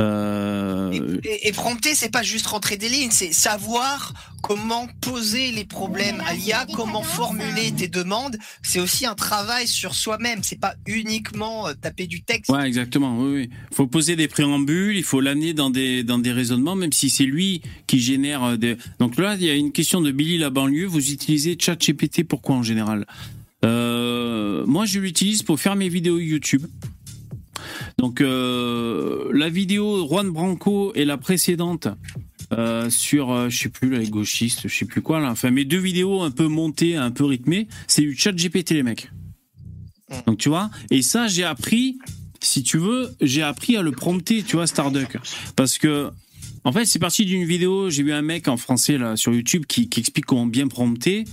[0.00, 5.64] Euh, Et, et prompter, c'est pas juste rentrer des lignes, c'est savoir comment poser les
[5.64, 8.36] problèmes à l'IA, comment formuler tes demandes.
[8.62, 10.40] C'est aussi un travail sur soi-même.
[10.42, 12.50] C'est pas uniquement euh, taper du texte.
[12.50, 13.18] Ouais, exactement.
[13.18, 13.50] Oui, oui.
[13.72, 17.26] Faut poser des préambules, il faut l'amener dans des dans des raisonnements, même si c'est
[17.26, 18.76] lui qui génère euh, des.
[18.98, 20.86] Donc là, il y a une question de Billy la banlieue.
[20.86, 23.06] Vous utilisez ChatGPT pourquoi en général?
[23.64, 26.66] Euh, Moi, je l'utilise pour faire mes vidéos YouTube.
[27.98, 31.88] Donc euh, la vidéo Juan Branco et la précédente
[32.52, 35.30] euh, sur euh, je sais plus les gauchistes, je sais plus quoi là.
[35.30, 38.82] Enfin mes deux vidéos un peu montées, un peu rythmées, c'est du chat GPT les
[38.82, 39.10] mecs.
[40.26, 41.98] Donc tu vois, et ça j'ai appris,
[42.40, 45.18] si tu veux, j'ai appris à le prompter, tu vois Starduck,
[45.54, 46.10] parce que
[46.64, 49.66] en fait c'est parti d'une vidéo, j'ai vu un mec en français là sur YouTube
[49.66, 51.24] qui, qui explique comment bien prompter.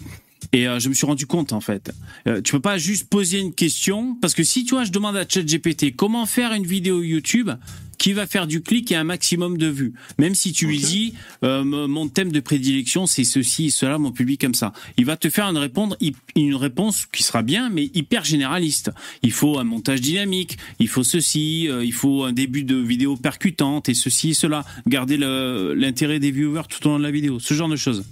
[0.53, 1.91] Et euh, je me suis rendu compte en fait,
[2.27, 5.17] euh, tu peux pas juste poser une question parce que si tu vois, je demande
[5.17, 7.51] à ChatGPT comment faire une vidéo YouTube
[7.97, 11.13] qui va faire du clic et un maximum de vues, même si tu lui dis
[11.43, 15.17] euh, mon thème de prédilection c'est ceci et cela, mon public comme ça, il va
[15.17, 15.97] te faire une répondre
[16.35, 18.91] une réponse qui sera bien mais hyper généraliste.
[19.23, 23.15] Il faut un montage dynamique, il faut ceci, euh, il faut un début de vidéo
[23.17, 27.39] percutante et ceci et cela, garder l'intérêt des viewers tout au long de la vidéo,
[27.39, 28.03] ce genre de choses.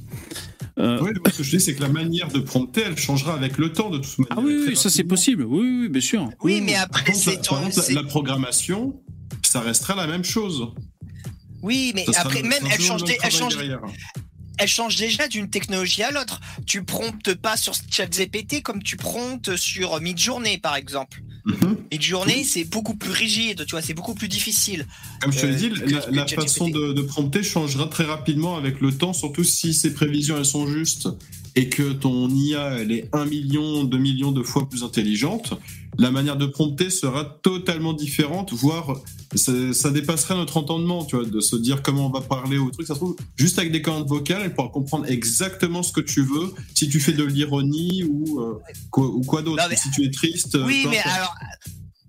[0.78, 3.58] Euh, Oui, ce que je dis, c'est que la manière de prompter, elle changera avec
[3.58, 4.38] le temps de toute manière.
[4.38, 5.44] Ah oui, oui, ça c'est possible.
[5.44, 6.30] Oui, bien sûr.
[6.42, 9.02] Oui, mais après, c'est la- par ton- contre, la- programmation,
[9.42, 10.68] ça restera la même chose.
[11.62, 13.58] Oui, mais Ça après, même, elle change, elle change,
[14.58, 16.40] elle change déjà d'une technologie à l'autre.
[16.68, 21.22] Tu promptes pas sur ChatGPT comme tu promptes sur Midjourney, par exemple.
[21.46, 21.78] Mhm.
[21.92, 24.88] Midjourney, c'est beaucoup plus rigide, tu vois, c'est beaucoup plus difficile.
[25.22, 28.58] Comme je te l'ai Euh, dit, que- la, façon de, de prompter changera très rapidement
[28.58, 31.08] avec le temps, surtout si ces prévisions elles sont justes
[31.56, 35.54] et que ton IA elle est un million, deux millions de fois plus intelligente.
[35.98, 38.98] La manière de prompter sera totalement différente, voire
[39.34, 42.70] ça, ça dépasserait notre entendement, tu vois, de se dire comment on va parler au
[42.70, 42.86] truc.
[42.86, 46.22] Ça se trouve, juste avec des commandes vocales, elle pourra comprendre exactement ce que tu
[46.22, 48.60] veux, si tu fais de l'ironie ou, euh,
[48.92, 49.64] quoi, ou quoi d'autre.
[49.78, 50.58] Si tu es triste.
[50.66, 51.34] Oui, mais alors.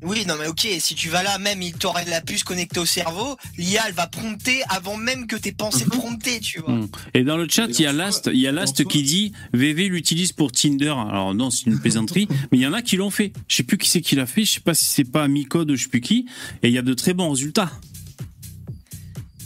[0.07, 2.87] Oui, non, mais ok, si tu vas là, même il t'aurait la puce connectée au
[2.87, 6.75] cerveau, l'IA, elle va prompter avant même que tes pensées promptées, tu vois.
[6.75, 6.89] Mm.
[7.15, 9.89] Et dans le chat, il y a Last, il y a Last qui dit VV
[9.89, 10.95] l'utilise pour Tinder.
[11.11, 13.33] Alors non, c'est une plaisanterie, mais il y en a qui l'ont fait.
[13.49, 14.45] Je sais plus qui c'est qui l'a fait.
[14.45, 16.27] Je sais pas si c'est pas Micode ou je sais plus qui.
[16.63, 17.73] Et il y a de très bons résultats.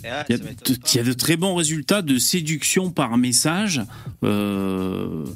[0.02, 3.82] Il y, a de, il y a de très bons résultats de séduction par message
[4.24, 5.26] euh,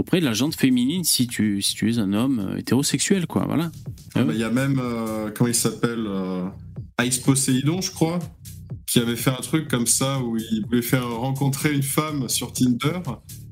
[0.00, 3.44] auprès de la gente féminine si tu, si tu es un homme euh, hétérosexuel, quoi.
[3.46, 3.70] Voilà.
[4.14, 6.48] Ah bah, Il y a même, euh, comment il s'appelle euh,
[7.02, 8.18] Ice Poseidon, je crois,
[8.86, 12.52] qui avait fait un truc comme ça où il voulait faire rencontrer une femme sur
[12.52, 13.00] Tinder.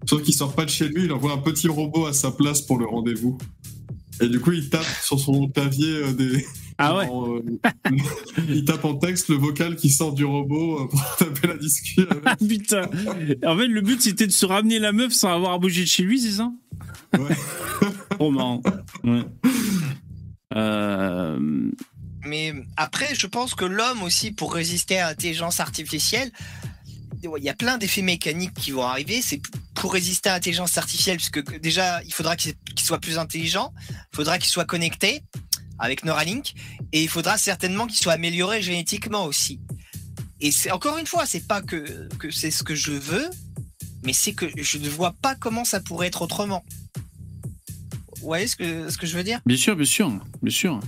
[0.08, 2.62] Sauf qu'il sort pas de chez lui, il envoie un petit robot à sa place
[2.62, 3.36] pour le rendez-vous.
[4.20, 6.44] Et du coup, il tape sur son clavier euh, des.
[6.78, 7.90] Ah ouais euh,
[8.48, 12.06] Il tape en texte le vocal qui sort du robot euh, pour taper la discussion.
[12.24, 12.88] Ah putain
[13.44, 15.88] En fait, le but c'était de se ramener la meuf sans avoir à bouger de
[15.88, 16.50] chez lui, c'est ça
[17.18, 17.36] Ouais.
[18.10, 18.62] Trop marrant.
[19.02, 19.22] Ouais.
[20.54, 21.38] Euh,
[22.24, 26.30] Mais après, je pense que l'homme aussi, pour résister à l'intelligence artificielle,
[27.22, 29.20] il y a plein d'effets mécaniques qui vont arriver.
[29.22, 29.40] C'est
[29.74, 33.72] pour résister à l'intelligence artificielle, parce que déjà, il faudra qu'il qu'il soit plus intelligent,
[33.90, 35.22] il faudra qu'il soit connecté
[35.78, 36.54] avec Neuralink,
[36.92, 39.60] et il faudra certainement qu'il soit amélioré génétiquement aussi.
[40.40, 43.28] Et c'est encore une fois, c'est pas que, que c'est ce que je veux,
[44.04, 46.64] mais c'est que je ne vois pas comment ça pourrait être autrement.
[48.16, 49.40] Vous voyez ce que, ce que je veux dire?
[49.46, 50.10] Bien sûr, bien sûr,
[50.42, 50.80] bien sûr.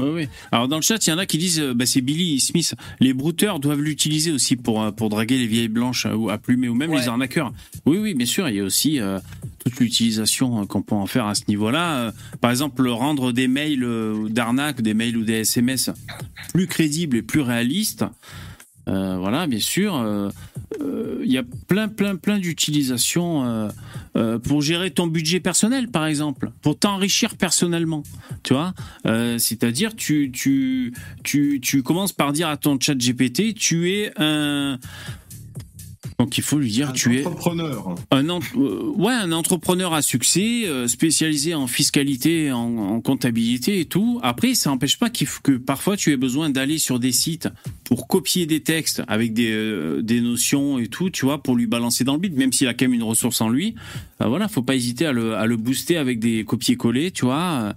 [0.00, 0.28] Ouais, ouais.
[0.50, 2.74] Alors dans le chat, il y en a qui disent, euh, bah, c'est Billy Smith.
[3.00, 6.68] Les brouteurs doivent l'utiliser aussi pour euh, pour draguer les vieilles blanches ou à plumer
[6.68, 7.52] ou même les arnaqueurs.
[7.86, 8.48] Oui, oui, bien sûr.
[8.48, 9.18] Il y a aussi euh,
[9.64, 12.12] toute l'utilisation qu'on peut en faire à ce niveau-là.
[12.40, 13.86] Par exemple, rendre des mails
[14.30, 15.90] d'arnaque, des mails ou des SMS
[16.52, 18.04] plus crédibles et plus réalistes.
[18.88, 19.94] Euh, voilà, bien sûr.
[19.96, 20.28] euh,
[20.80, 23.68] euh, Il y a plein, plein, plein d'utilisations
[24.42, 28.02] pour gérer ton budget personnel, par exemple, pour t'enrichir personnellement.
[28.42, 28.74] Tu vois,
[29.38, 30.92] c'est-à-dire tu, tu,
[31.22, 34.78] tu, tu commences par dire à ton chat GPT, tu es un
[36.18, 37.96] donc il faut lui dire tu es entrepreneur.
[38.12, 43.80] un ent- euh, ouais un entrepreneur à succès euh, spécialisé en fiscalité, en, en comptabilité
[43.80, 44.20] et tout.
[44.22, 47.48] Après ça n'empêche pas que parfois tu aies besoin d'aller sur des sites
[47.92, 51.66] pour copier des textes avec des euh, des notions et tout, tu vois, pour lui
[51.66, 53.74] balancer dans le bide, même s'il a quand même une ressource en lui.
[54.22, 57.42] Euh, voilà, faut pas hésiter à le à le booster avec des copier-coller, tu vois.
[57.42, 57.72] euh,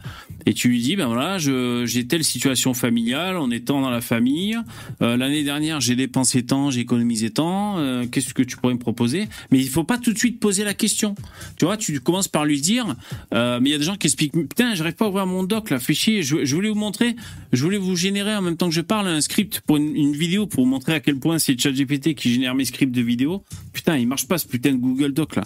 [0.45, 4.01] et tu lui dis ben voilà, j'ai telle situation familiale, on est tant dans la
[4.01, 4.57] famille.
[5.01, 7.77] Euh, L'année dernière, j'ai dépensé tant, j'ai économisé tant.
[8.11, 9.27] Qu'est-ce que tu pourrais me proposer?
[9.51, 11.15] Mais il faut pas tout de suite poser la question.
[11.57, 12.95] Tu vois, tu commences par lui dire.
[13.31, 15.71] mais il y a des gens qui expliquent putain, j'arrive pas à ouvrir mon doc
[15.71, 16.21] là, fais chier.
[16.21, 17.15] Je, voulais vous montrer,
[17.51, 20.45] je voulais vous générer en même temps que je parle un script pour une vidéo
[20.45, 23.43] pour montrer à quel point c'est ChatGPT qui génère mes scripts de vidéo.
[23.73, 25.43] Putain, il marche pas ce putain de Google Doc là.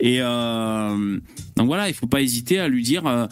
[0.00, 1.18] Et euh,
[1.56, 3.26] donc voilà, il faut pas hésiter à lui dire euh,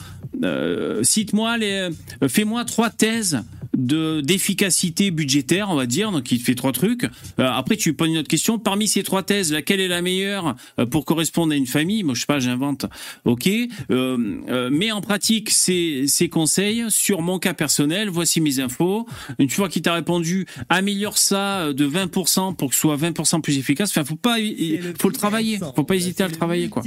[0.44, 1.90] euh, cite-moi les,
[2.28, 3.42] fais-moi trois thèses
[3.76, 6.12] de d'efficacité budgétaire, on va dire.
[6.12, 7.04] Donc il te fait trois trucs.
[7.04, 8.58] Euh, après tu lui poses une autre question.
[8.58, 12.02] Parmi ces trois thèses, laquelle est la meilleure euh, pour correspondre à une famille?
[12.02, 12.86] Moi je sais pas, j'invente.
[13.24, 13.48] Ok.
[13.48, 18.08] Euh, euh, mets en pratique ces ces conseils sur mon cas personnel.
[18.08, 19.06] Voici mes infos.
[19.38, 23.58] Une fois qu'il t'a répondu, améliore ça de 20% pour que ce soit 20% plus
[23.58, 23.90] efficace.
[23.90, 25.58] Enfin faut pas, il faut le travailler.
[25.74, 26.82] Faut pas hésiter à le travailler quoi.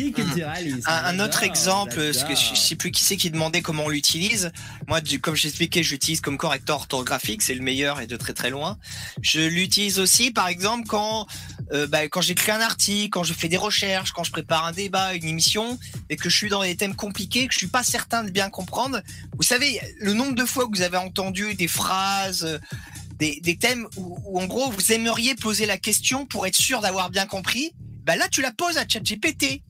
[0.87, 3.85] Un, un autre exemple, parce que je, je sais plus qui c'est qui demandait comment
[3.85, 4.51] on l'utilise.
[4.87, 8.49] Moi, du, comme j'expliquais, j'utilise comme correcteur orthographique, c'est le meilleur et de très très
[8.49, 8.77] loin.
[9.21, 11.27] Je l'utilise aussi, par exemple, quand
[11.73, 14.71] euh, bah, quand j'écris un article, quand je fais des recherches, quand je prépare un
[14.71, 15.79] débat, une émission,
[16.09, 18.49] et que je suis dans des thèmes compliqués, que je suis pas certain de bien
[18.49, 19.01] comprendre.
[19.35, 22.59] Vous savez, le nombre de fois que vous avez entendu des phrases.
[23.17, 26.81] Des, des thèmes où, où, en gros vous aimeriez poser la question pour être sûr
[26.81, 27.71] d'avoir bien compris,
[28.03, 29.63] bah là tu la poses à ChatGPT.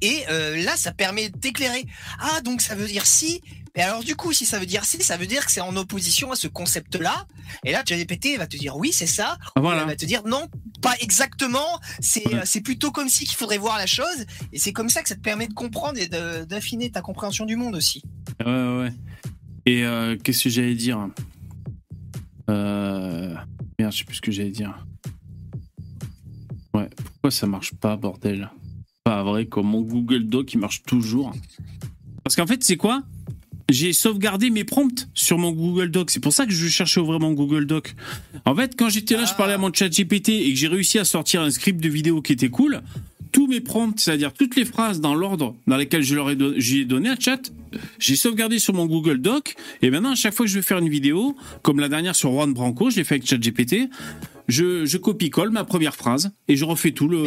[0.00, 1.86] Et euh, là, ça permet d'éclairer.
[2.20, 3.42] Ah, donc ça veut dire si.
[3.78, 5.76] Et alors du coup, si ça veut dire si, ça veut dire que c'est en
[5.76, 7.26] opposition à ce concept-là.
[7.64, 9.38] Et là, ChatGPT va te dire oui, c'est ça.
[9.54, 9.82] Ah, voilà.
[9.82, 10.48] Elle va te dire non,
[10.82, 11.78] pas exactement.
[12.00, 14.26] C'est euh, c'est plutôt comme si qu'il faudrait voir la chose.
[14.52, 17.54] Et c'est comme ça que ça te permet de comprendre et d'affiner ta compréhension du
[17.54, 18.02] monde aussi.
[18.44, 18.92] Ouais, ouais, ouais.
[19.64, 21.08] Et euh, qu'est-ce que j'allais dire?
[22.50, 23.34] Euh...
[23.78, 24.84] Merde, je sais plus ce que j'allais dire.
[26.74, 28.50] Ouais, pourquoi ça marche pas, bordel?
[29.04, 31.32] Pas vrai, comme mon Google Doc, il marche toujours.
[32.24, 33.04] Parce qu'en fait, c'est quoi?
[33.70, 36.10] J'ai sauvegardé mes prompts sur mon Google Doc.
[36.10, 37.94] C'est pour ça que je cherchais mon Google Doc.
[38.46, 40.98] En fait, quand j'étais là, je parlais à mon chat GPT et que j'ai réussi
[40.98, 42.80] à sortir un script de vidéo qui était cool,
[43.30, 46.54] tous mes prompts, c'est-à-dire toutes les phrases dans l'ordre dans lesquelles je leur ai, don-
[46.58, 47.52] ai donné à chat,
[47.98, 49.54] j'ai sauvegardé sur mon Google Doc.
[49.82, 52.30] Et maintenant, à chaque fois que je vais faire une vidéo, comme la dernière sur
[52.32, 53.90] Juan Branco, je l'ai fait avec ChatGPT,
[54.48, 57.22] je, je copie-colle ma première phrase et je refais tout le.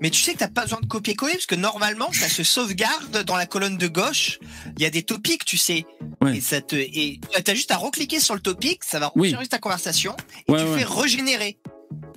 [0.00, 3.24] Mais tu sais que t'as pas besoin de copier-coller parce que normalement, ça se sauvegarde
[3.24, 4.38] dans la colonne de gauche.
[4.76, 5.84] Il y a des topics, tu sais.
[6.20, 6.38] Ouais.
[6.38, 9.34] Et ça te, et t'as juste à recliquer sur le topic, ça va Oui.
[9.50, 10.14] ta conversation
[10.48, 10.78] et Ouais, tu ouais.
[10.78, 11.58] fais régénérer.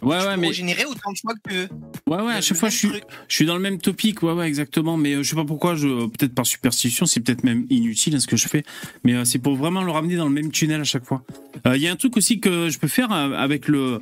[0.01, 0.47] Ouais, ouais, mais.
[0.47, 1.69] Régénérer autant de fois que tu veux.
[2.07, 2.89] Ouais, ouais, à chaque fois, je suis,
[3.27, 4.97] je suis dans le même topic, ouais, ouais, exactement.
[4.97, 8.19] Mais euh, je sais pas pourquoi, je, peut-être par superstition, c'est peut-être même inutile hein,
[8.19, 8.63] ce que je fais.
[9.03, 11.23] Mais euh, c'est pour vraiment le ramener dans le même tunnel à chaque fois.
[11.67, 14.01] Euh, Il y a un truc aussi que je peux faire euh, avec le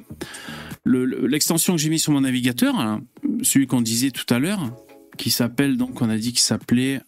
[0.86, 3.02] le- le- l'extension que j'ai mis sur mon navigateur, hein,
[3.44, 4.72] celui qu'on disait tout à l'heure,
[5.18, 7.02] qui s'appelle donc, on a dit qu'il s'appelait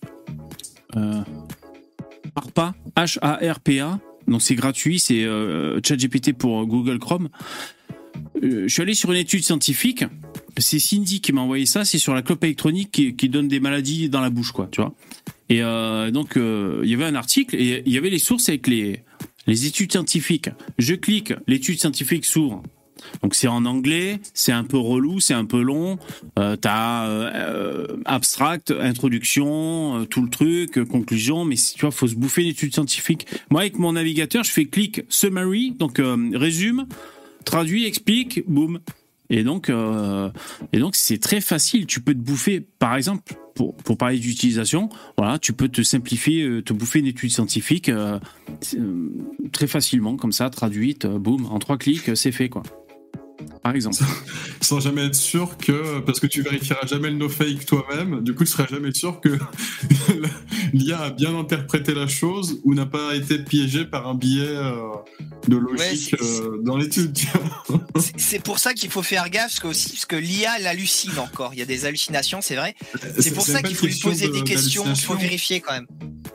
[0.96, 1.22] euh,
[2.36, 4.00] ARPA, H-A-R-P-A.
[4.28, 7.30] Donc c'est gratuit, c'est euh, ChatGPT pour Google Chrome.
[8.44, 10.06] Euh, je suis allé sur une étude scientifique.
[10.58, 11.86] C'est Cindy qui m'a envoyé ça.
[11.86, 14.68] C'est sur la clope électronique qui, donne des maladies dans la bouche, quoi.
[14.72, 14.94] Tu vois.
[15.50, 18.50] Et euh, donc euh, il y avait un article et il y avait les sources
[18.50, 19.04] avec les
[19.48, 20.50] études scientifiques.
[20.78, 22.64] Je clique, l'étude scientifique s'ouvre.
[23.24, 25.98] Donc c'est en anglais, c'est un peu relou, c'est un peu long.
[26.40, 32.08] Euh, T'as euh, abstract, introduction, euh, tout le truc, euh, conclusion, mais tu vois, faut
[32.08, 33.28] se bouffer l'étude scientifique.
[33.50, 36.86] Moi, avec mon navigateur, je fais clic summary, donc euh, résume,
[37.46, 38.80] traduit, explique, boum.
[39.34, 39.72] Et donc,
[40.74, 41.86] et donc c'est très facile.
[41.86, 46.62] Tu peux te bouffer, par exemple, pour, pour parler d'utilisation, voilà, tu peux te simplifier,
[46.64, 47.90] te bouffer une étude scientifique
[49.54, 52.64] très facilement, comme ça, traduite, boum, en trois clics, c'est fait, quoi.
[53.64, 53.98] Par exemple.
[54.62, 58.44] Sans jamais être sûr que, parce que tu vérifieras jamais le no-fake toi-même, du coup
[58.44, 59.38] tu seras jamais sûr que
[60.74, 64.74] l'IA a bien interprété la chose ou n'a pas été piégé par un biais euh,
[65.48, 67.18] de logique euh, dans l'étude.
[68.18, 71.18] C'est- pour ça qu'il faut faire gaffe, parce que, aussi, parce que l'IA, elle hallucine
[71.20, 71.54] encore.
[71.54, 72.76] Il y a des hallucinations, c'est vrai.
[73.16, 75.74] C'est c'est- pour ça qu'il faut lui poser de- des questions, il faut vérifier quand
[75.74, 75.88] même.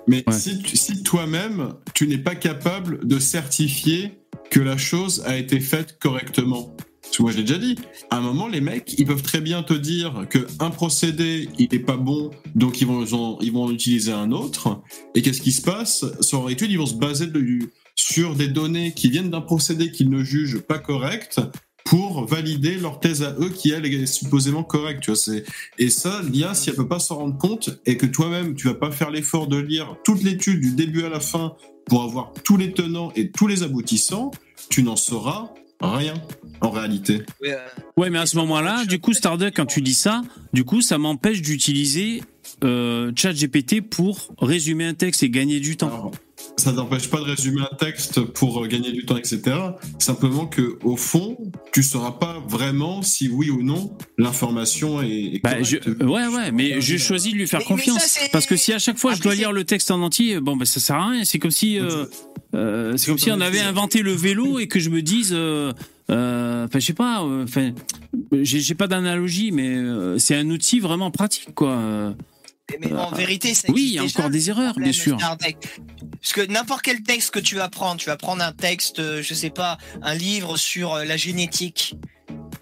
[0.07, 4.19] Mais si toi-même, tu n'es pas capable de certifier
[4.51, 6.77] que la chose a été faite correctement.
[7.07, 7.77] Parce que moi, je l'ai déjà dit.
[8.11, 11.69] À un moment, les mecs, ils peuvent très bien te dire que un procédé, il
[11.73, 14.81] n'est pas bon, donc ils vont, ils vont- en utiliser un autre.
[15.15, 16.05] Et qu'est-ce qui se passe?
[16.21, 17.27] Sur étude, ils vont se baser
[17.95, 21.41] sur des données qui viennent d'un procédé qu'ils ne jugent pas correct
[21.85, 25.11] pour valider leur thèse à eux qui elle est supposément correcte
[25.79, 28.75] et ça l'IA si elle peut pas s'en rendre compte et que toi-même tu vas
[28.75, 31.55] pas faire l'effort de lire toute l'étude du début à la fin
[31.87, 34.33] pour avoir tous les tenants et tous les aboutissants
[34.69, 35.51] tu n'en sauras
[35.81, 36.15] rien
[36.61, 37.23] en réalité
[37.97, 40.23] Ouais, mais à ce moment-là, du coup, Starduck, quand tu dis ça,
[40.53, 42.23] du coup, ça m'empêche d'utiliser
[42.65, 46.13] euh, ChatGPT pour résumer un texte et gagner du temps.
[46.57, 49.41] ça n'empêche pas de résumer un texte pour euh, gagner du temps, etc.
[49.99, 51.37] Simplement que au fond,
[51.73, 55.09] tu sauras pas vraiment si oui ou non l'information est.
[55.35, 55.83] est Bah, correcte.
[55.87, 58.19] je- ouais, ouais, mais j'ai choisi de lui faire confiance.
[58.33, 60.65] parce que si à chaque fois je dois lire le texte en entier, bon, bah,
[60.67, 61.25] ça sert à rien.
[61.25, 62.07] C'est comme si, euh,
[62.57, 65.73] euh, c'est comme si on avait inventé le vélo et que je me dise, euh,
[66.11, 67.73] euh, enfin, je sais pas, euh, enfin,
[68.33, 72.15] j'ai pas d'analogie, mais euh, c'est un outil vraiment pratique, quoi.
[72.81, 75.17] Mais en vérité, ça oui, il y a encore des erreurs, bien sûr.
[75.19, 79.35] Parce que n'importe quel texte que tu vas prendre, tu vas prendre un texte, je
[79.35, 81.95] sais pas, un livre sur la génétique.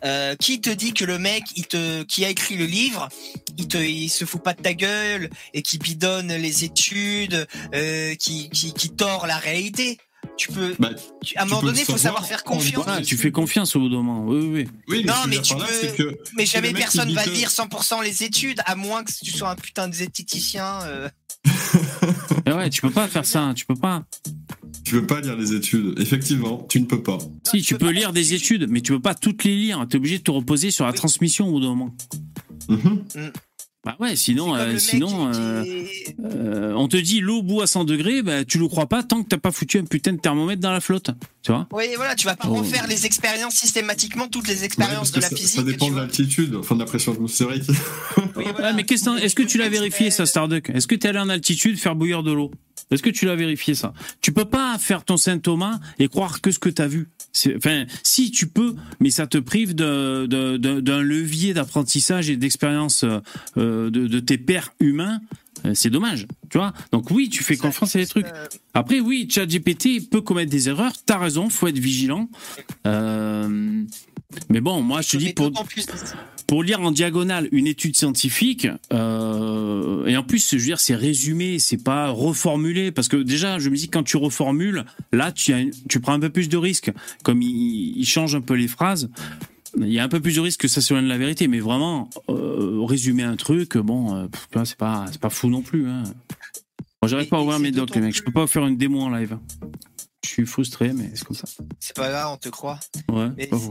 [0.04, 3.08] Euh, qui te dit que le mec, il te, qui a écrit le livre,
[3.56, 8.14] il te, il se fout pas de ta gueule et qui bidonne les études, euh,
[8.16, 9.98] qui, qui, qui tord la réalité?
[10.36, 10.74] Tu peux,
[11.24, 12.84] tu- à un moment donné, il faut savoir faire confiance.
[12.84, 14.24] Voilà, tu fais confiance au bout d'un moment.
[14.26, 14.68] Oui, oui.
[14.88, 18.74] Oui, non, mais tu peux, que mais jamais personne va lire 100% les études, à
[18.74, 20.80] moins que tu sois un putain de zététicien.
[20.84, 21.08] euh.
[22.46, 24.02] Ouais, tu peux pas faire ça, tu peux pas.
[24.84, 25.94] Tu peux pas lire les études.
[25.98, 27.18] Effectivement, tu ne peux pas.
[27.50, 29.84] Si, tu peux lire des études, mais tu peux pas toutes les lire.
[29.88, 31.94] T'es obligé de te reposer sur la transmission au bout d'un moment.
[33.84, 35.62] Bah ouais, sinon, euh, sinon, euh,
[36.24, 39.22] euh, on te dit l'eau bout à 100 degrés, bah, tu le crois pas tant
[39.22, 41.10] que t'as pas foutu un putain de thermomètre dans la flotte.
[41.42, 42.54] Tu vois Oui, voilà, tu vas pas Oh.
[42.54, 45.56] refaire les expériences systématiquement, toutes les expériences de la ça, physique.
[45.56, 47.64] ça dépend de l'altitude, enfin de la pression atmosphérique.
[48.36, 50.70] Ouais, mais est-ce que tu l'as vérifié ça, Starduck?
[50.70, 52.50] Est-ce que tu es allé en altitude faire bouillir de l'eau?
[52.90, 53.92] Est-ce que tu l'as vérifié ça?
[54.20, 57.08] Tu peux pas faire ton Saint Thomas et croire que ce que tu as vu.
[57.56, 60.26] Enfin, si tu peux, mais ça te prive d'un
[61.02, 65.20] levier d'apprentissage et d'expérience euh, de, de tes pairs humains.
[65.66, 66.72] Euh, C'est dommage, tu vois.
[66.92, 68.26] Donc oui, tu fais confiance à des trucs.
[68.74, 70.92] Après, oui, ChatGPT peut commettre des erreurs.
[71.06, 72.28] T'as raison, faut être vigilant.
[72.86, 73.82] Euh,
[74.50, 75.46] mais bon, moi, je te dis pour
[76.46, 80.94] pour lire en diagonale une étude scientifique, euh, et en plus, je veux dire, c'est
[80.94, 85.54] résumé, c'est pas reformulé, parce que déjà, je me dis, quand tu reformules, là, tu,
[85.54, 86.92] as- tu prends un peu plus de risques.
[87.22, 89.08] Comme il, il change un peu les phrases,
[89.78, 91.60] il y a un peu plus de risques que ça s'éloigne de la vérité, mais
[91.60, 94.26] vraiment, euh, résumer un truc, bon, euh,
[94.64, 95.88] c'est pas, pas fou non plus.
[95.88, 96.04] Hein.
[97.02, 98.76] Moi, j'arrive pas à ouvrir mes docs, les mecs, je peux pas vous faire une
[98.76, 99.38] démo en live.
[100.24, 101.46] Je suis frustré, mais c'est comme ça.
[101.78, 102.80] C'est pas grave, on te croit.
[103.12, 103.28] Ouais,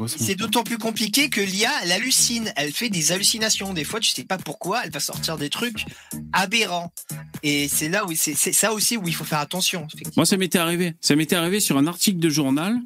[0.07, 2.53] c'est d'autant plus compliqué que l'IA, elle hallucine.
[2.55, 3.73] Elle fait des hallucinations.
[3.73, 5.85] Des fois, tu sais pas pourquoi, elle va sortir des trucs
[6.31, 6.93] aberrants.
[7.41, 9.88] Et c'est là où c'est ça aussi où il faut faire attention.
[10.15, 10.93] Moi, ça m'était arrivé.
[11.01, 12.80] Ça m'était arrivé sur un article de journal.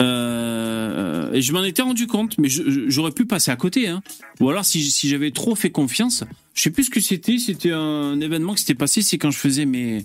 [0.00, 3.86] euh, et je m'en étais rendu compte, mais j'aurais pu passer à côté.
[3.86, 4.02] Hein.
[4.40, 6.24] Ou alors, si, si j'avais trop fait confiance,
[6.54, 7.36] je sais plus ce que c'était.
[7.36, 9.02] C'était un événement qui s'était passé.
[9.02, 10.04] C'est quand je faisais mes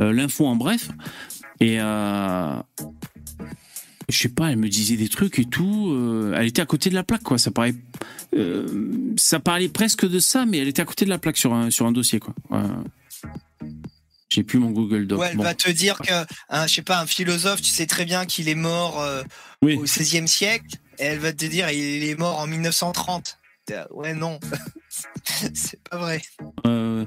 [0.00, 0.88] euh, l'info en bref.
[1.60, 2.56] Et euh,
[4.08, 5.90] je sais pas, elle me disait des trucs et tout.
[5.92, 7.38] euh, elle était à côté de la plaque, quoi.
[7.38, 7.74] Ça paraît,
[8.36, 8.66] euh,
[9.16, 11.70] ça parlait presque de ça, mais elle était à côté de la plaque sur un
[11.70, 12.34] sur un dossier, quoi.
[14.30, 15.20] J'ai plus mon Google Doc.
[15.20, 15.44] Ouais, elle Bon.
[15.44, 16.12] va te dire que,
[16.48, 19.00] un, je sais pas, un philosophe, tu sais très bien qu'il est mort
[19.62, 19.76] Oui.
[19.76, 20.76] au XVIe siècle.
[20.98, 23.38] Et elle va te dire il est mort en 1930.
[23.66, 24.38] T'es là, Ouais, non.
[25.54, 26.20] c'est pas vrai.
[26.66, 27.04] Euh,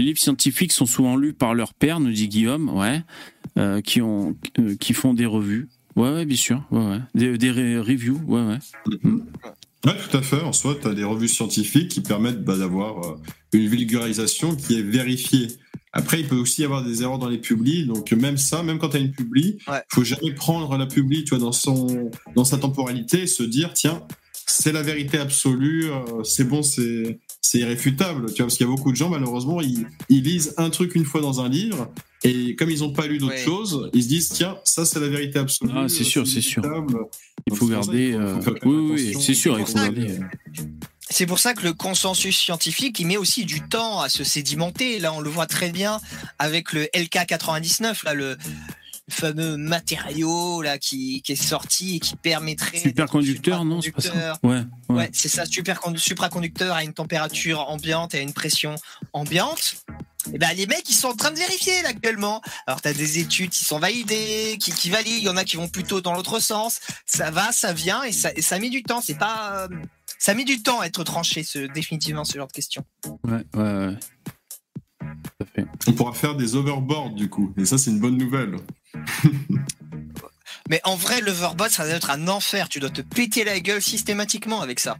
[0.00, 3.02] Les livres scientifiques sont souvent lus par leur père, nous dit Guillaume, ouais,
[3.58, 5.68] euh, qui, ont, euh, qui font des revues.
[5.94, 7.00] Ouais, ouais, bien sûr, ouais, ouais.
[7.14, 8.58] Des, des reviews, ouais, ouais.
[9.84, 10.40] Ouais, tout à fait.
[10.40, 13.16] En soi, tu as des revues scientifiques qui permettent bah, d'avoir euh,
[13.52, 15.48] une vulgarisation qui est vérifiée.
[15.92, 17.84] Après, il peut aussi y avoir des erreurs dans les publis.
[17.84, 19.82] Donc, même ça, même quand tu as une publi, il Ouais.
[19.92, 23.74] faut jamais prendre la publi tu vois, dans, son, dans sa temporalité et se dire,
[23.74, 24.00] tiens,
[24.50, 27.18] c'est la vérité absolue, euh, c'est bon, c'est
[27.54, 28.26] irréfutable.
[28.26, 30.94] Tu vois, parce qu'il y a beaucoup de gens, malheureusement, ils, ils lisent un truc
[30.94, 31.90] une fois dans un livre.
[32.22, 33.44] Et comme ils n'ont pas lu d'autres Ouais.
[33.44, 35.72] choses, ils se disent tiens, ça c'est la vérité absolue.
[35.74, 36.62] Ah, c'est sûr, c'est sûr.
[37.46, 38.12] Il faut garder.
[38.12, 40.12] euh, Oui, oui, c'est sûr, il faut pour ça que- garder.
[40.18, 40.62] euh,
[41.12, 45.00] C'est pour ça que le consensus scientifique, il met aussi du temps à se sédimenter.
[45.00, 45.98] Là, on le voit très bien
[46.38, 48.36] avec le LK99, là, le
[49.10, 54.50] fameux matériau là qui, qui est sorti et qui permettrait Superconducteur, non, c'est ça Ouais,
[54.88, 54.96] ouais.
[54.96, 58.74] Ouais, c'est ça, super supraconducteur à une température ambiante et à une pression
[59.12, 59.76] ambiante.
[60.32, 62.42] Et ben les mecs ils sont en train de vérifier là, actuellement.
[62.66, 65.56] Alors t'as des études qui sont validées, qui, qui valident, il y en a qui
[65.56, 66.80] vont plutôt dans l'autre sens.
[67.06, 69.00] Ça va, ça vient et ça, et ça met du temps.
[69.00, 69.68] C'est pas, euh,
[70.18, 72.84] ça met du temps à être tranché ce, définitivement ce genre de questions.
[73.24, 73.96] Ouais, ouais, ouais.
[75.00, 75.66] Tout à fait.
[75.86, 77.54] On pourra faire des overboards du coup.
[77.56, 78.56] Et ça, c'est une bonne nouvelle.
[80.68, 82.68] Mais en vrai, l'overbot ça doit être un enfer.
[82.68, 84.96] Tu dois te péter la gueule systématiquement avec ça.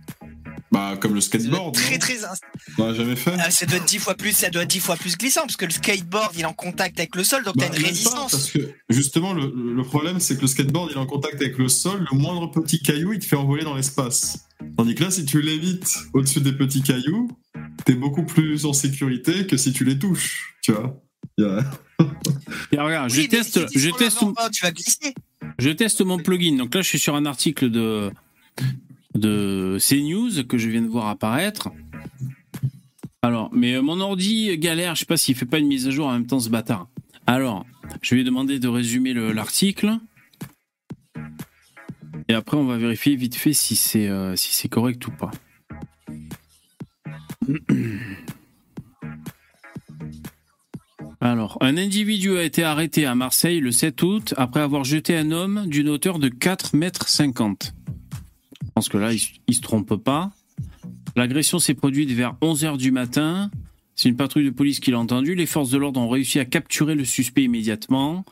[0.73, 1.75] Bah, comme le skateboard.
[1.75, 2.43] très très inst-
[2.79, 3.33] On jamais fait.
[3.41, 5.65] Ah, ça doit être dix fois plus, ça doit être fois plus glissant parce que
[5.65, 8.31] le skateboard il est en contact avec le sol, donc Bah, t'as une pas, résistance.
[8.31, 11.59] parce que justement, le, le problème, c'est que le skateboard, il est en contact avec
[11.59, 12.07] le sol.
[12.11, 14.45] Le moindre petit caillou, il te fait envoler dans l'espace.
[14.77, 17.29] Tandis que là, si tu l'évites au-dessus des petits cailloux,
[17.85, 20.55] t'es beaucoup plus en sécurité que si tu les touches.
[20.63, 21.01] Tu vois
[22.73, 25.15] Et regarde, je Oui, teste, si je teste, l'avant-bas, tu vas glisser.
[25.59, 26.57] je teste mon plugin.
[26.57, 28.11] Donc là, je suis sur un article de
[29.15, 31.69] de CNews que je viens de voir apparaître.
[33.23, 34.95] Alors, mais mon ordi galère.
[34.95, 36.89] Je sais pas s'il fait pas une mise à jour en même temps, ce bâtard.
[37.27, 37.67] Alors,
[38.03, 39.99] je vais demander de résumer le- l'article.
[42.29, 45.31] Et après, on va vérifier vite fait si c'est euh, si c'est correct ou pas.
[51.23, 55.33] Alors, un individu a été arrêté à Marseille le 7 août après avoir jeté un
[55.33, 57.75] homme d'une hauteur de 4 mètres 50.
[58.65, 60.31] Je pense que là, il, il se trompe pas.
[61.17, 63.51] L'agression s'est produite vers 11 heures du matin.
[63.97, 65.35] C'est une patrouille de police qui l'a entendu.
[65.35, 68.25] Les forces de l'ordre ont réussi à capturer le suspect immédiatement.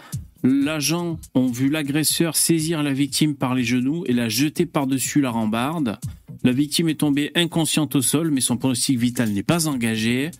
[0.42, 5.30] L'agent ont vu l'agresseur saisir la victime par les genoux et la jeter par-dessus la
[5.30, 5.98] rambarde.
[6.42, 10.30] La victime est tombée inconsciente au sol, mais son pronostic vital n'est pas engagé.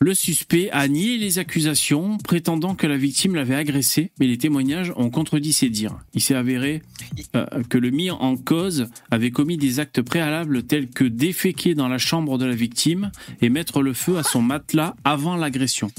[0.00, 4.92] Le suspect a nié les accusations, prétendant que la victime l'avait agressé, mais les témoignages
[4.94, 5.98] ont contredit ses dires.
[6.14, 6.82] Il s'est avéré
[7.34, 11.88] euh, que le mis en cause avait commis des actes préalables tels que déféquer dans
[11.88, 13.10] la chambre de la victime
[13.42, 15.90] et mettre le feu à son matelas avant l'agression.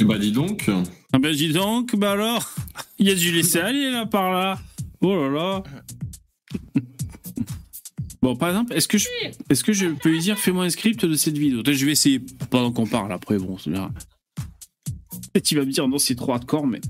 [0.00, 0.68] Eh bah, dis donc.
[1.12, 2.52] Ah ben dis donc, bah alors,
[2.98, 4.58] il y a du laisser aller là par là.
[5.00, 5.62] Oh là là.
[8.24, 9.06] Bon, par exemple, est-ce que je,
[9.50, 11.60] est-ce que je peux lui dire fais-moi un script de cette vidéo?
[11.62, 13.12] Je vais essayer pendant qu'on parle.
[13.12, 13.90] Après, bon, c'est là.
[15.34, 16.80] Et tu vas me dire non, c'est trop hardcore, mais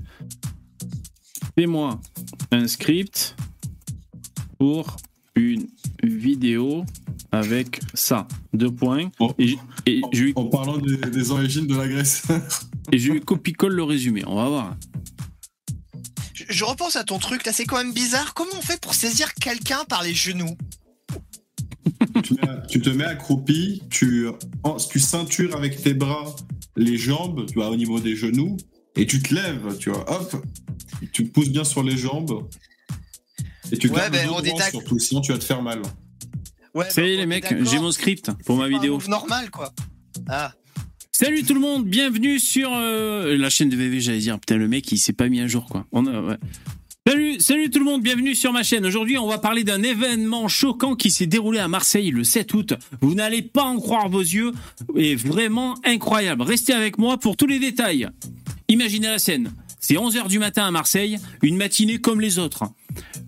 [1.57, 1.99] fais-moi
[2.51, 3.35] un script
[4.59, 4.95] pour
[5.35, 5.67] une
[6.01, 6.85] vidéo
[7.33, 8.29] avec ça.
[8.53, 9.11] Deux points.
[9.37, 9.57] Et,
[10.13, 12.41] je lui, En parlant des, des origines de l'agresseur.
[12.93, 14.23] et je lui copie-colle le résumé.
[14.25, 14.77] On va voir.
[16.33, 18.33] Je, je repense à ton truc là, c'est quand même bizarre.
[18.35, 20.55] Comment on fait pour saisir quelqu'un par les genoux?
[22.23, 24.27] Tu, mets- tu te mets accroupi, tu,
[24.63, 26.35] en- tu ceintures avec tes bras
[26.75, 28.57] les jambes, tu vois, au niveau des genoux,
[28.95, 30.45] et tu te lèves, tu vois, hop,
[31.11, 32.47] tu te pousses bien sur les jambes,
[33.71, 34.71] et tu Ouais, gardes ben, le on dos droit détaque.
[34.71, 35.81] surtout, sinon tu vas te faire mal.
[36.73, 38.99] Ouais, Ça y est, bah, les mecs, j'ai mon script pour ma vidéo.
[39.07, 39.73] normal quoi.
[40.27, 40.53] Ah.
[41.11, 44.37] Salut tout le monde, bienvenue sur euh, la chaîne de VV, j'allais dire.
[44.37, 45.85] Putain, le mec, il s'est pas mis à jour, quoi.
[45.93, 46.35] On a, ouais.
[47.07, 48.83] Salut, salut tout le monde, bienvenue sur ma chaîne.
[48.83, 52.73] Aujourd'hui, on va parler d'un événement choquant qui s'est déroulé à Marseille le 7 août.
[52.99, 54.53] Vous n'allez pas en croire vos yeux,
[54.95, 56.41] et vraiment incroyable.
[56.41, 58.09] Restez avec moi pour tous les détails.
[58.69, 59.53] Imaginez la scène.
[59.79, 62.63] C'est 11h du matin à Marseille, une matinée comme les autres.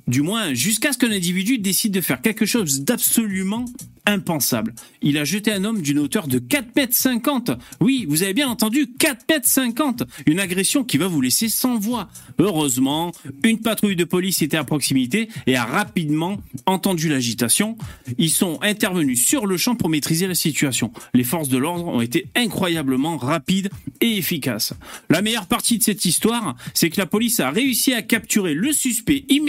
[0.08, 3.66] Du moins, jusqu'à ce qu'un individu décide de faire quelque chose d'absolument
[4.08, 4.74] impensable.
[5.02, 7.52] Il a jeté un homme d'une hauteur de 4 mètres 50.
[7.82, 10.04] Oui, vous avez bien entendu, 4 mètres 50.
[10.26, 12.08] Une agression qui va vous laisser sans voix.
[12.40, 13.12] Heureusement,
[13.44, 17.78] une patrouille de police était à proximité et a rapidement entendu l'agitation.
[18.18, 20.92] Ils sont intervenus sur le champ pour maîtriser la situation.
[21.14, 23.70] Les forces de l'ordre ont été incroyablement rapides
[24.00, 24.74] et efficaces.
[25.10, 28.72] La meilleure partie de cette histoire, c'est que la police a réussi à capturer le
[28.72, 29.47] suspect immédiatement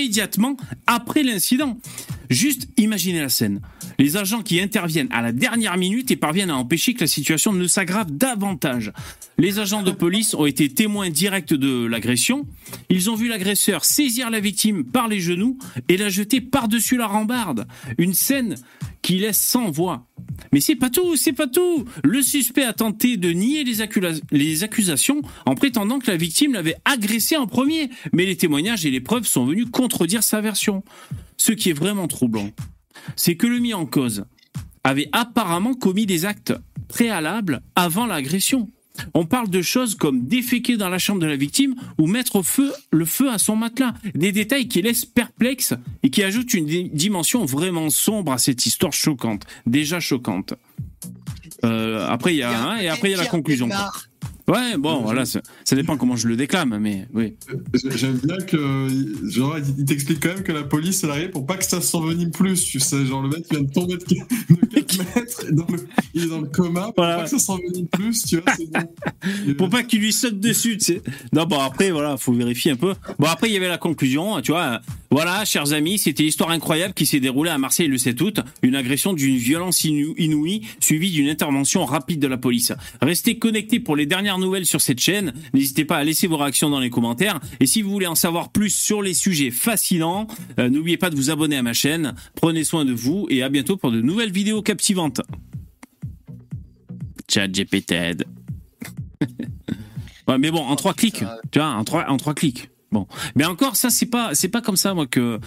[0.86, 1.78] après l'incident.
[2.30, 3.60] Juste imaginez la scène.
[3.98, 7.52] Les agents qui interviennent à la dernière minute et parviennent à empêcher que la situation
[7.52, 8.92] ne s'aggrave davantage.
[9.38, 12.46] Les agents de police ont été témoins directs de l'agression.
[12.90, 15.58] Ils ont vu l'agresseur saisir la victime par les genoux
[15.88, 17.66] et la jeter par-dessus la rambarde.
[17.96, 18.56] Une scène
[19.08, 20.06] qui laisse sans voix.
[20.52, 21.86] Mais c'est pas tout, c'est pas tout.
[22.04, 23.78] Le suspect a tenté de nier les,
[24.30, 27.88] les accusations en prétendant que la victime l'avait agressé en premier.
[28.12, 30.84] Mais les témoignages et les preuves sont venus contredire sa version.
[31.38, 32.50] Ce qui est vraiment troublant,
[33.16, 34.26] c'est que le mis en cause
[34.84, 36.52] avait apparemment commis des actes
[36.88, 38.68] préalables avant l'agression.
[39.14, 42.42] On parle de choses comme déféquer dans la chambre de la victime ou mettre au
[42.42, 43.94] feu le feu à son matelas.
[44.14, 48.66] Des détails qui laissent perplexe et qui ajoutent une di- dimension vraiment sombre à cette
[48.66, 50.54] histoire choquante, déjà choquante.
[51.64, 53.68] Euh, après il y a un et après il y a la conclusion.
[54.48, 57.34] Ouais, bon, voilà, ça, ça dépend comment je le déclame, mais oui.
[57.94, 58.88] J'aime bien que,
[59.28, 62.30] genre, il t'explique quand même que la police, elle arrive pour pas que ça s'envenime
[62.30, 63.04] plus, tu sais.
[63.04, 64.26] Genre, le mec vient de tomber de 4
[65.16, 68.38] mètres, dans le- il est dans le coma, pour pas que ça s'envenime plus, tu
[68.38, 69.54] vois, c'est bon.
[69.58, 71.02] Pour pas qu'il lui saute dessus, tu sais.
[71.32, 72.94] Non, bon, après, voilà, faut vérifier un peu.
[73.18, 74.80] Bon, après, il y avait la conclusion, tu vois.
[75.10, 78.40] Voilà, chers amis, c'était l'histoire incroyable qui s'est déroulée à Marseille le 7 août.
[78.62, 82.72] Une agression d'une violence inou- inouïe, suivie d'une intervention rapide de la police.
[83.02, 85.32] Restez connectés pour les dernières nouvelles sur cette chaîne.
[85.54, 87.40] N'hésitez pas à laisser vos réactions dans les commentaires.
[87.60, 90.26] Et si vous voulez en savoir plus sur les sujets fascinants,
[90.58, 92.14] euh, n'oubliez pas de vous abonner à ma chaîne.
[92.34, 95.20] Prenez soin de vous et à bientôt pour de nouvelles vidéos captivantes.
[97.30, 97.92] Chat GPT.
[100.28, 102.70] ouais, mais bon, en trois clics, tu vois, en trois, en trois clics.
[102.90, 105.40] Bon, mais encore ça c'est pas c'est pas comme ça moi que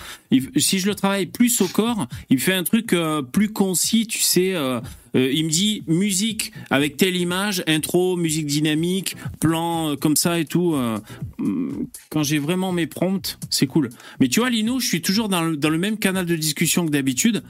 [0.57, 4.19] si je le travaille plus au corps, il fait un truc euh, plus concis, tu
[4.19, 4.53] sais.
[4.53, 4.80] euh,
[5.16, 10.40] euh, il me dit musique avec telle image, intro, musique dynamique, plan euh, comme ça
[10.40, 10.74] et tout.
[10.74, 11.00] euh,
[11.40, 13.90] hum, quand j'ai vraiment mes prompts, c'est cool.
[14.20, 16.86] Mais tu vois, Lino, je suis toujours dans le, dans le même canal de discussion
[16.86, 17.44] que d'habitude.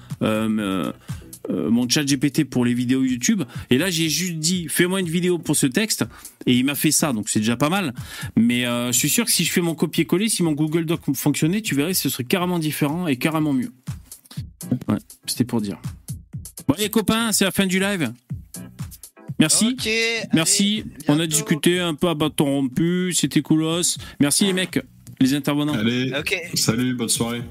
[1.50, 3.44] Mon chat GPT pour les vidéos YouTube.
[3.72, 6.06] Et là, j'ai juste dit, fais-moi une vidéo pour ce texte.
[6.46, 7.94] Et il m'a fait ça, donc c'est déjà pas mal.
[8.38, 11.62] Mais je suis sûr que si je fais mon copier-coller, si mon Google Doc fonctionnait,
[11.62, 13.74] tu verrais, ce serait carrément différent et carrément mieux.
[14.88, 15.78] Ouais, c'était pour dire.
[16.68, 18.12] Bon, les copains, c'est la fin du live.
[19.40, 19.76] Merci.
[19.80, 19.90] Ok,
[20.34, 20.84] Merci.
[21.08, 23.12] On a discuté un peu à bâton rompu.
[23.14, 23.98] C'était coolos.
[24.20, 24.80] Merci les mecs,
[25.20, 25.74] les intervenants.
[25.74, 26.36] Allez, Ok.
[26.56, 27.42] salut, bonne soirée.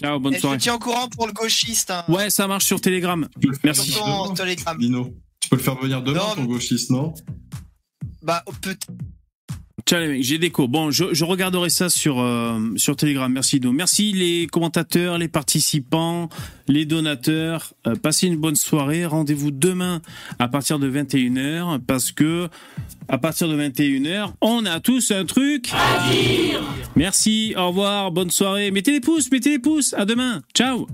[0.00, 0.58] Ciao, bonne Et je soirée.
[0.58, 1.90] te tiens au courant pour le gauchiste.
[1.90, 2.04] Hein.
[2.08, 3.28] Ouais, ça marche sur Telegram.
[3.64, 3.90] Merci.
[3.90, 4.76] Sur ton Telegram.
[4.78, 7.12] Lino, tu peux le faire venir demain, ton gauchiste, non?
[8.22, 8.76] Bah, peut
[9.86, 10.68] Ciao les mecs, j'ai des cours.
[10.68, 12.58] Bon, je, regarderai ça sur, euh,
[12.96, 13.32] Telegram.
[13.32, 13.72] Merci Do.
[13.72, 16.28] Merci les commentateurs, les participants,
[16.68, 17.72] les donateurs.
[17.86, 19.06] Euh, passez une bonne soirée.
[19.06, 20.00] Rendez-vous demain
[20.38, 22.48] à partir de 21h parce que
[23.08, 26.62] à partir de 21h, on a tous un truc à dire.
[26.96, 28.70] Merci, au revoir, bonne soirée.
[28.70, 29.94] Mettez les pouces, mettez les pouces.
[29.94, 30.42] À demain.
[30.54, 30.86] Ciao.